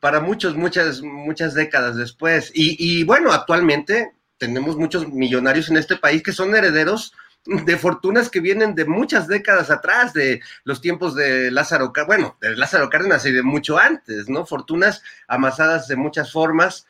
[0.00, 2.50] para muchos, muchas, muchas décadas después.
[2.54, 7.12] Y, y, bueno, actualmente tenemos muchos millonarios en este país que son herederos
[7.44, 12.56] de fortunas que vienen de muchas décadas atrás, de los tiempos de Lázaro, bueno, de
[12.56, 14.44] Lázaro Cárdenas y de mucho antes, ¿no?
[14.44, 16.86] Fortunas amasadas de muchas formas.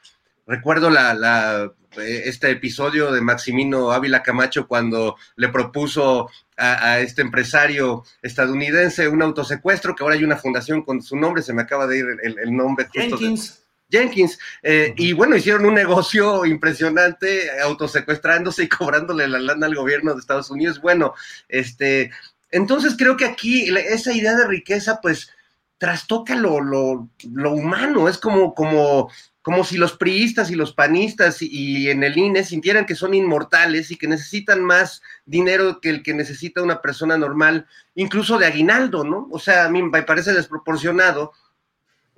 [0.49, 8.03] Recuerdo la, eh, este episodio de Maximino Ávila Camacho cuando le propuso a, este empresario
[8.23, 11.99] estadounidense un autosecuestro, que ahora hay una fundación con su nombre, se me acaba de
[11.99, 12.89] ir el, nombre.
[12.91, 13.63] Jenkins.
[13.91, 14.39] Jenkins.
[14.63, 20.21] Eh, y bueno, hicieron un negocio impresionante autosecuestrándose y cobrándole la lana al gobierno de
[20.21, 20.81] Estados Unidos.
[20.81, 21.13] Bueno,
[21.51, 22.11] este,
[22.51, 25.31] entonces creo que aquí esa idea de riqueza, pues,
[25.77, 29.11] trastoca lo, lo, lo humano, es como, como,
[29.49, 33.91] como si los priistas y los panistas y, en el INE sintieran que son inmortales
[33.91, 39.05] y que necesitan más dinero que el que necesita una persona normal, incluso de aguinaldo,
[39.05, 39.27] ¿no?
[39.33, 41.33] O sea, a mí me parece desproporcionado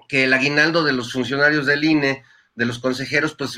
[0.09, 2.25] que el aguinaldo de los funcionarios del INE,
[2.57, 3.55] de los consejeros, pues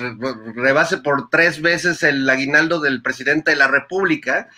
[0.55, 4.51] rebase por tres veces el aguinaldo del presidente de la República,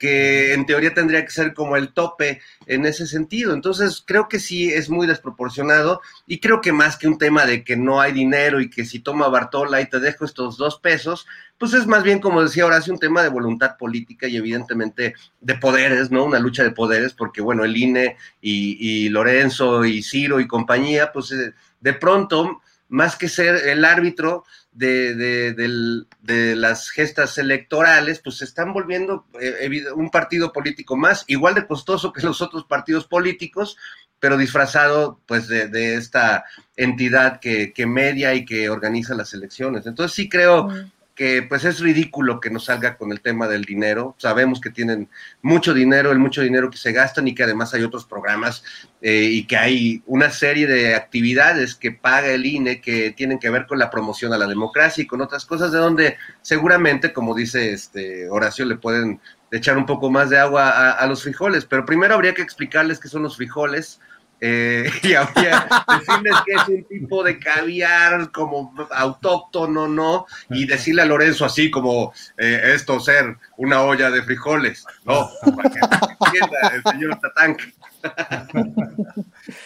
[0.00, 3.52] que en teoría tendría que ser como el tope en ese sentido.
[3.52, 7.62] Entonces, creo que sí es muy desproporcionado y creo que más que un tema de
[7.62, 11.26] que no hay dinero y que si toma Bartola y te dejo estos dos pesos,
[11.58, 15.54] pues es más bien, como decía Horacio, un tema de voluntad política y evidentemente de
[15.56, 16.24] poderes, ¿no?
[16.24, 21.30] Una lucha de poderes, porque bueno, el INE y, Lorenzo y Ciro y compañía, pues
[21.32, 28.44] eh, de pronto, más que ser el árbitro, de, de, las gestas electorales, pues se
[28.44, 33.76] están volviendo eh, un partido político más, igual de costoso que los otros partidos políticos,
[34.18, 36.44] pero disfrazado pues de, esta
[36.76, 39.86] entidad que, que, media y que organiza las elecciones.
[39.86, 40.68] Entonces sí creo
[41.14, 44.14] que pues es ridículo que nos salga con el tema del dinero.
[44.18, 45.08] Sabemos que tienen
[45.42, 48.64] mucho dinero, el mucho dinero que se gastan y que además hay otros programas
[49.02, 53.50] eh, y que hay una serie de actividades que paga el INE que tienen que
[53.50, 57.34] ver con la promoción a la democracia y con otras cosas de donde seguramente, como
[57.34, 59.20] dice este Horacio, le pueden
[59.50, 61.64] echar un poco más de agua a, a los frijoles.
[61.64, 64.00] Pero primero habría que explicarles qué son los frijoles
[64.40, 65.68] eh, y había
[65.98, 70.26] decirles que es un tipo de caviar como autóctono, ¿no?
[70.48, 75.28] Y decirle a Lorenzo así como eh, esto ser una olla de frijoles, ¿no?
[75.56, 77.62] Para que entienda el señor Tatank.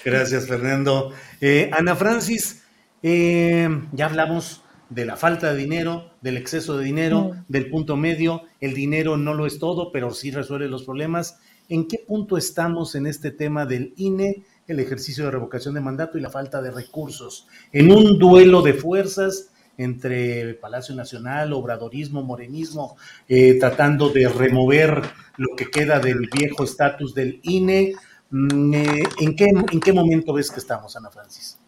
[0.05, 1.12] Gracias, Fernando.
[1.40, 2.62] Eh, Ana Francis,
[3.02, 7.44] ya hablamos de la falta de dinero, del exceso de dinero, mm.
[7.48, 8.42] del punto medio.
[8.60, 11.38] El dinero no lo es todo, pero sí resuelve los problemas.
[11.68, 14.44] ¿En qué punto estamos en este tema del INE?
[14.66, 17.47] El ejercicio de revocación de mandato y la falta de recursos.
[17.73, 22.97] En un duelo de fuerzas entre Palacio Nacional, obradorismo, morenismo,
[23.28, 25.03] eh, tratando de remover
[25.36, 27.93] lo que queda del viejo estatus del INE.
[28.31, 31.59] Mm, eh, ¿En qué, ¿En qué momento ves que estamos, Ana Francis?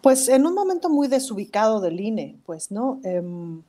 [0.00, 3.00] Pues en un momento muy desubicado del INE, pues, ¿no?
[3.04, 3.62] Em,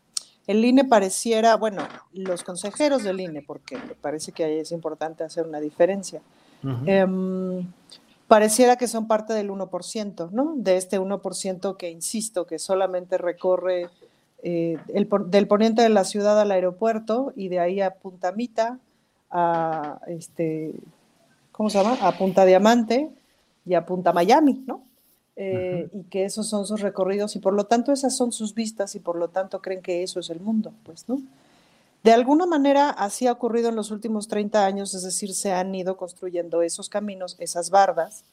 [0.48, 5.24] el INE pareciera, bueno, los consejeros del INE, porque me parece que ahí es importante
[5.24, 6.22] hacer una diferencia
[8.28, 10.54] pareciera que son parte del 1%, ¿no?
[10.56, 13.90] De este 1% que, insisto, que solamente recorre
[14.44, 18.80] eh, el, del poniente de la ciudad al aeropuerto y de ahí a Punta Mita,
[19.32, 20.74] a, este,
[21.52, 21.98] ¿cómo se llama?
[22.02, 23.10] A Punta Diamante
[23.66, 24.84] y a Punta Miami, ¿no?
[25.38, 28.96] Eh, y que esos son sus recorridos y por lo tanto esas son sus vistas
[28.96, 31.22] y por lo tanto creen que eso es el mundo, pues, ¿no?
[32.06, 35.74] De alguna manera así ha ocurrido en los últimos 30 años, es decir, se han
[35.74, 38.24] ido construyendo esos caminos, esas bardas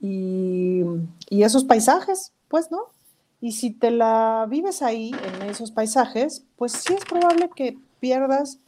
[0.00, 0.82] y,
[1.30, 2.86] esos paisajes, pues, ¿no?
[3.40, 8.58] Y si te la vives ahí, en esos paisajes, pues sí es probable que pierdas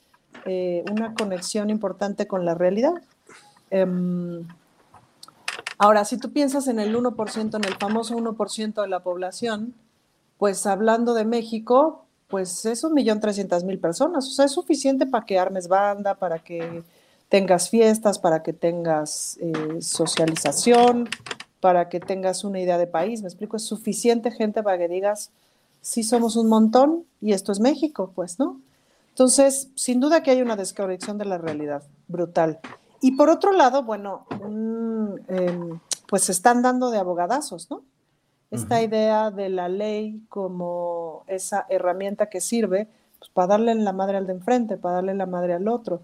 [0.45, 3.03] eh, una conexión importante con la realidad.
[3.71, 4.47] Em,
[5.77, 9.75] ahora, si tú piensas en el 1%, en el famoso 1% de la población,
[10.39, 14.27] pues hablando de México, pues es un millón trescientas mil personas.
[14.27, 16.83] O sea, es suficiente para que armes banda, para que
[17.29, 21.09] tengas fiestas, para que tengas eh, socialización,
[21.61, 23.23] para que tengas una idea de país.
[23.23, 25.31] Me explico, es suficiente gente para que digas,
[25.81, 28.61] sí somos un montón y esto es México, pues, ¿no?
[29.11, 32.61] Entonces, sin duda que hay una desconexión de la realidad brutal.
[33.01, 34.27] Y por otro lado, bueno,
[35.29, 37.83] em, pues se están dando de abogadazos, ¿no?
[38.57, 42.89] Esta idea de la ley como esa herramienta que sirve
[43.19, 46.01] pues, para darle la madre al de enfrente, para darle la madre al otro.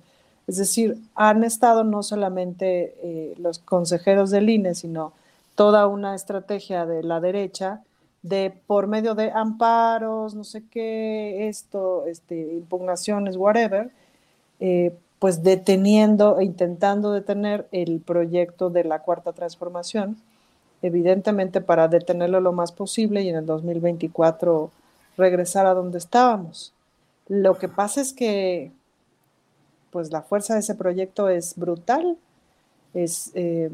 [0.47, 5.13] Es decir, han estado no solamente eh, los consejeros del INE, sino
[5.55, 7.81] toda una estrategia de la derecha
[8.23, 13.91] de por medio de amparos, no sé qué, esto, este, impugnaciones, whatever,
[14.61, 20.19] eh, pues deteniendo e intentando detener el proyecto de la cuarta transformación
[20.83, 24.71] evidentemente para detenerlo lo más posible y en el 2024
[25.17, 26.73] regresar a donde estábamos.
[27.29, 28.73] Lo que pasa es que
[29.91, 32.17] pues la fuerza de ese proyecto es brutal.
[32.95, 33.71] Es, eh,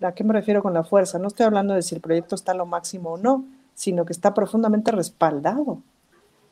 [0.00, 1.18] ¿A qué me refiero con la fuerza?
[1.18, 4.12] No estoy hablando de si el proyecto está a lo máximo o no, sino que
[4.12, 5.78] está profundamente respaldado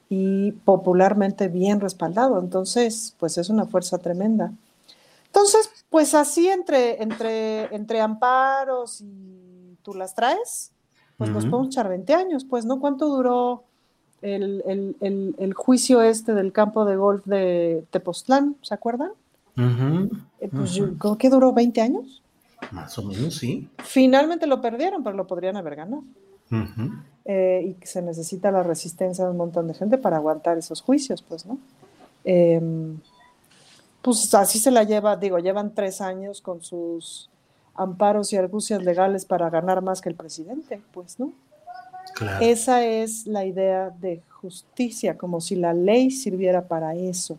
[0.09, 2.39] y popularmente bien respaldado.
[2.39, 4.53] Entonces, pues es una fuerza tremenda.
[5.27, 9.50] Entonces, pues así entre, entre, entre amparos y
[9.83, 10.73] tú las traes,
[11.17, 12.81] pues nos podemos echar 20 años, pues, ¿no?
[12.81, 13.65] ¿Cuánto duró
[14.23, 14.63] el,
[15.01, 18.57] el, juicio este del campo de golf de Tepoztlán?
[18.63, 19.13] ¿Se acuerdan?
[20.41, 22.23] Eh, pues ¿cómo que duró 20 años?
[22.71, 23.69] Más o menos, sí.
[23.79, 26.05] Finalmente lo perdieron, pero lo podrían haber ganado.
[27.25, 31.23] Eh, y se necesita la resistencia de un montón de gente para aguantar esos juicios,
[31.23, 31.59] pues, ¿no?
[32.25, 32.99] Em,
[34.03, 37.30] pues así se la lleva, digo, llevan tres años con sus
[37.75, 41.33] amparos y argucias legales para ganar más que el presidente, pues, ¿no?
[42.41, 47.39] Esa es la idea de justicia, como si la ley sirviera para eso.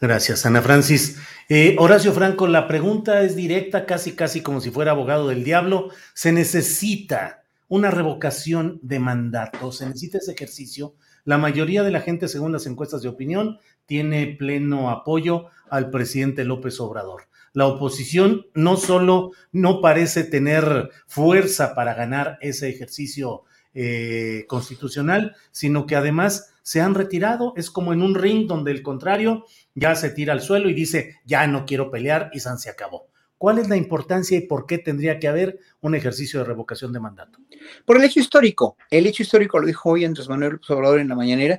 [0.00, 1.18] Gracias, Ana Francis.
[1.48, 5.90] Eh, Horacio Franco, la pregunta es directa, casi, casi como si fuera abogado del diablo.
[6.14, 9.72] ¿Se necesita una revocación de mandato?
[9.72, 10.94] ¿Se necesita ese ejercicio?
[11.24, 16.44] La mayoría de la gente, según las encuestas de opinión, tiene pleno apoyo al presidente
[16.44, 17.24] López Obrador.
[17.52, 23.44] La oposición no solo no parece tener fuerza para ganar ese ejercicio
[23.74, 27.52] eh, constitucional, sino que además se han retirado.
[27.56, 29.44] Es como en un ring donde el contrario
[29.74, 33.08] ya se tira al suelo y dice, ya no quiero pelear y San se acabó.
[33.38, 37.00] ¿Cuál es la importancia y por qué tendría que haber un ejercicio de revocación de
[37.00, 37.38] mandato?
[37.86, 38.76] Por el hecho histórico.
[38.90, 41.58] El hecho histórico lo dijo hoy Andrés Manuel Obrador en la mañanera.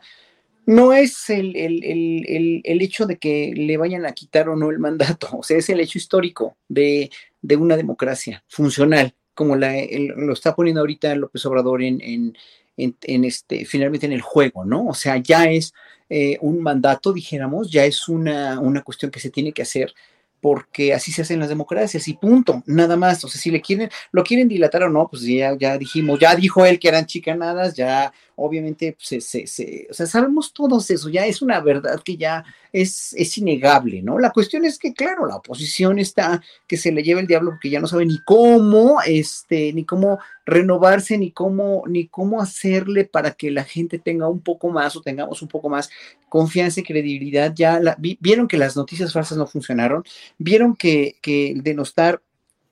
[0.66, 5.30] No es el, el, hecho de que le vayan a quitar o no el mandato,
[5.38, 7.10] o sea, es el hecho histórico de,
[7.58, 9.74] una democracia funcional, como la,
[10.16, 12.36] lo está poniendo ahorita López Obrador en,
[12.78, 14.88] en, este, finalmente en el juego, ¿no?
[14.88, 15.74] O sea, ya es
[16.10, 19.94] eh, un mandato, dijéramos, ya es una, una cuestión que se tiene que hacer
[20.42, 23.24] porque así se hacen las democracias y punto, nada más.
[23.24, 26.36] O sea, si le quieren, lo quieren dilatar o no, pues ya, ya dijimos, ya
[26.36, 31.10] dijo él que eran chicanadas, ya obviamente pues, se, se, o sea, sabemos todos eso,
[31.10, 32.44] ya es una verdad que ya
[32.74, 34.18] es, es innegable, ¿no?
[34.18, 37.70] La cuestión es que, claro, la oposición está que se le lleva el diablo porque
[37.70, 43.32] ya no sabe ni cómo, este, ni cómo renovarse, ni cómo, ni cómo hacerle para
[43.32, 45.90] que la gente tenga un poco más o tengamos un poco más
[46.30, 47.54] confianza y credibilidad.
[47.56, 47.80] Ya
[48.20, 50.04] vieron que las noticias falsas no funcionaron,
[50.38, 52.22] vieron que, que denostar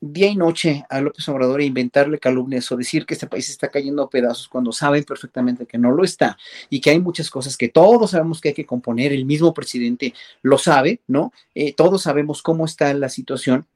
[0.02, 3.70] día y noche a López Obrador e inventarle calumnias o decir que este país está
[3.70, 6.38] cayendo a pedazos cuando saben perfectamente que no lo está
[6.70, 10.14] y que hay muchas cosas que todos sabemos que hay que componer, el mismo presidente
[10.42, 11.34] lo sabe, ¿no?
[11.54, 13.68] Eh, todos sabemos cómo está la situación,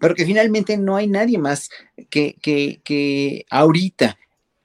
[0.00, 1.70] pero que finalmente no hay nadie más
[2.08, 4.18] que, que, que ahorita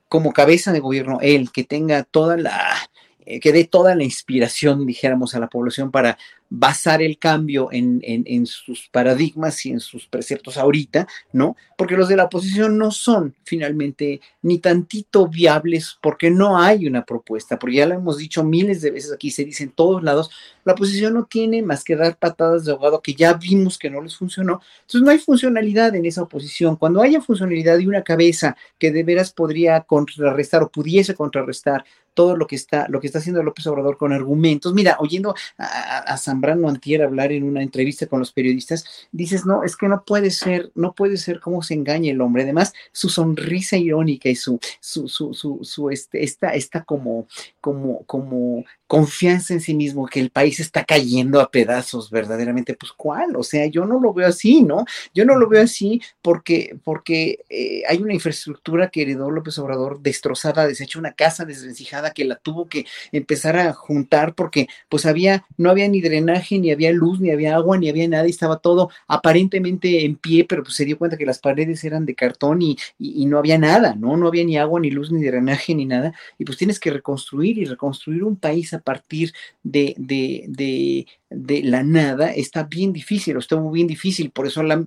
[0.07, 2.89] como cabeza de gobierno, él que tenga toda la,
[3.25, 6.17] eh, que dé toda la inspiración, dijéramos, a la población para
[6.49, 11.55] basar el cambio en, en, sus paradigmas y en sus preceptos ahorita, ¿no?
[11.77, 17.03] Porque los de la oposición no son finalmente ni tantito viables porque no hay una
[17.03, 20.29] propuesta, porque ya lo hemos dicho miles de veces aquí, se dice en todos lados,
[20.63, 24.01] la oposición no tiene más que dar patadas de ahogado que ya vimos que no
[24.01, 26.75] les funcionó, entonces no hay funcionalidad en esa oposición.
[26.75, 31.83] Cuando haya funcionalidad y una cabeza que de veras podría contrarrestar o pudiese contrarrestar
[32.15, 34.73] todo lo que está, lo que está haciendo López Obrador con argumentos.
[34.73, 39.63] Mira, oyendo a, a, Zambrano Antier hablar en una entrevista con los periodistas, dices, no,
[39.63, 42.43] es que no puede ser, no puede ser cómo se engaña el hombre.
[42.43, 47.27] Además, su sonrisa irónica y su, su, su, su, su este, esta, esta como,
[47.61, 52.91] como, como confianza en sí mismo, que el país está cayendo a pedazos, verdaderamente, pues
[52.91, 53.35] ¿cuál?
[53.35, 54.85] O sea, yo no lo veo así, ¿no?
[55.13, 60.01] Yo no lo veo así porque, porque eh, hay una infraestructura que heredó López Obrador
[60.01, 65.45] destrozada, deshecha, una casa desvencijada que la tuvo que empezar a juntar porque pues había,
[65.57, 68.59] no había ni drenaje, ni había luz, ni había agua, ni había nada, y estaba
[68.59, 72.61] todo aparentemente en pie, pero pues se dio cuenta que las paredes eran de cartón
[72.61, 74.15] y, y no había nada, ¿no?
[74.15, 77.57] No había ni agua, ni luz, ni drenaje, ni nada, y pues tienes que reconstruir
[77.57, 79.33] y reconstruir un país a partir
[79.63, 84.85] de, de, de, la nada está bien difícil, o estuvo bien difícil, por eso la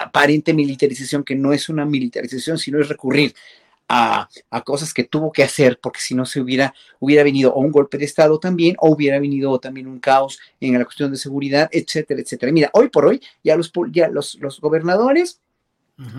[0.00, 3.34] aparente militarización, que no es una militarización, sino es recurrir
[3.88, 7.60] a, a, cosas que tuvo que hacer, porque si no se hubiera, hubiera venido o
[7.60, 11.18] un golpe de Estado también, o hubiera venido también un caos en la cuestión de
[11.18, 12.52] seguridad, etcétera, etcétera.
[12.52, 15.40] Mira, hoy por hoy ya los, ya los, los gobernadores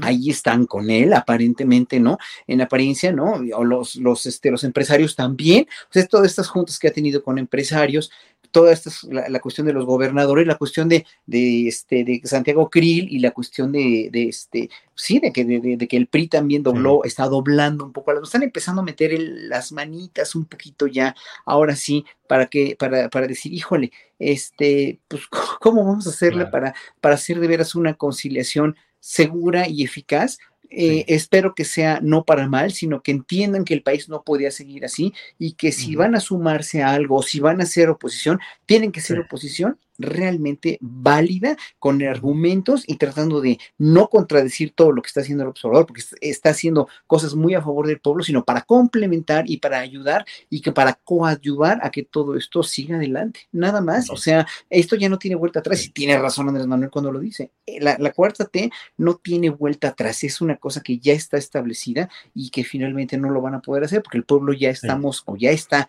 [0.02, 2.18] Ahí están con él, aparentemente, ¿no?
[2.48, 3.42] En apariencia, ¿no?
[3.56, 5.68] O los, los, este, los empresarios también.
[5.90, 8.10] O sea, todas estas juntas que ha tenido con empresarios,
[8.56, 13.06] toda esta la, cuestión de los gobernadores, la cuestión de, de, este, de Santiago Krill
[13.12, 17.04] y la cuestión de, de este, sí, de que, de, que el PRI también dobló,
[17.04, 22.06] está doblando un poco, están empezando a meter las manitas un poquito ya, ahora sí,
[22.30, 25.24] para que, para, para decir, híjole, este, pues,
[25.60, 30.40] ¿cómo vamos a hacerle para, para hacer de veras una conciliación segura y eficaz?
[30.72, 34.50] Eh, espero que sea no para mal, sino que entiendan que el país no podía
[34.50, 38.40] seguir así y que si van a sumarse a algo, si van a hacer oposición,
[38.66, 45.02] tienen que ser oposición realmente válida, con argumentos y tratando de no contradecir todo lo
[45.02, 48.44] que está haciendo el observador, porque está haciendo cosas muy a favor del pueblo, sino
[48.44, 53.42] para complementar y para ayudar y que para coadyuvar a que todo esto siga adelante.
[53.52, 54.10] Nada más.
[54.10, 57.20] O sea, esto ya no tiene vuelta atrás y tiene razón Andrés Manuel cuando lo
[57.20, 57.52] dice.
[57.66, 61.38] Eh, la, la cuarta T no tiene vuelta atrás, es una cosa que ya está
[61.38, 65.24] establecida y que finalmente no lo van a poder hacer porque el pueblo ya estamos
[65.26, 65.88] o ya está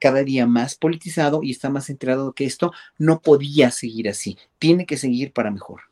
[0.00, 4.86] cada día más politizado y está más enterado que esto no podía seguir así, tiene
[4.86, 5.82] que seguir para mejor.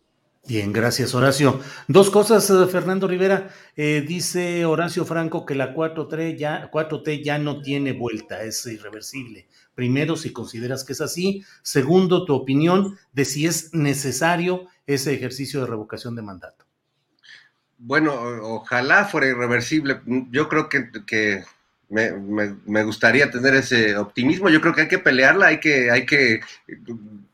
[0.48, 1.60] Bien, gracias Horacio.
[1.88, 3.50] Dos cosas, eh, Fernando Rivera.
[3.74, 9.48] Eh, dice Horacio Franco que la 4T, ya, 4T ya no tiene vuelta, es irreversible.
[9.74, 11.44] Primero, si consideras que es así.
[11.62, 16.64] Segundo, tu opinión de si es necesario ese ejercicio de revocación de mandato.
[17.78, 20.00] Bueno, ojalá fuera irreversible.
[20.30, 21.44] Yo creo que, que
[21.88, 22.12] me,
[22.66, 24.48] me, gustaría tener ese optimismo.
[24.48, 26.40] Yo creo que hay que pelearla, hay que, hay que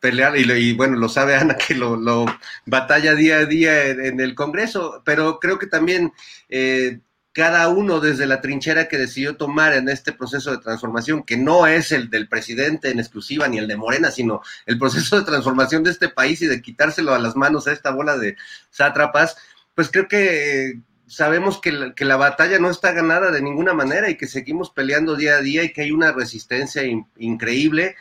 [0.00, 2.26] pelear, y, bueno, lo sabe Ana que lo, lo,
[2.66, 6.12] batalla día a día en, el Congreso, pero creo que también
[6.48, 6.98] eh,
[7.32, 11.66] cada uno desde la trinchera que decidió tomar en este proceso de transformación, que no
[11.66, 15.82] es el del presidente en exclusiva ni el de Morena, sino el proceso de transformación
[15.82, 18.36] de este país y de quitárselo a las manos a esta bola de
[18.70, 19.36] sátrapas,
[19.74, 20.80] pues creo que
[21.12, 24.70] sabemos que la, que la, batalla no está ganada de ninguna manera y que seguimos
[24.70, 26.82] peleando día a día y que hay una resistencia
[27.18, 27.96] increíble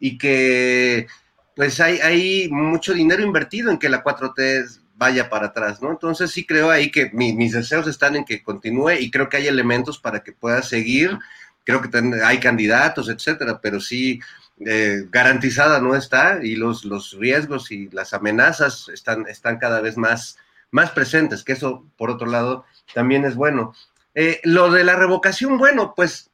[0.00, 1.06] y que
[1.54, 5.92] pues hay, hay mucho dinero invertido en que la 4T vaya para atrás, ¿no?
[5.92, 9.46] Entonces sí creo ahí que mis deseos están en que continúe y creo que hay
[9.46, 11.16] elementos para que pueda seguir,
[11.62, 11.90] creo que
[12.24, 14.18] hay candidatos, etcétera, pero sí
[14.58, 19.96] eh, garantizada no está y los, los riesgos y las amenazas están, están cada vez
[19.96, 20.36] más
[20.76, 23.72] más presentes, que eso, por otro lado, también es bueno.
[24.14, 26.30] Eh, lo de la revocación, bueno, pues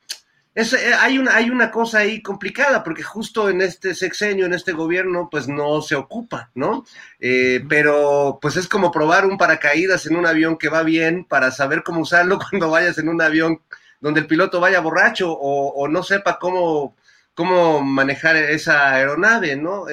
[0.56, 4.52] es, eh, hay, una, hay una cosa ahí complicada, porque justo en este sexenio, en
[4.52, 6.84] este gobierno, pues no se ocupa, ¿no?
[7.20, 11.52] Eh, pero pues es como probar un paracaídas en un avión que va bien para
[11.52, 13.62] saber cómo usarlo cuando vayas en un avión
[14.00, 16.96] donde el piloto vaya borracho o, no sepa cómo,
[17.34, 19.84] cómo manejar esa aeronave, ¿no?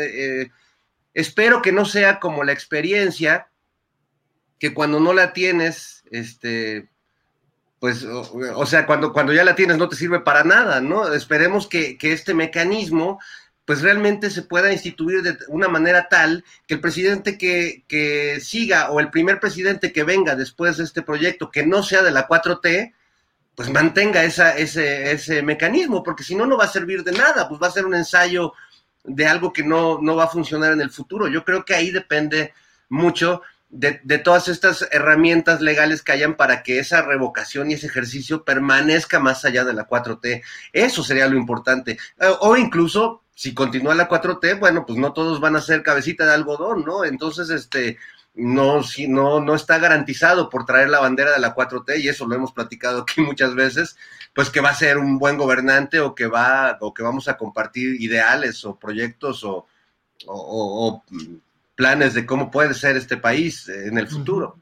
[1.13, 3.48] espero que no sea como la experiencia
[4.59, 6.89] que cuando no la tienes, este,
[7.79, 11.13] pues, o, sea, cuando, cuando ya la tienes no te sirve para nada, ¿no?
[11.13, 13.19] Esperemos que, este mecanismo
[13.63, 18.89] pues realmente se pueda instituir de una manera tal que el presidente que, que, siga
[18.89, 22.27] o el primer presidente que venga después de este proyecto, que no sea de la
[22.27, 22.93] 4T,
[23.53, 27.47] pues mantenga esa, ese, ese mecanismo, porque si no, no va a servir de nada,
[27.47, 28.53] pues va a ser un ensayo
[29.03, 31.27] de algo que no, no va a funcionar en el futuro.
[31.27, 32.53] Yo creo que ahí depende
[32.89, 38.43] mucho de, todas estas herramientas legales que hayan para que esa revocación y ese ejercicio
[38.43, 40.43] permanezca más allá de la 4T.
[40.73, 41.97] Eso sería lo importante.
[42.19, 46.25] Eh, o incluso, si continúa la 4T, bueno, pues no todos van a ser cabecita
[46.25, 47.05] de algodón, ¿no?
[47.05, 47.97] Entonces, este,
[48.33, 52.27] no, si, no, no está garantizado por traer la bandera de la 4T, y eso
[52.27, 53.97] lo hemos platicado aquí muchas veces,
[54.33, 57.37] pues que va a ser un buen gobernante o que va, o que vamos a
[57.37, 59.67] compartir ideales o proyectos o,
[60.25, 61.03] o
[61.79, 64.59] planes de cómo puede ser este país en el futuro.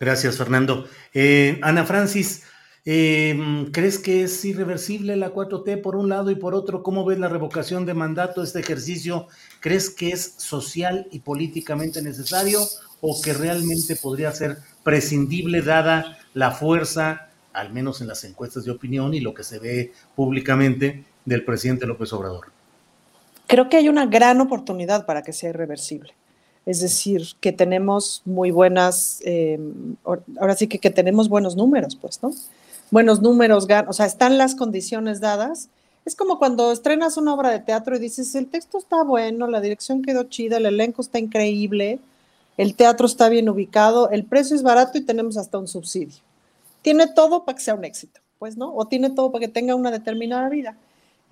[0.00, 0.88] Gracias, Fernando.
[1.12, 2.44] Eh, Ana Francis,
[2.86, 6.82] em, ¿crees que es irreversible la 4T por un lado y por otro?
[6.82, 9.26] ¿Cómo ves la revocación de mandato, este ejercicio?
[9.60, 12.60] ¿Crees que es social y políticamente necesario
[13.02, 18.70] o que realmente podría ser prescindible dada la fuerza, al menos en las encuestas de
[18.70, 22.63] opinión y lo que se ve públicamente del presidente López Obrador?
[23.46, 26.14] Creo que hay una gran oportunidad para que sea irreversible.
[26.66, 29.58] Es decir, que tenemos muy buenas, eh,
[30.04, 32.32] ahora sí que, que tenemos buenos números, pues, ¿no?
[32.90, 35.68] Buenos números, o sea, están las condiciones dadas.
[36.04, 39.60] Es como cuando estrenas una obra de teatro y dices, el texto está bueno, la
[39.60, 41.98] dirección quedó chida, el elenco está increíble,
[42.56, 46.16] el teatro está bien ubicado, el precio es barato y tenemos hasta un subsidio.
[46.82, 48.74] Tiene todo para que sea un éxito, pues, ¿no?
[48.74, 50.76] O tiene todo para que tenga una determinada vida.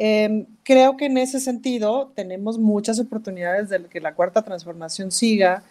[0.04, 5.62] Em, creo que en ese sentido tenemos muchas oportunidades de que la cuarta transformación siga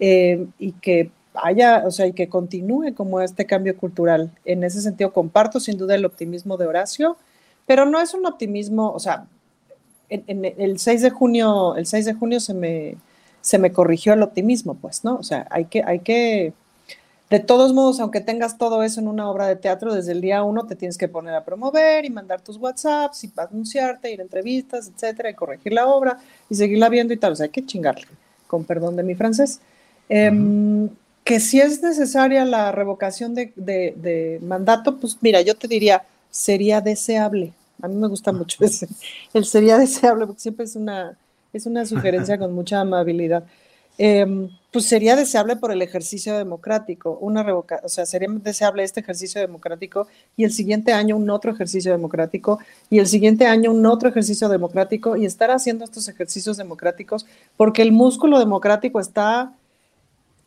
[0.00, 4.32] em, y que haya, o sea, y que continúe como este cambio cultural.
[4.44, 7.16] En ese sentido, comparto sin duda el optimismo de Horacio,
[7.64, 9.28] pero no es un optimismo, o sea,
[10.08, 12.96] el 6 de junio, el 6 de junio se me,
[13.40, 15.14] se me corrigió el optimismo, pues, ¿no?
[15.14, 16.54] O sea, hay que, hay que,
[17.30, 20.44] de todos modos, aunque tengas todo eso en una obra de teatro, desde el día
[20.44, 24.22] uno te tienes que poner a promover y mandar tus WhatsApps y anunciarte, ir a
[24.22, 27.32] entrevistas, etcétera, y corregir la obra y seguirla viendo y tal.
[27.32, 28.06] O sea, hay que chingarle,
[28.46, 29.60] con perdón de mi francés.
[30.08, 30.88] Em,
[31.24, 36.80] que si es necesaria la revocación de, de, mandato, pues mira, yo te diría, sería
[36.80, 37.52] deseable.
[37.82, 38.86] A mí me gusta mucho ese.
[39.34, 41.18] El sería deseable, porque siempre es una,
[41.52, 43.42] es una sugerencia con mucha amabilidad.
[43.98, 49.00] Em, pues sería deseable por el ejercicio democrático, una revoca o sea, sería deseable este
[49.00, 52.58] ejercicio democrático y el siguiente año un otro ejercicio democrático
[52.90, 57.24] y el siguiente año un otro ejercicio democrático y estar haciendo estos ejercicios democráticos
[57.56, 59.54] porque el músculo democrático está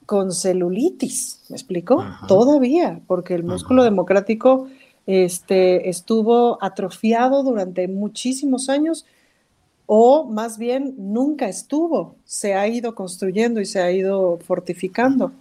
[0.06, 2.06] con celulitis, ¿me explico?
[2.28, 4.68] Todavía, porque el músculo democrático
[5.08, 9.08] este, estuvo atrofiado durante muchísimos años
[9.92, 15.32] o más bien nunca estuvo, se ha ido construyendo y se ha ido fortificando.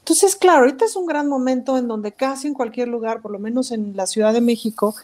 [0.00, 3.38] Entonces, claro, ahorita es un gran momento en donde casi en cualquier lugar, por lo
[3.38, 4.94] menos en la Ciudad de México,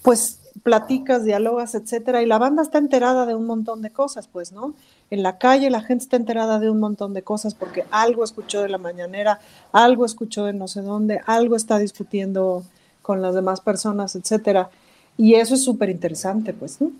[0.00, 4.52] pues platicas, dialogas, etcétera, y la banda está enterada de un montón de cosas, pues,
[4.52, 4.72] ¿no?
[5.10, 8.62] En la calle la gente está enterada de un montón de cosas porque algo escuchó
[8.62, 9.38] de la mañanera,
[9.70, 12.64] algo escuchó de no sé dónde, algo está discutiendo
[13.02, 14.70] con las demás personas, etcétera.
[15.18, 16.90] Y eso es súper interesante, pues, ¿no?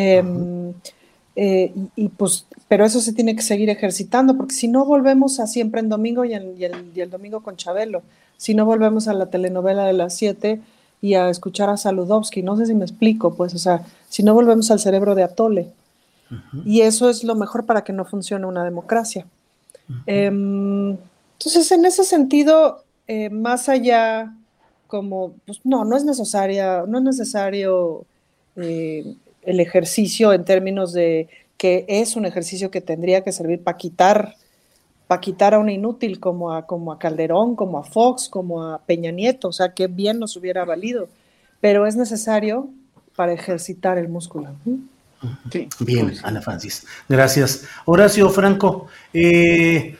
[0.00, 0.74] Em,
[1.34, 5.48] eh, y, pues, pero eso se tiene que seguir ejercitando, porque si no volvemos a
[5.48, 8.02] siempre en domingo y, el, domingo con Chabelo,
[8.36, 10.60] si no volvemos a la telenovela de las 7
[11.02, 14.34] y a escuchar a Saludowski, no sé si me explico, pues, o sea, si no
[14.34, 15.68] volvemos al cerebro de Atole.
[16.64, 19.26] Y eso es lo mejor para que no funcione una democracia.
[20.06, 24.32] Em, entonces, en ese sentido, eh, más allá,
[24.86, 28.04] como, pues no, no es necesaria, no es necesario
[28.56, 29.16] eh,
[29.48, 34.36] el ejercicio en términos de que es un ejercicio que tendría que servir para quitar,
[35.06, 38.78] para quitar a un inútil como a, como a Calderón, como a Fox, como a
[38.82, 41.08] Peña Nieto, o sea, que bien nos hubiera valido,
[41.62, 42.68] pero es necesario
[43.16, 44.54] para ejercitar el músculo.
[45.80, 47.64] Bien, Ana Francis, gracias.
[47.86, 49.96] Horacio Franco, eh,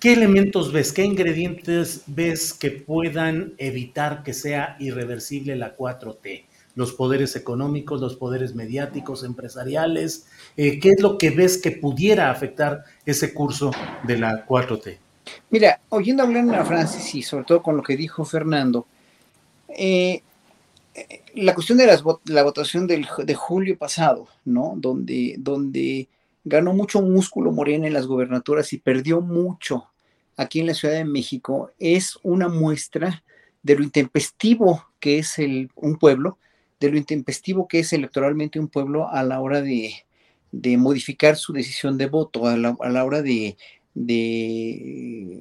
[0.00, 6.49] ¿qué elementos ves, qué ingredientes ves que puedan evitar que sea irreversible la 4T?
[6.80, 10.26] Los poderes económicos, los poderes mediáticos, empresariales?
[10.56, 13.70] Eh, ¿Qué es lo que ves que pudiera afectar ese curso
[14.02, 14.96] de la 4T?
[15.50, 18.86] Mira, oyendo hablar a Francis y sobre todo con lo que dijo Fernando,
[19.68, 20.22] eh,
[21.34, 21.86] la cuestión de
[22.24, 24.72] la votación del, de julio pasado, ¿no?
[24.76, 26.08] Donde, donde
[26.44, 29.86] ganó mucho músculo Morena en las gobernaturas y perdió mucho
[30.38, 33.22] aquí en la Ciudad de México, es una muestra
[33.62, 36.38] de lo intempestivo que es el, un pueblo
[36.80, 40.04] de lo intempestivo que es electoralmente un pueblo a la hora de,
[40.78, 43.56] modificar su decisión de voto, a la, hora de,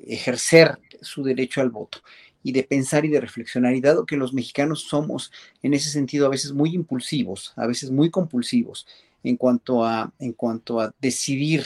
[0.07, 1.99] ejercer su derecho al voto
[2.43, 3.73] y de pensar y de reflexionar.
[3.75, 5.31] Y dado que los mexicanos somos
[5.63, 8.85] en ese sentido a veces muy impulsivos, a veces muy compulsivos
[9.23, 11.65] en cuanto a, en cuanto a decidir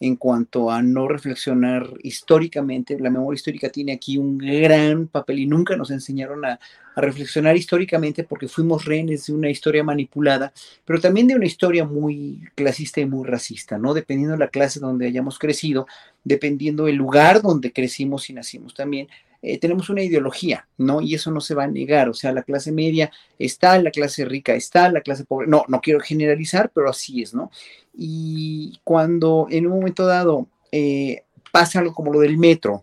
[0.00, 2.98] en cuanto a no reflexionar históricamente.
[2.98, 6.60] La memoria histórica tiene aquí un gran papel y nunca nos enseñaron a,
[7.00, 10.52] reflexionar históricamente porque fuimos rehenes de una historia manipulada,
[10.84, 13.94] pero también de una historia muy clasista y muy racista, ¿no?
[13.94, 15.86] Dependiendo de la clase donde hayamos crecido,
[16.22, 19.08] dependiendo del lugar donde crecimos y nacimos también,
[19.46, 21.02] eh, tenemos una ideología, ¿no?
[21.02, 24.24] Y eso no se va a negar, o sea, la clase media está, la clase
[24.24, 27.50] rica está, la clase pobre, no, no quiero generalizar, pero así es, ¿no?
[27.92, 32.80] Y cuando en un momento dado eh, pasa algo como lo del metro,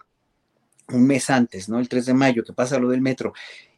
[0.89, 1.79] un mes antes, ¿no?
[1.79, 3.33] El 3 de mayo, que pasa lo del metro,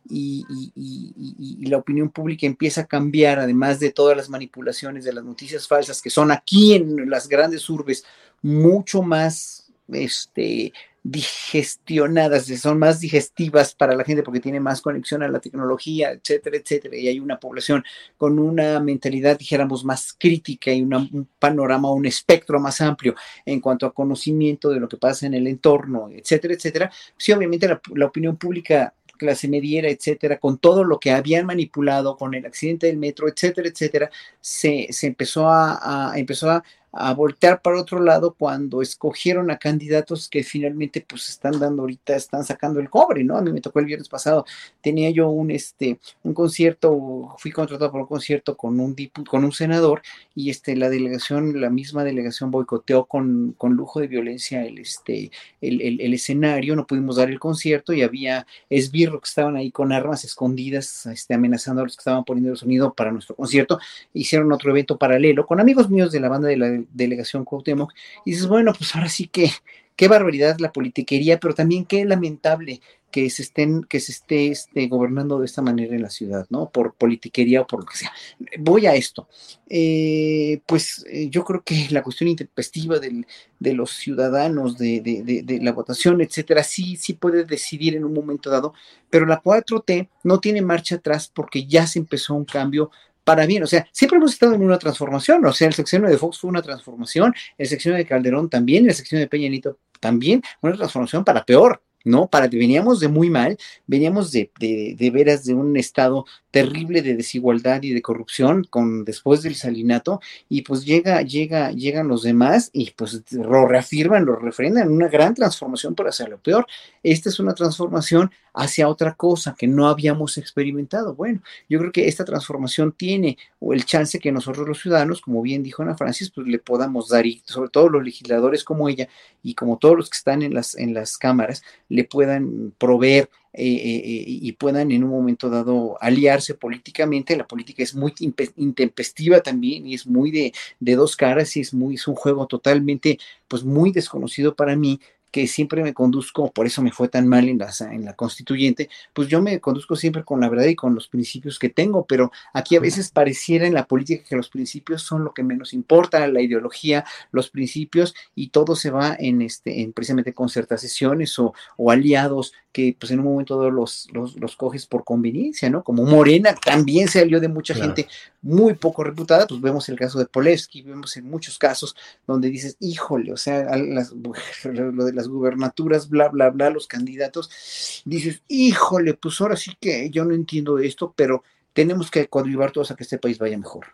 [0.10, 5.24] y, y, la opinión pública empieza a cambiar, además de todas las manipulaciones de las
[5.24, 8.04] noticias falsas que son aquí en las grandes urbes
[8.42, 10.74] mucho más este,
[11.04, 16.56] digestionadas, son más digestivas para la gente porque tiene más conexión a la tecnología, etcétera,
[16.56, 16.96] etcétera.
[16.96, 17.84] Y hay una población
[18.18, 23.16] con una mentalidad, dijéramos, más crítica y un panorama, un espectro más amplio
[23.46, 26.92] en cuanto a conocimiento de lo que pasa en el entorno, etcétera, etcétera.
[27.18, 28.94] Sí, obviamente la, opinión pública
[29.24, 33.68] clase mediera, etcétera, con todo lo que habían manipulado, con el accidente del metro, etcétera,
[33.68, 36.64] etcétera, se, empezó a, empezó a,
[36.94, 42.16] a voltear para otro lado cuando escogieron a candidatos que finalmente pues están dando ahorita,
[42.16, 43.36] están sacando el cobre, ¿no?
[43.36, 44.46] A mí me tocó el viernes pasado,
[44.80, 48.96] tenía yo un, este, un concierto, fui contratado por un concierto con un,
[49.28, 50.04] con un senador
[50.36, 55.32] y este, la delegación, la misma delegación boicoteó con, con lujo de violencia el, este,
[55.62, 59.92] el, el, escenario, no pudimos dar el concierto y había esbirros que estaban ahí con
[59.92, 63.80] armas escondidas, este, amenazando a los que estaban poniendo el sonido para nuestro concierto,
[64.14, 67.94] hicieron otro evento paralelo con amigos míos de la banda de la delegación Cuauhtémoc,
[68.26, 69.52] y dices, bueno, pues ahora sí que
[69.96, 72.82] qué barbaridad la politiquería, pero también qué lamentable
[73.12, 76.72] que se estén, que se esté este, gobernando de esta manera en la ciudad, ¿no?
[76.72, 78.12] Por politiquería o por lo que sea.
[78.58, 79.28] Voy a esto.
[79.70, 83.28] Eh, pues eh, yo creo que la cuestión intempestiva del,
[83.60, 88.14] de los ciudadanos, de, de, de, la votación, etcétera, sí, sí puede decidir en un
[88.14, 88.74] momento dado,
[89.12, 92.90] pero la 4T no tiene marcha atrás porque ya se empezó un cambio
[93.24, 93.64] para bien.
[93.64, 95.46] O sea, siempre hemos estado en una transformación.
[95.46, 98.94] O sea, el sexenio de Fox fue una transformación, el sexenio de Calderón también, el
[98.94, 101.82] sexenio de Peña Nieto también, una transformación para peor.
[102.06, 102.28] ¿no?
[102.28, 107.16] Para, veníamos de muy mal, veníamos de, de, de, veras de un estado terrible de
[107.16, 110.20] desigualdad y de corrupción con después del salinato,
[110.50, 115.34] y pues llega, llega, llegan los demás y pues lo reafirman, lo refrendan, una gran
[115.34, 116.68] transformación para hacerlo peor.
[117.04, 121.16] Esta es una transformación hacia otra cosa que no habíamos experimentado.
[121.16, 125.64] Bueno, yo creo que esta transformación tiene el chance que nosotros los ciudadanos, como bien
[125.64, 129.08] dijo Ana Francis, pues le podamos dar, y sobre todo los legisladores como ella
[129.42, 133.66] y como todos los que están en las, en las cámaras, le puedan proveer eh,
[133.66, 137.38] eh, eh, y puedan en un momento dado aliarse políticamente.
[137.38, 138.14] La política es muy
[138.56, 142.48] intempestiva también y es muy de, de dos caras y es muy, es un juego
[142.48, 145.00] totalmente, pues muy desconocido para mí,
[145.34, 148.88] que siempre me conduzco, por eso me fue tan mal en la, en la constituyente,
[149.14, 152.32] pues yo me conduzco siempre con la verdad y con los principios que tengo, pero
[152.54, 156.28] aquí a veces pareciera en la política que los principios son lo que menos importa,
[156.28, 161.90] la ideología, los principios, y todo se va en, este, en precisamente concertaciones o, o
[161.90, 165.84] aliados que pues en un momento dado los, los, los, coges por conveniencia, ¿no?
[165.84, 168.08] Como Morena también se alió de mucha gente
[168.42, 171.96] muy poco reputada, pues vemos el caso de Polevsky, vemos en muchos casos
[172.26, 178.04] donde dices, híjole, o sea, las, lo de las gubernaturas, bla, bla, bla, los candidatos,
[178.06, 181.44] dices, híjole, pues ahora sí que yo no entiendo esto, pero
[181.74, 183.88] tenemos que coadyuvar todos a que este país vaya mejor.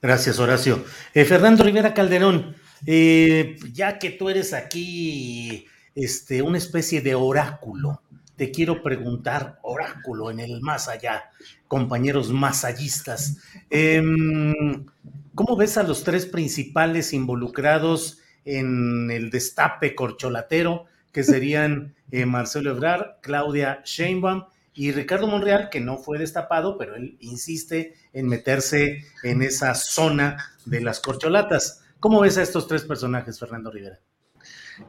[0.00, 0.84] Gracias, Horacio.
[1.14, 8.02] Eh, Fernando Rivera Calderón, eh, ya que tú eres aquí este, una especie de oráculo,
[8.36, 11.30] te quiero preguntar, oráculo en el más allá,
[11.68, 13.38] compañeros masallistas,
[13.70, 14.86] em,
[15.34, 22.70] ¿cómo ves a los tres principales involucrados en el destape corcholatero, que serían eh, Marcelo
[22.70, 24.44] Ebrard, Claudia Sheinbaum
[24.74, 30.52] y Ricardo Monreal, que no fue destapado, pero él insiste en meterse en esa zona
[30.64, 31.82] de las corcholatas?
[32.00, 34.00] ¿Cómo ves a estos tres personajes, Fernando Rivera?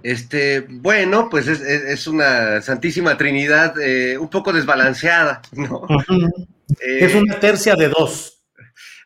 [0.01, 5.85] Este, bueno, pues es, una Santísima Trinidad eh, un poco desbalanceada, ¿no?
[6.80, 8.41] es una tercia de dos.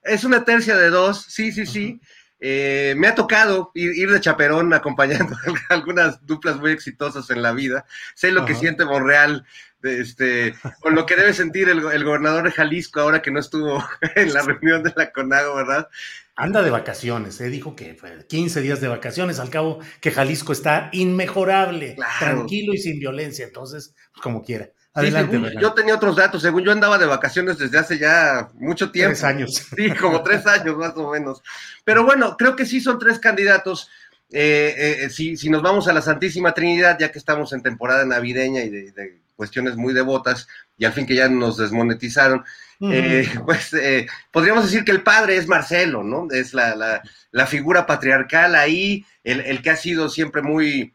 [0.03, 1.99] Es una tercia de dos, sí, sí, sí.
[2.39, 5.35] Eh, me ha tocado ir, de chaperón acompañando
[5.69, 7.85] algunas duplas muy exitosas en la vida.
[8.14, 9.45] Sé lo que siente Monreal,
[9.81, 13.84] este, con lo que debe sentir el, el, gobernador de Jalisco ahora que no estuvo
[14.15, 15.89] en la reunión de la CONAGO, ¿verdad?
[16.38, 17.49] anda de vacaciones, ¿eh?
[17.49, 17.97] dijo que
[18.27, 23.95] 15 días de vacaciones, al cabo que Jalisco está inmejorable, tranquilo y sin violencia, entonces,
[24.14, 24.69] pues, como quiera.
[24.97, 29.11] Adelante, yo tenía otros datos, según yo andaba de vacaciones desde hace ya mucho tiempo.
[29.11, 29.67] Tres años.
[29.75, 31.41] Sí, como tres años más o menos.
[31.83, 33.89] Pero bueno, creo que sí son tres candidatos.
[34.31, 37.61] Eh, eh, eh, si, si, nos vamos a la Santísima Trinidad, ya que estamos en
[37.61, 40.47] temporada navideña y de cuestiones muy devotas,
[40.77, 42.43] y al fin que ya nos desmonetizaron,
[42.81, 46.27] eh, pues eh, podríamos decir que el padre es Marcelo, ¿no?
[46.31, 47.01] Es la,
[47.47, 50.93] figura patriarcal ahí, el, que ha sido siempre muy,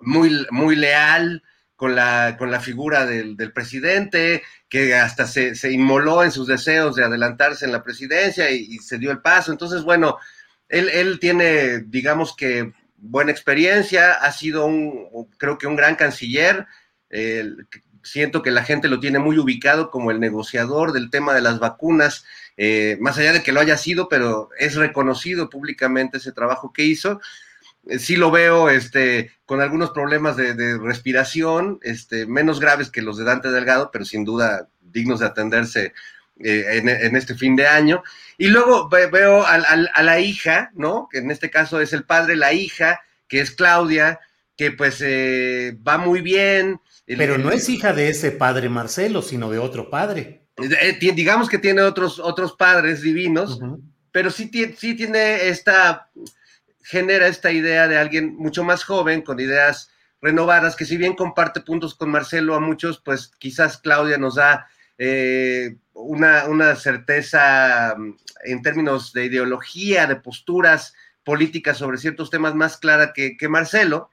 [0.00, 1.42] muy, muy leal
[1.78, 7.04] con la, con la figura del, presidente, que hasta se, inmoló en sus deseos de
[7.04, 9.52] adelantarse en la presidencia y, se dio el paso.
[9.52, 10.16] Entonces, bueno,
[10.68, 16.66] él, él tiene, digamos que, buena experiencia, ha sido un, creo que un gran canciller,
[18.02, 21.60] siento que la gente lo tiene muy ubicado como el negociador del tema de las
[21.60, 22.24] vacunas,
[22.56, 26.82] eh, más allá de que lo haya sido, pero es reconocido públicamente ese trabajo que
[26.82, 27.20] hizo.
[27.86, 33.18] Eh, sí lo veo este, con algunos problemas de, respiración, este, menos graves que los
[33.18, 35.92] de Dante Delgado, pero sin duda dignos de atenderse
[36.40, 38.02] eh, en, este fin de año.
[38.36, 41.08] Y luego veo a, la hija, ¿no?
[41.10, 44.20] Que en este caso es el padre, la hija, que es Claudia,
[44.56, 46.80] que pues va muy bien,
[47.16, 50.48] pero no es hija de ese padre Marcelo, sino de otro padre.
[50.58, 53.60] Eh, digamos que tiene otros, otros padres divinos,
[54.10, 56.10] pero sí, sí tiene esta,
[56.88, 59.90] genera esta idea de alguien mucho más joven, con ideas
[60.22, 64.66] renovadas, que si bien comparte puntos con Marcelo a muchos, pues quizás Claudia nos da
[64.96, 70.94] eh, una, una, certeza mm, en términos de ideología, de posturas
[71.24, 74.08] políticas sobre ciertos temas más clara que, que Marcelo.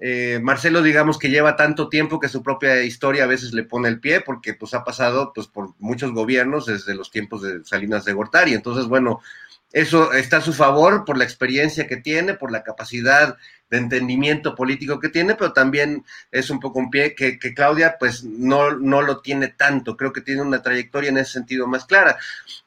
[0.00, 3.88] Eh, Marcelo, digamos que lleva tanto tiempo que su propia historia a veces le pone
[3.88, 8.04] el pie, porque pues ha pasado pues, por muchos gobiernos desde los tiempos de Salinas
[8.04, 8.54] de Gortari.
[8.54, 9.20] Entonces, bueno,
[9.72, 13.36] eso está a su favor por la experiencia que tiene, por la capacidad
[13.68, 18.24] de entendimiento político que tiene, pero también es un poco un pie que, Claudia pues
[18.24, 22.16] no, no lo tiene tanto, creo que tiene una trayectoria en ese sentido más clara.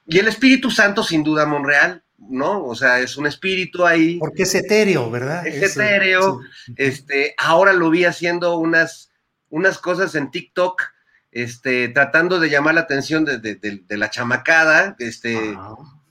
[0.06, 2.64] Y el Espíritu Santo, sin duda, Monreal, ¿no?
[2.66, 4.20] O sea, es un espíritu ahí.
[4.20, 5.48] Porque es etéreo, ¿verdad?
[5.48, 6.42] Es, etéreo.
[6.76, 9.12] Este, ahora lo vi haciendo unas,
[9.50, 10.84] unas cosas en TikTok,
[11.32, 15.56] este, tratando de llamar la atención de, de, la chamacada, este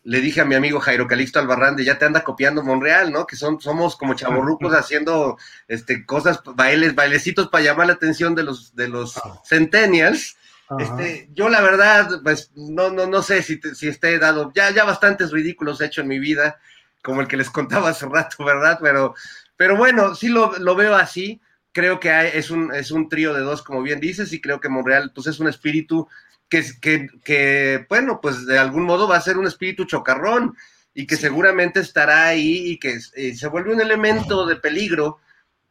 [0.05, 3.27] le dije a mi amigo Jairo Calixto Albarrande, ya te anda copiando Monreal, ¿no?
[3.27, 8.45] Que son, somos como chaborrucos haciendo este, cosas, bailes, bailecitos para llamar la atención de
[8.45, 9.41] los, de los ah.
[9.45, 10.37] centennials.
[10.79, 14.85] Este, yo la verdad, pues no, no, no sé si, si esté dado, ya, ya
[14.85, 16.61] bastantes ridículos he hecho en mi vida,
[17.03, 18.79] como el que les contaba hace rato, ¿verdad?
[18.81, 19.15] Pero,
[19.57, 21.41] pero bueno, sí lo, lo veo así.
[21.73, 24.61] Creo que hay, es, un, es un trío de dos, como bien dices, y creo
[24.61, 26.09] que Monreal pues, es un espíritu
[26.51, 30.57] que, que, bueno, pues de algún modo va a ser un espíritu chocarrón
[30.93, 35.21] y que seguramente estará ahí y que eh, se vuelve un elemento de peligro,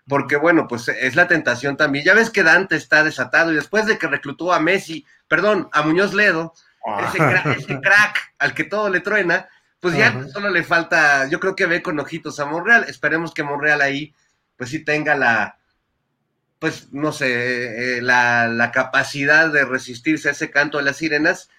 [0.07, 2.05] porque bueno, pues es la tentación también.
[2.05, 5.81] Ya ves que Dante está desatado y después de que reclutó a Messi, perdón, a
[5.81, 6.53] Muñoz Ledo,
[7.09, 7.79] ese, ah.
[7.83, 9.49] crack, al que todo le truena,
[9.81, 12.85] pues ya solo le falta, yo creo que ve con ojitos a Monreal.
[12.87, 14.15] Esperemos que Monreal ahí,
[14.55, 15.58] pues sí tenga la,
[16.59, 21.49] pues, no sé, eh, la, capacidad de resistirse a ese canto de las sirenas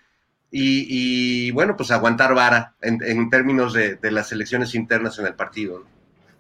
[0.52, 5.84] y, bueno, pues aguantar vara en, términos de, las elecciones internas en el partido.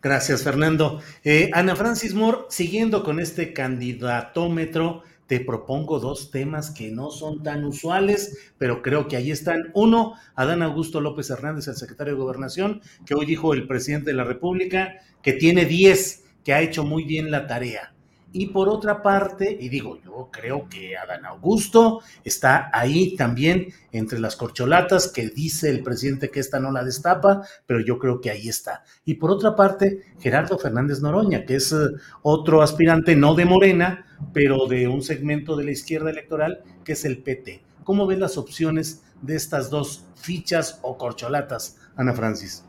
[0.02, 1.00] Gracias, Fernando.
[1.24, 7.42] Eh, Ana Francis Moore, siguiendo con este candidatómetro, te propongo dos temas que no son
[7.44, 9.70] tan usuales, pero creo que ahí están.
[9.74, 14.16] Uno, Adán Augusto López Hernández, el secretario de Gobernación, que hoy dijo el presidente de
[14.16, 17.94] la República que tiene 10, que ha hecho muy bien la tarea.
[18.32, 24.20] Y por otra parte, y digo, yo creo que Adán Augusto está ahí también entre
[24.20, 28.30] las corcholatas que dice el presidente que esta no la destapa, pero yo creo que
[28.30, 28.84] ahí está.
[29.04, 31.88] Y por otra parte, Gerardo Fernández Noroña, que es eh,
[32.22, 37.04] otro aspirante no de Morena, pero de un segmento de la izquierda electoral, que es
[37.04, 37.62] el PT.
[37.82, 42.64] ¿Cómo ves las opciones de estas dos fichas o corcholatas, Ana Francis?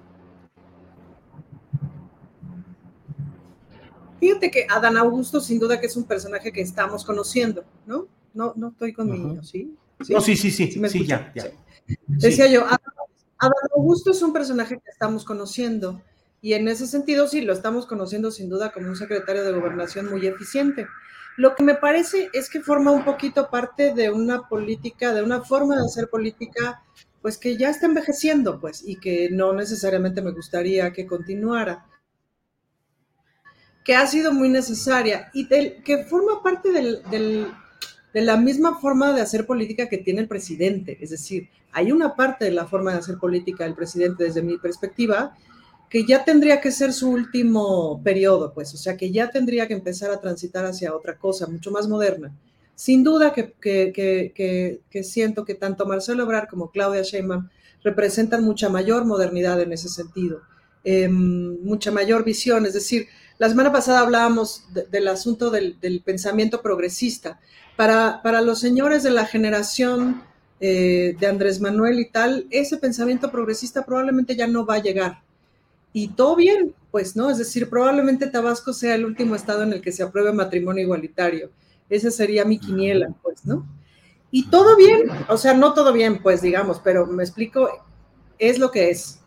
[4.21, 8.07] Fíjate que Adán Augusto, sin duda que es un personaje que estamos conociendo, ¿no?
[8.35, 9.75] No, no estoy con mi ¿sí?
[9.99, 10.13] ¿sí?
[10.13, 11.45] No, sí, sí, sí, sí, ya, ya.
[12.05, 16.03] Decía yo, Adán Augusto es un personaje que estamos conociendo
[16.39, 20.07] y en ese sentido sí, lo estamos conociendo sin duda como un secretario de gobernación
[20.07, 20.85] muy eficiente.
[21.35, 25.41] Lo que me parece es que forma un poquito parte de una política, de una
[25.41, 26.83] forma de hacer política,
[27.23, 31.87] pues que ya está envejeciendo, pues, y que no necesariamente me gustaría que continuara
[33.83, 39.45] que ha sido muy necesaria y que forma parte de la misma forma de hacer
[39.45, 40.97] política que tiene el presidente.
[41.01, 44.57] Es decir, hay una parte de la forma de hacer política del presidente desde mi
[44.57, 45.35] perspectiva
[45.91, 49.73] que ya tendría que ser su último periodo, pues, o sea, que ya tendría que
[49.73, 52.33] empezar a transitar hacia otra cosa, mucho más moderna.
[52.75, 57.49] Sin duda que, siento que tanto Marcelo Obrar como Claudia Sheinbaum
[57.83, 60.39] representan mucha mayor modernidad en ese sentido,
[60.85, 63.07] em, mucha mayor visión, es decir,
[63.41, 67.39] la semana pasada hablábamos del asunto del, pensamiento progresista.
[67.75, 70.21] Para, para, los señores de la generación
[70.59, 75.23] eh, de Andrés Manuel y tal, ese pensamiento progresista probablemente ya no va a llegar.
[75.91, 77.31] Y todo bien, pues, ¿no?
[77.31, 81.49] Es decir, probablemente Tabasco sea el último estado en el que se apruebe matrimonio igualitario.
[81.89, 83.67] Esa sería mi quiniela, pues, ¿no?
[84.29, 87.67] Y todo bien, o sea, no todo bien, pues, digamos, pero me explico,
[88.37, 89.19] es lo que es.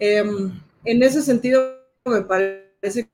[0.00, 3.08] Em, en ese sentido, me parece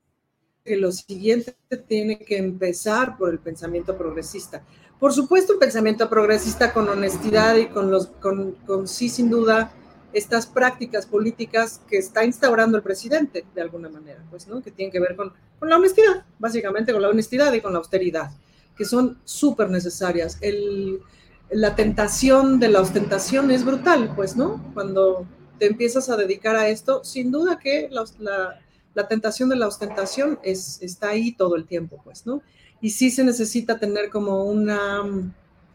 [0.69, 1.55] que lo siguiente
[1.87, 4.61] tiene que empezar por el pensamiento progresista.
[4.99, 9.71] Por supuesto, un pensamiento progresista con honestidad y con, los, con, con sí, sin duda,
[10.13, 14.61] estas prácticas políticas que está instaurando el presidente, de alguna manera, pues, ¿no?
[14.61, 17.79] Que tienen que ver con, con la honestidad, básicamente con la honestidad y con la
[17.79, 18.29] austeridad,
[18.77, 20.37] que son súper necesarias.
[20.39, 20.99] El,
[21.49, 24.63] la tentación de la ostentación es brutal, pues, ¿no?
[24.75, 25.25] Cuando
[25.57, 28.59] te empiezas a dedicar a esto, sin duda que la, la
[28.99, 32.41] la tentación de la ostentación es, está ahí todo el tiempo, pues, ¿no?
[32.81, 35.03] Y sí se necesita tener como una,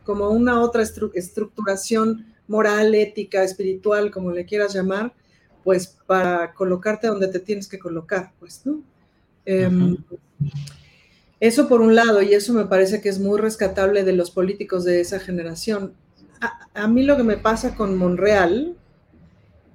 [0.04, 5.14] como una otra estructuración moral, ética, espiritual, como le quieras llamar,
[5.62, 8.82] pues para colocarte donde te tienes que colocar, pues, ¿no?
[9.46, 9.96] Em,
[11.40, 14.84] eso por un lado, y eso me parece que es muy rescatable de los políticos
[14.84, 15.94] de esa generación.
[16.74, 18.76] A, mí lo que me pasa con Monreal,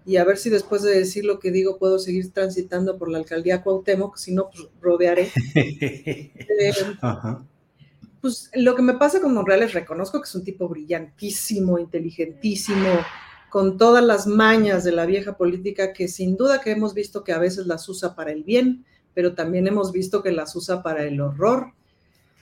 [0.06, 3.20] y a ver si después de decir lo que digo puedo seguir transitando por la
[3.20, 5.32] alcaldía Cuauhtémoc, si no, pues rodearé.
[6.62, 6.74] Eh,
[8.22, 12.90] pues lo que me pasa con Monreal es reconozco que es un tipo brillantísimo, inteligentísimo,
[13.50, 17.32] con todas las mañas de la vieja política que sin duda que hemos visto que
[17.32, 21.04] a veces las usa para el bien, pero también hemos visto que las usa para
[21.04, 21.74] el horror.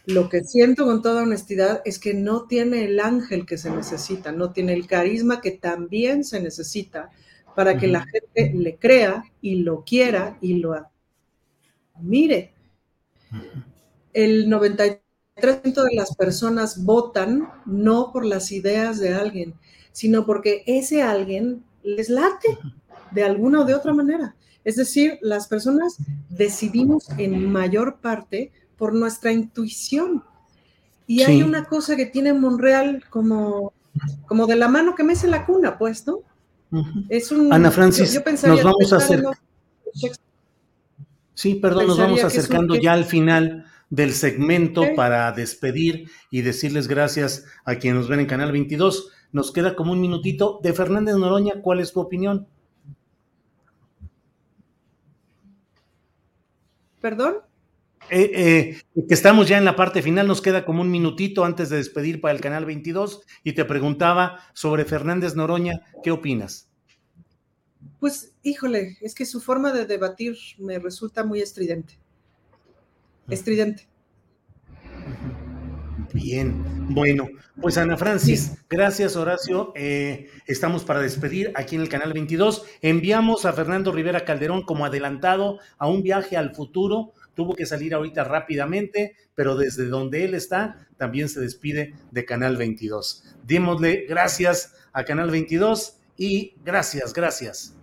[0.05, 4.31] Lo que siento con toda honestidad es que no tiene el ángel que se necesita,
[4.31, 7.11] no tiene el carisma que también se necesita
[7.57, 10.75] para que la gente le crea y lo quiera y lo
[11.95, 12.53] admire.
[14.13, 15.01] El 93%
[15.35, 19.55] de las personas votan no por las ideas de alguien,
[19.91, 22.59] sino porque ese alguien les late
[23.09, 24.35] de alguna o de otra manera.
[24.63, 25.97] Es decir, las personas
[26.29, 30.23] decidimos en mayor parte por nuestra intuición.
[31.07, 33.73] Y hay una cosa que tiene Monreal como,
[34.27, 36.19] como de la mano que me hace la cuna, pues, ¿no?
[37.09, 39.23] Es un, Ana Francis, nos vamos a hacer...
[41.33, 47.45] Sí, perdón, nos vamos acercando ya al final del segmento para despedir y decirles gracias
[47.63, 49.11] a quienes nos ven en Canal 22.
[49.31, 50.59] Nos queda como un minutito.
[50.63, 52.47] De Fernández Noroña, ¿cuál es tu opinión?
[56.99, 57.35] ¿Perdón?
[58.09, 58.31] Eh,
[58.95, 61.77] eh, que estamos ya en la parte final, nos queda como un minutito antes de
[61.77, 66.69] despedir para el canal 22 y te preguntaba sobre Fernández Noroña, ¿qué opinas?
[67.99, 71.97] Pues, híjole, es que su forma de debatir me resulta muy estridente.
[73.29, 73.87] Estridente.
[76.13, 77.27] Bien, bueno,
[77.61, 79.73] pues Ana Francis, gracias Horacio.
[79.75, 82.63] Eh, estamos para despedir aquí en el canal 22.
[82.81, 87.13] Enviamos a Fernando Rivera Calderón como adelantado a un viaje al futuro.
[87.37, 92.57] Tuvo que salir ahorita rápidamente, pero desde donde él está, también se despide de Canal
[92.57, 93.23] 22.
[93.43, 97.75] Démosle gracias a Canal 22 y gracias, gracias.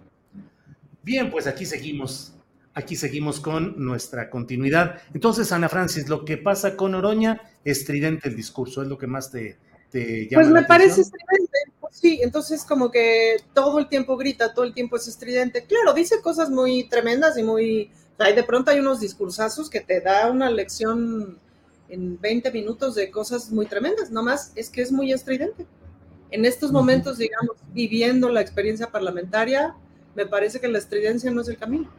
[1.04, 2.34] Bien, pues aquí seguimos
[2.74, 5.00] aquí seguimos con nuestra continuidad.
[5.14, 9.30] Entonces, Ana Francis, lo que pasa con Oroña, estridente el discurso, es lo que más
[9.30, 9.56] te,
[9.90, 10.42] te llama.
[10.42, 14.74] Pues me parece estridente, pues sí, entonces como que todo el tiempo grita, todo el
[14.74, 15.64] tiempo es estridente.
[15.66, 17.92] Claro, dice cosas muy tremendas y muy...
[18.18, 21.38] O de pronto hay unos discursazos que te da una lección
[21.88, 25.66] en 20 minutos de cosas muy tremendas, nomás es que es muy estridente.
[26.30, 29.74] En estos momentos, digamos, viviendo la experiencia parlamentaria,
[30.14, 31.90] me parece que la estridencia no es el camino.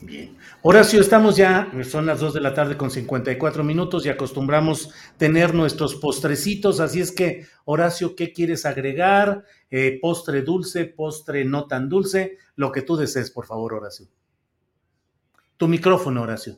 [0.00, 0.36] Bien.
[0.62, 5.54] Horacio, estamos ya, son las 2 de la tarde con 54 minutos y acostumbramos tener
[5.54, 9.44] nuestros postrecitos, así es que, Horacio, ¿qué quieres agregar?
[9.70, 14.06] Eh, postre dulce, postre no tan dulce, lo que tú desees, por favor, Horacio.
[15.58, 16.56] Tu micrófono, Horacio.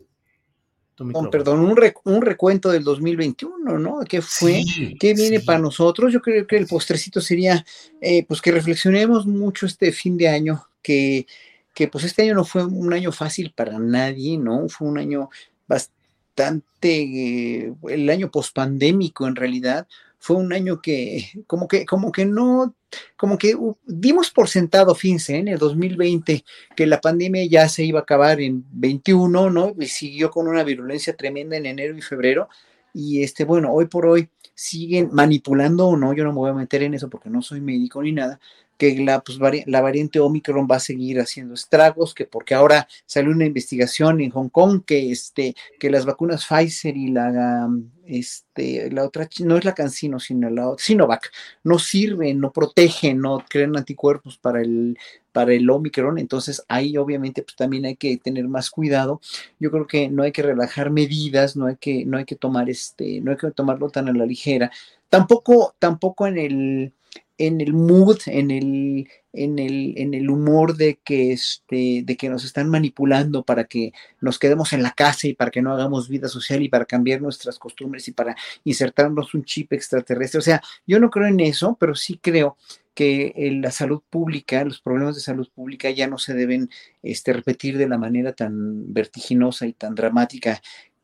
[1.31, 1.60] perdón,
[2.05, 4.01] un, recuento del 2021, ¿no?
[4.09, 4.62] ¿Qué fue?
[5.01, 6.12] ¿Qué viene para nosotros?
[6.12, 7.64] Yo creo que el postrecito sería,
[8.01, 11.27] eh, pues que reflexionemos mucho este fin de año, que
[11.74, 14.68] que pues este año no fue un año fácil para nadie, ¿no?
[14.68, 15.31] Fue un año
[15.66, 19.86] bastante, eh, el año pospandémico en realidad,
[20.18, 22.74] fue un año que como que, como que no,
[23.16, 23.56] como que
[23.86, 26.44] dimos por sentado, fíjense, en el 2020,
[26.74, 29.74] que la pandemia ya se iba a acabar en 21, ¿no?
[29.78, 32.48] Y siguió con una virulencia tremenda en enero y febrero.
[32.92, 36.54] Y este, bueno, hoy por hoy siguen manipulando o no, yo no me voy a
[36.54, 38.38] meter en eso porque no soy médico ni nada,
[38.81, 43.31] que la, pues, la variante Omicron va a seguir haciendo estragos, que porque ahora salió
[43.31, 47.69] una investigación en Hong Kong que, este, que las vacunas Pfizer y la,
[48.07, 51.31] este, la otra, no es la Cancino, sino la Sinovac,
[51.62, 54.97] no sirven, no protegen, no crean anticuerpos para el,
[55.31, 59.20] para el Omicron, entonces ahí obviamente pues también hay que tener más cuidado.
[59.59, 62.70] Yo creo que no hay que relajar medidas, no hay que, no hay que tomar
[62.70, 64.70] este, no hay que tomarlo tan a la ligera.
[65.11, 66.93] Tampoco, tampoco en el,
[67.40, 72.28] en el mood, en el, en el, en el humor de que, este, de que
[72.28, 76.10] nos están manipulando para que nos quedemos en la casa y para que no hagamos
[76.10, 80.38] vida social y para cambiar nuestras costumbres y para insertarnos un chip extraterrestre.
[80.38, 82.58] O sea, yo no creo en eso, pero sí creo
[82.94, 86.68] que la salud pública, los problemas de salud pública ya no se deben
[87.02, 90.60] este, repetir de la manera tan vertiginosa y tan dramática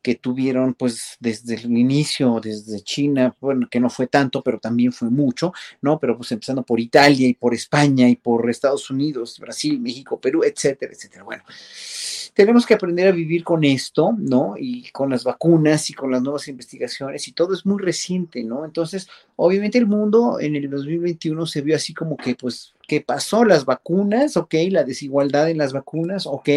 [0.07, 4.93] que tuvieron pues desde el inicio, desde China, bueno, que no fue tanto, pero también
[4.93, 5.51] fue mucho,
[5.81, 5.99] ¿no?
[5.99, 10.45] Pero pues empezando por Italia y por España y por Estados Unidos, Brasil, México, Perú,
[10.45, 11.25] etcétera, etcétera.
[11.25, 11.43] Bueno,
[12.37, 14.53] tenemos que aprender a vivir con esto, ¿no?
[14.59, 18.63] Y con las vacunas y con las nuevas investigaciones y todo es muy reciente, ¿no?
[18.63, 23.43] Entonces, obviamente el mundo en el 2021 se vio así como que, pues, ¿qué pasó?
[23.43, 26.47] Las vacunas, ok, la desigualdad en las vacunas, ok,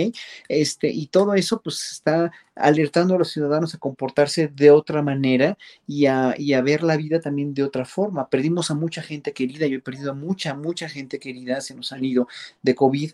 [0.48, 5.56] este, y todo eso pues está alertando a los ciudadanos a comportarse de otra manera
[5.86, 8.28] y a, y a ver la vida también de otra forma.
[8.28, 11.90] Perdimos a mucha gente querida, yo he perdido a mucha, mucha gente querida, se nos
[11.92, 12.28] han ido
[12.60, 13.12] de COVID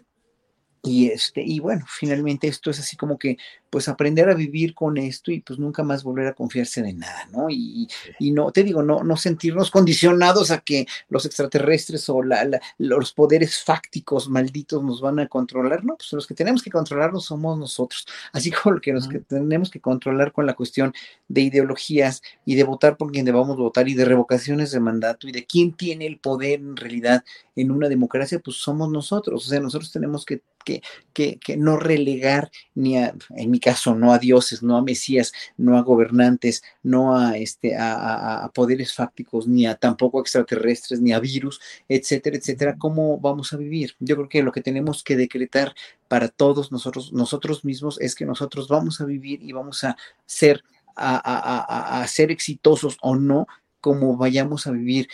[0.82, 3.36] y este, y bueno, finalmente esto es así como que,
[3.76, 7.28] pues aprender a vivir con esto y pues nunca más volver a confiarse de nada,
[7.30, 7.50] ¿no?
[7.50, 7.86] Y,
[8.18, 13.12] y no, te digo, no, no sentirnos condicionados a que los extraterrestres o la, los
[13.12, 17.58] poderes fácticos malditos nos van a controlar, no, pues los que tenemos que controlarnos somos
[17.58, 20.94] nosotros, así como lo que nos que tenemos que controlar con la cuestión
[21.28, 25.32] de ideologías y de votar por quien debamos votar y de revocaciones de mandato y
[25.32, 27.24] de quién tiene el poder en realidad
[27.54, 30.40] en una democracia, pues somos nosotros, o sea, nosotros tenemos que
[31.12, 35.32] que, que, no relegar ni a, en mi caso, no a dioses, no a mesías,
[35.56, 41.12] no a gobernantes, no a, este, a, a, poderes fácticos, ni a tampoco extraterrestres, ni
[41.12, 42.76] a virus, etcétera, etcétera.
[42.78, 43.96] ¿Cómo vamos a vivir?
[43.98, 45.74] Yo creo que lo que tenemos que decretar
[46.06, 50.62] para todos nosotros, nosotros mismos, es que nosotros vamos a vivir y vamos a ser
[50.94, 53.48] a, a, a, ser exitosos o no
[53.86, 55.08] cómo vayamos a vivir,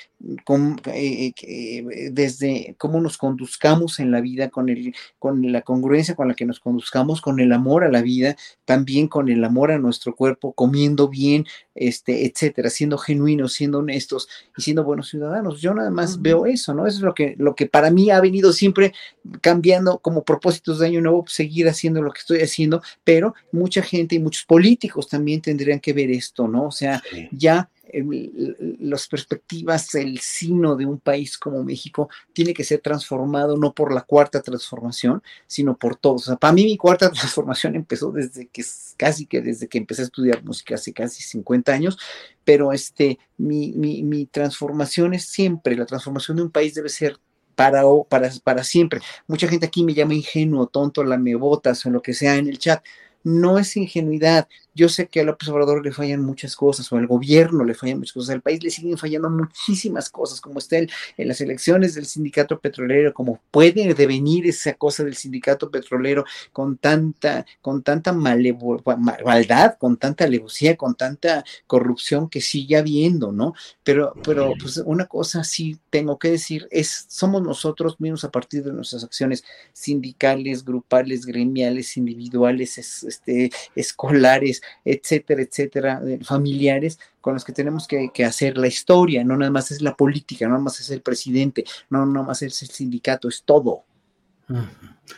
[0.45, 6.15] con, eh, eh, desde cómo nos conduzcamos en la vida, con, el, con la congruencia
[6.15, 8.35] con la que nos conduzcamos, con el amor a la vida,
[8.65, 11.45] también con el amor a nuestro cuerpo, comiendo bien,
[11.75, 14.27] este, etcétera, siendo genuinos, siendo honestos
[14.57, 15.61] y siendo buenos ciudadanos.
[15.61, 16.87] Yo nada más veo eso, ¿no?
[16.87, 18.95] Eso es lo que, lo que para mí ha venido siempre
[19.43, 24.15] cambiando como propósitos de año nuevo, seguir haciendo lo que estoy haciendo, pero mucha gente
[24.15, 26.69] y muchos políticos también tendrían que ver esto, ¿no?
[26.69, 32.81] O sea, ya las perspectivas, el sino de un país como México tiene que ser
[32.81, 36.23] transformado no por la cuarta transformación, sino por todos.
[36.23, 38.65] O sea, para mí mi cuarta transformación empezó desde que
[38.97, 41.99] casi que desde que empecé a estudiar música hace casi 50 años,
[42.45, 47.19] pero este, mi, mi, transformación es siempre, la transformación de un país debe ser
[47.55, 49.01] para, para, para siempre.
[49.27, 52.83] Mucha gente aquí me llama ingenuo, tonto, lamebotas o lo que sea en el chat
[53.25, 54.49] no es ingenuidad.
[54.75, 57.99] Yo sé que a López Obrador le fallan muchas cosas, o al gobierno le fallan
[57.99, 62.07] muchas cosas, al país le siguen fallando muchísimas cosas, como está en las elecciones del
[62.07, 69.77] sindicato petrolero, como puede devenir esa cosa del sindicato petrolero con tanta, con tanta maldad,
[69.79, 73.55] con tanta alevosía, con tanta corrupción que sigue habiendo, ¿no?
[73.83, 78.65] Pero, pero pues una cosa sí tengo que decir, es, somos nosotros mismos a partir
[78.65, 87.53] de nuestras acciones sindicales, grupales, gremiales, individuales, este, escolares, etcétera, etcétera, familiares, con los que
[87.53, 90.91] tenemos que, hacer la historia, no nada más es la política, no nada más es
[90.91, 93.85] el presidente, no nada más es el sindicato, es todo.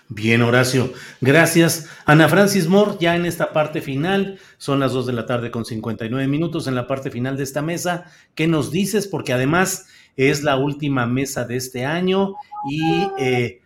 [0.09, 0.93] Bien, Horacio.
[1.21, 1.89] Gracias.
[2.05, 5.65] Ana Francis Moore, ya en esta parte final, son las 2 de la tarde con
[5.65, 8.05] 59 minutos en la parte final de esta mesa.
[8.35, 9.07] ¿Qué nos dices?
[9.07, 12.35] Porque además es la última mesa de este año
[12.71, 13.61] y eh,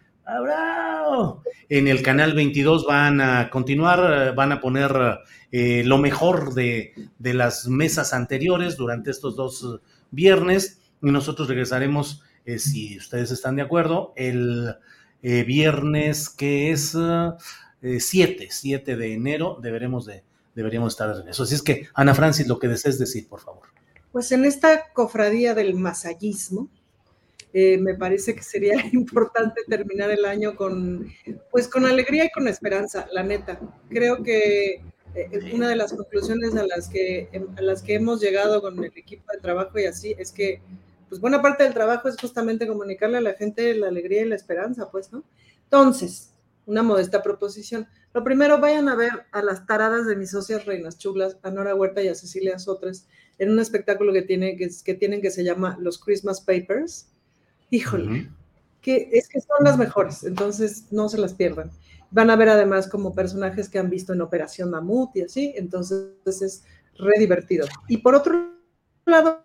[1.68, 7.68] en el canal 22 van a continuar, van a poner eh, lo mejor de, las
[7.68, 9.80] mesas anteriores durante estos dos
[10.10, 14.76] viernes y nosotros regresaremos, eh, si ustedes están de acuerdo, el
[15.22, 16.96] eh, viernes que es
[17.80, 20.24] 7, 7 de enero, deberemos de,
[20.54, 21.44] deberíamos estar de regreso.
[21.44, 23.68] Así es que, Ana Francis, lo que desees decir, por favor.
[24.12, 26.68] Pues en esta cofradía del masallismo,
[27.52, 31.08] eh, me parece que sería importante terminar el año con,
[31.50, 33.58] pues con alegría y con esperanza, la neta.
[33.88, 34.82] Creo que
[35.14, 38.82] eh, una de las conclusiones a las, que, em, a las que hemos llegado con
[38.84, 40.60] el equipo de trabajo y así es que,
[41.08, 44.36] pues buena parte del trabajo es justamente comunicarle a la gente la alegría y la
[44.36, 45.24] esperanza, pues, ¿no?
[45.64, 46.34] Entonces,
[46.66, 47.88] una modesta proposición.
[48.12, 51.74] Lo primero, vayan a ver a las taradas de mis socias reinas chulas, a Nora
[51.74, 53.06] Huerta y a Cecilia Sotres,
[53.38, 57.08] en un espectáculo que, tiene, que, que tienen que se llama Los Christmas Papers
[57.70, 58.30] híjole,
[58.80, 61.70] que es que son las mejores, entonces no se las pierdan.
[62.10, 66.12] Van a ver además como personajes que han visto en Operación Mamut y así, entonces
[66.24, 66.64] es
[66.96, 67.66] re divertido.
[67.86, 68.54] Y por otro
[69.04, 69.44] lado,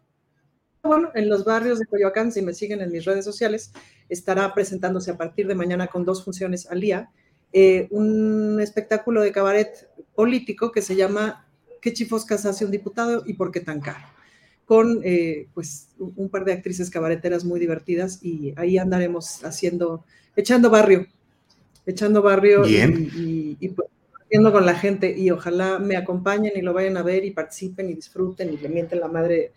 [0.82, 3.72] bueno, en los barrios de Coyoacán, si me siguen en mis redes sociales,
[4.10, 7.10] estará presentándose a partir de mañana con dos funciones al día,
[7.52, 11.48] eh, un espectáculo de cabaret político que se llama
[11.82, 14.06] ¿Qué chifoscas hace un diputado y por qué tan caro?
[14.66, 20.70] Con eh, pues un par de actrices cabareteras muy divertidas y ahí andaremos haciendo, echando
[20.70, 21.08] barrio,
[21.86, 23.90] echando barrio y, y, pues,
[24.52, 27.94] con la gente y ojalá me acompañen y lo vayan a ver y participen y
[27.94, 29.52] disfruten y le mienten la madre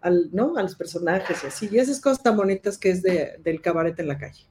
[0.00, 0.56] al, ¿no?
[0.56, 1.68] a los personajes y así.
[1.72, 4.44] Y esas cosas tan bonitas que es de, del cabaret en la calle.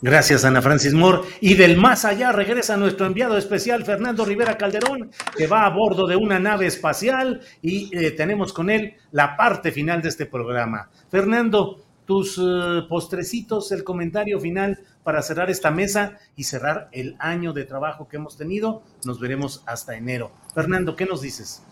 [0.00, 1.22] Gracias, Ana Francis Moore.
[1.40, 6.06] Y del más allá regresa nuestro enviado especial, Fernando Rivera Calderón, que va a bordo
[6.06, 10.90] de una nave espacial y eh, tenemos con él la parte final de este programa.
[11.10, 17.52] Fernando, tus eh, postrecitos, el comentario final para cerrar esta mesa y cerrar el año
[17.52, 18.82] de trabajo que hemos tenido.
[19.04, 20.32] Nos veremos hasta enero.
[20.54, 21.62] Fernando, ¿qué nos dices?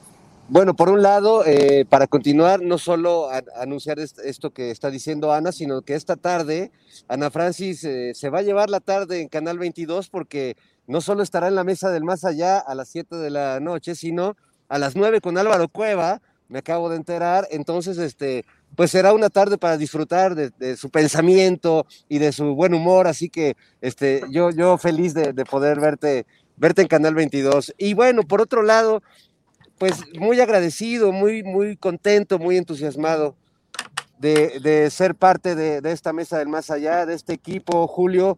[0.52, 5.52] Bueno, por un lado, eh, para continuar, no solo anunciar esto que está diciendo Ana,
[5.52, 6.72] sino que esta tarde
[7.06, 10.56] Ana Francis eh, se va a llevar la tarde en Canal 22 porque
[10.88, 13.94] no solo estará en la mesa del más allá a las 7 de la noche,
[13.94, 14.36] sino
[14.68, 18.44] a las 9 con Álvaro Cueva, me acabo de enterar, entonces este,
[18.74, 23.28] pues será una tarde para disfrutar de, su pensamiento y de su buen humor, así
[23.28, 27.72] que este, yo, yo feliz de, de poder verte, verte en Canal 22.
[27.78, 29.00] Y bueno, por otro lado,
[29.80, 33.34] pues muy agradecido, muy, muy contento, muy entusiasmado
[34.18, 38.36] de, ser parte de, esta mesa del más allá, de este equipo, Julio.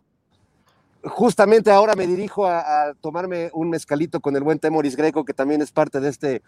[1.03, 5.61] Justamente ahora me dirijo a, tomarme un mezcalito con el buen Temoris Greco, que también
[5.63, 6.43] es parte de este,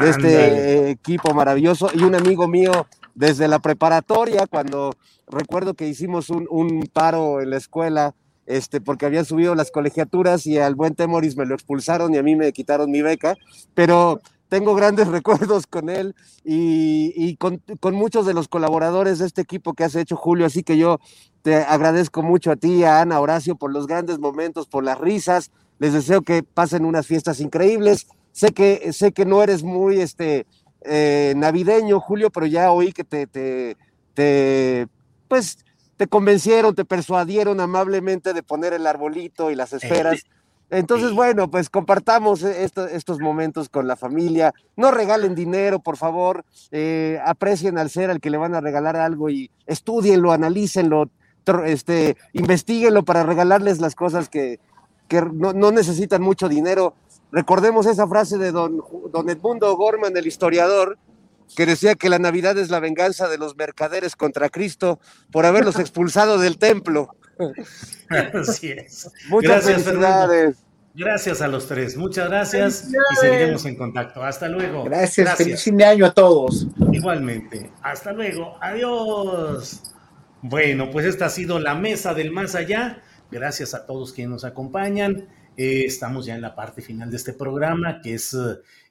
[0.00, 4.94] de este equipo maravilloso, y un amigo mío desde la preparatoria, cuando
[5.26, 8.14] recuerdo que hicimos un, un paro en la escuela,
[8.46, 12.22] este, porque habían subido las colegiaturas y al buen Temoris me lo expulsaron y a
[12.22, 13.36] mí me quitaron mi beca,
[13.74, 16.14] pero tengo grandes recuerdos con él
[16.44, 17.60] y, con,
[17.94, 20.46] muchos de los colaboradores de este equipo que has hecho, Julio.
[20.46, 20.98] Así que yo
[21.42, 25.50] te agradezco mucho a ti, a Ana, Horacio, por los grandes momentos, por las risas.
[25.78, 28.06] Les deseo que pasen unas fiestas increíbles.
[28.32, 30.46] Sé que, sé que no eres muy este,
[30.82, 34.88] eh, navideño, Julio, pero ya oí que te, te,
[35.28, 35.58] pues,
[35.96, 40.24] te convencieron, te persuadieron amablemente de poner el arbolito y las esferas.
[40.70, 44.52] Entonces, bueno, pues compartamos e-, estos momentos con la familia.
[44.76, 46.44] No regalen dinero, por favor.
[46.70, 51.10] Eh, aprecien al ser al que le van a regalar algo y estudienlo, analícenlo,
[51.64, 54.60] este, investiguenlo para regalarles las cosas que,
[55.32, 56.94] no, necesitan mucho dinero.
[57.32, 60.98] Recordemos esa frase de don, don Edmundo Gorman, el historiador,
[61.56, 64.98] que decía que la Navidad es la venganza de los mercaderes contra Cristo
[65.30, 67.14] por haberlos expulsado del templo.
[68.34, 69.10] Así es.
[69.28, 70.56] Muchas gracias, felicidades.
[70.94, 71.96] Gracias a los tres.
[71.96, 74.22] Muchas gracias y seguiremos en contacto.
[74.22, 74.84] Hasta luego.
[74.84, 75.36] Gracias.
[75.36, 76.66] Feliz fin de año a todos.
[76.92, 77.70] Igualmente.
[77.82, 78.56] Hasta luego.
[78.60, 79.82] Adiós.
[80.42, 83.02] Bueno, pues esta ha sido la mesa del más allá.
[83.30, 85.28] Gracias a todos quienes nos acompañan.
[85.56, 88.36] Eh, estamos ya en la parte final de este programa, que es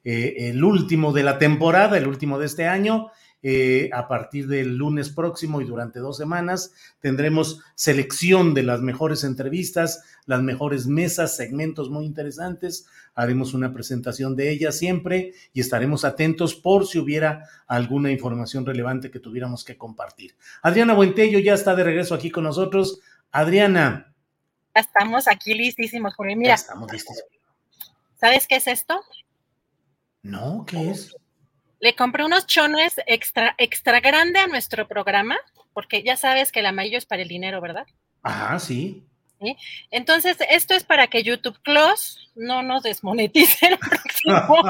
[0.03, 3.11] eh, el último de la temporada, el último de este año.
[3.43, 9.23] Eh, a partir del lunes próximo y durante dos semanas tendremos selección de las mejores
[9.23, 12.87] entrevistas, las mejores mesas, segmentos muy interesantes.
[13.13, 19.11] Haremos una presentación de ellas siempre y estaremos atentos por si hubiera alguna información relevante
[19.11, 20.35] que tuviéramos que compartir.
[20.63, 22.99] Adriana Buentello ya está de regreso aquí con nosotros.
[23.31, 24.15] Adriana.
[24.73, 26.35] estamos aquí listísimos, Jorge.
[26.35, 26.55] Mira.
[26.55, 27.23] estamos listos.
[28.19, 28.99] ¿Sabes qué es esto?
[30.23, 31.15] No, ¿qué es?
[31.79, 35.37] Le compré unos chones extra, extra grande a nuestro programa,
[35.73, 37.85] porque ya sabes que el amarillo es para el dinero, ¿verdad?
[38.23, 39.03] Ajá, sí.
[39.91, 44.65] Entonces, esto es para que YouTube Close no nos desmonetice el próximo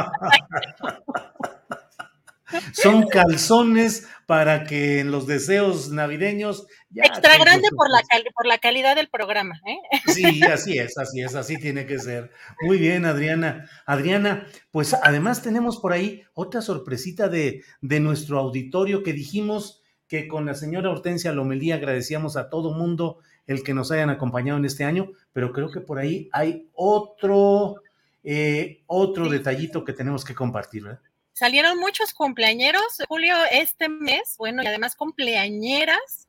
[2.72, 6.68] Son calzones para que en los deseos navideños.
[6.95, 8.02] Extra grande por la,
[8.36, 9.60] por la calidad del programa.
[9.65, 9.78] ¿eh?
[10.14, 12.32] Sí, así es, así es, así tiene que ser.
[12.61, 13.69] Muy bien, Adriana.
[13.86, 20.28] Adriana, pues además tenemos por ahí otra sorpresita de, de nuestro auditorio que dijimos que
[20.28, 24.65] con la señora Hortensia Lomelí agradecíamos a todo mundo el que nos hayan acompañado en
[24.65, 27.82] este año, pero creo que por ahí hay otro,
[28.24, 31.02] eh, otro detallito que tenemos que compartir, ¿verdad?
[31.38, 36.27] Salieron muchos cumpleañeros, Julio, este mes, bueno, y además cumpleañeras.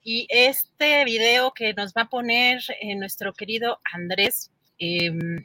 [0.00, 5.44] Y este video que nos va a poner eh, nuestro querido Andrés em,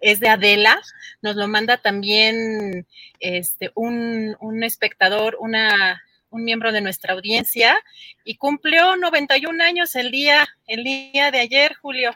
[0.00, 0.80] es de Adela,
[1.22, 2.86] nos lo manda también
[3.18, 6.00] este, un, espectador, una,
[6.30, 7.76] un miembro de nuestra audiencia,
[8.24, 12.12] y cumplió 91 años el día, el día de ayer, Julio.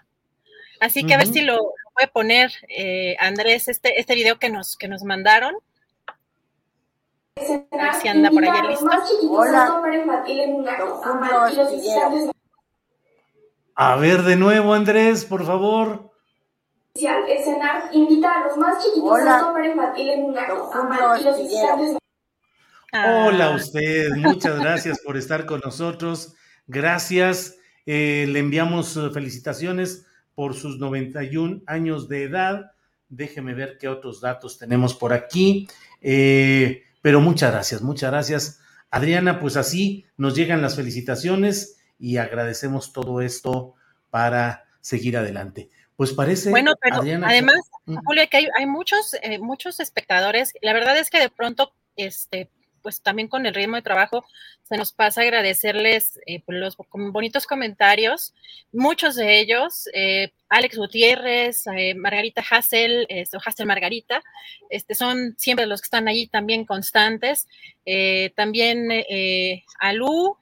[0.78, 1.58] Así que a ver si lo,
[1.92, 5.56] puede poner eh, Andrés, este, este video que nos, que nos mandaron.
[7.36, 8.86] A ver si anda por ahí listo.
[9.30, 9.82] Hola.
[13.74, 16.10] A ver de nuevo, Andrés, por favor.
[16.94, 19.36] El CENAR invita a los más chiquitos Hola.
[19.36, 20.70] a tomar infantil en un acto
[22.92, 26.34] Hola usted, muchas gracias por estar con nosotros.
[26.66, 27.56] Gracias.
[27.86, 32.72] Eh, le enviamos eh, felicitaciones por sus 91 años de edad.
[33.08, 35.68] Déjeme ver qué otros datos tenemos por aquí.
[36.00, 38.60] Eh, pero muchas gracias, muchas gracias.
[38.90, 43.74] Adriana, pues así nos llegan las felicitaciones y agradecemos todo esto
[44.10, 45.70] para seguir adelante.
[45.96, 46.50] Pues parece.
[46.50, 50.54] Bueno, pero además, Julio, que hay, muchos, eh, muchos espectadores.
[50.62, 52.50] La verdad es que de pronto, este,
[52.82, 54.24] pues también con el ritmo de trabajo,
[54.62, 58.34] se nos pasa agradecerles eh, los bonitos comentarios.
[58.72, 61.64] Muchos de ellos, eh, Alex Gutiérrez,
[61.96, 64.22] Margarita Hassel, este, o Hassel Margarita,
[64.68, 67.48] este, son siempre los que están ahí también constantes.
[68.34, 68.88] también
[69.80, 70.36] Alú,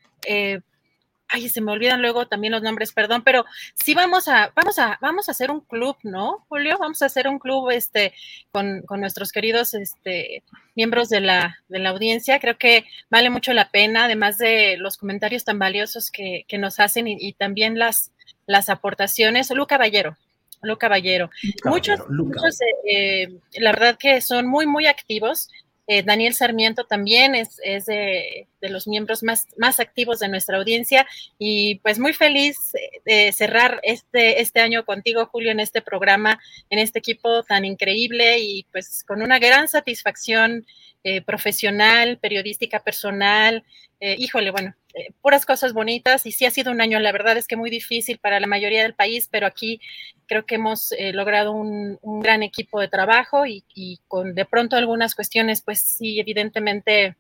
[1.29, 3.45] ay, se me olvidan luego también los nombres, perdón, pero
[3.75, 6.79] sí vamos a, vamos a, vamos a hacer un club, ¿no, Julio?
[6.79, 8.15] Vamos a hacer un club, este,
[8.51, 10.43] con, con nuestros queridos, este,
[10.75, 12.41] miembros de la, de la audiencia.
[12.41, 16.81] Creo que vale mucho la pena, además de los comentarios tan valiosos que, que nos
[16.81, 18.11] hacen y, también las,
[18.47, 19.51] las aportaciones.
[19.51, 20.17] Lu Caballero,
[20.63, 21.31] Lu Caballero.
[21.65, 22.59] muchos, muchos
[22.91, 25.49] eh, la verdad que son muy, muy activos.
[25.91, 27.57] Eh, Daniel Sarmiento también es,
[27.87, 31.07] de, los miembros más, activos de nuestra audiencia
[31.39, 32.59] y pues muy feliz
[33.07, 36.39] de cerrar este, este año contigo, Julio, en este programa,
[36.69, 40.67] en este equipo tan increíble y pues con una gran satisfacción
[41.05, 43.65] eh, profesional, periodística personal.
[43.99, 47.37] Eh, híjole, bueno, eh, puras cosas bonitas y sí ha sido un año, la verdad
[47.37, 49.81] es que muy difícil para la mayoría del país, pero aquí
[50.27, 53.65] creo que hemos logrado un, gran equipo de trabajo y,
[54.09, 57.17] con de pronto algunas cuestiones, pues sí, evidentemente,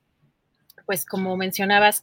[0.86, 2.02] pues como mencionabas,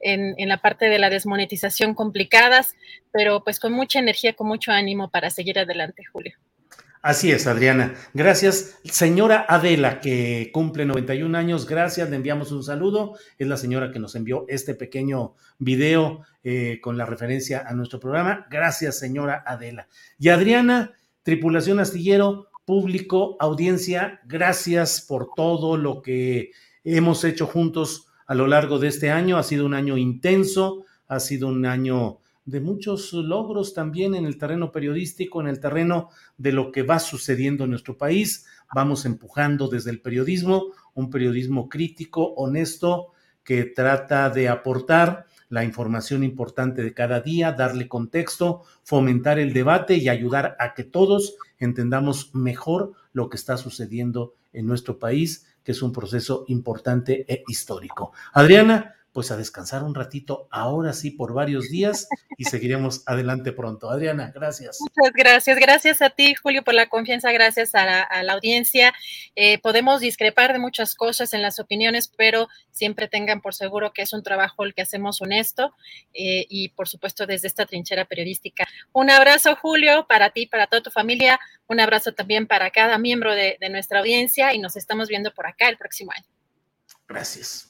[0.00, 2.74] en, en, la parte de la desmonetización complicadas,
[3.12, 6.36] pero pues con mucha energía, con mucho ánimo para seguir adelante, Julio.
[7.02, 7.94] Así es, Adriana.
[8.12, 8.78] Gracias.
[8.84, 13.14] Señora Adela, que cumple 91 años, gracias, le enviamos un saludo.
[13.38, 18.00] Es la señora que nos envió este pequeño video eh, con la referencia a nuestro
[18.00, 18.46] programa.
[18.50, 19.88] Gracias, señora Adela.
[20.18, 26.50] Y Adriana, tripulación astillero, público, audiencia, gracias por todo lo que
[26.84, 29.38] hemos hecho juntos a lo largo de este año.
[29.38, 34.38] Ha sido un año intenso, ha sido un año de muchos logros también en el
[34.38, 38.46] terreno periodístico, en el terreno de lo que va sucediendo en nuestro país.
[38.74, 43.12] Vamos empujando desde el periodismo, un periodismo crítico, honesto,
[43.44, 49.96] que trata de aportar la información importante de cada día, darle contexto, fomentar el debate
[49.96, 55.72] y ayudar a que todos entendamos mejor lo que está sucediendo en nuestro país, que
[55.72, 58.12] es un proceso importante e histórico.
[58.32, 63.90] Adriana, pues a descansar un ratito, ahora sí, por varios días y seguiremos adelante pronto.
[63.90, 64.78] Adriana, gracias.
[64.80, 65.58] Muchas gracias.
[65.58, 67.32] Gracias a ti, Julio, por la confianza.
[67.32, 68.94] Gracias a la, audiencia.
[69.34, 74.02] Eh, podemos discrepar de muchas cosas en las opiniones, pero siempre tengan por seguro que
[74.02, 75.74] es un trabajo el que hacemos honesto
[76.14, 78.68] eh, y, por supuesto, desde esta trinchera periodística.
[78.92, 81.40] Un abrazo, Julio, para ti, para toda tu familia.
[81.66, 85.68] Un abrazo también para cada miembro de nuestra audiencia y nos estamos viendo por acá
[85.68, 86.26] el próximo año.
[87.08, 87.69] Gracias.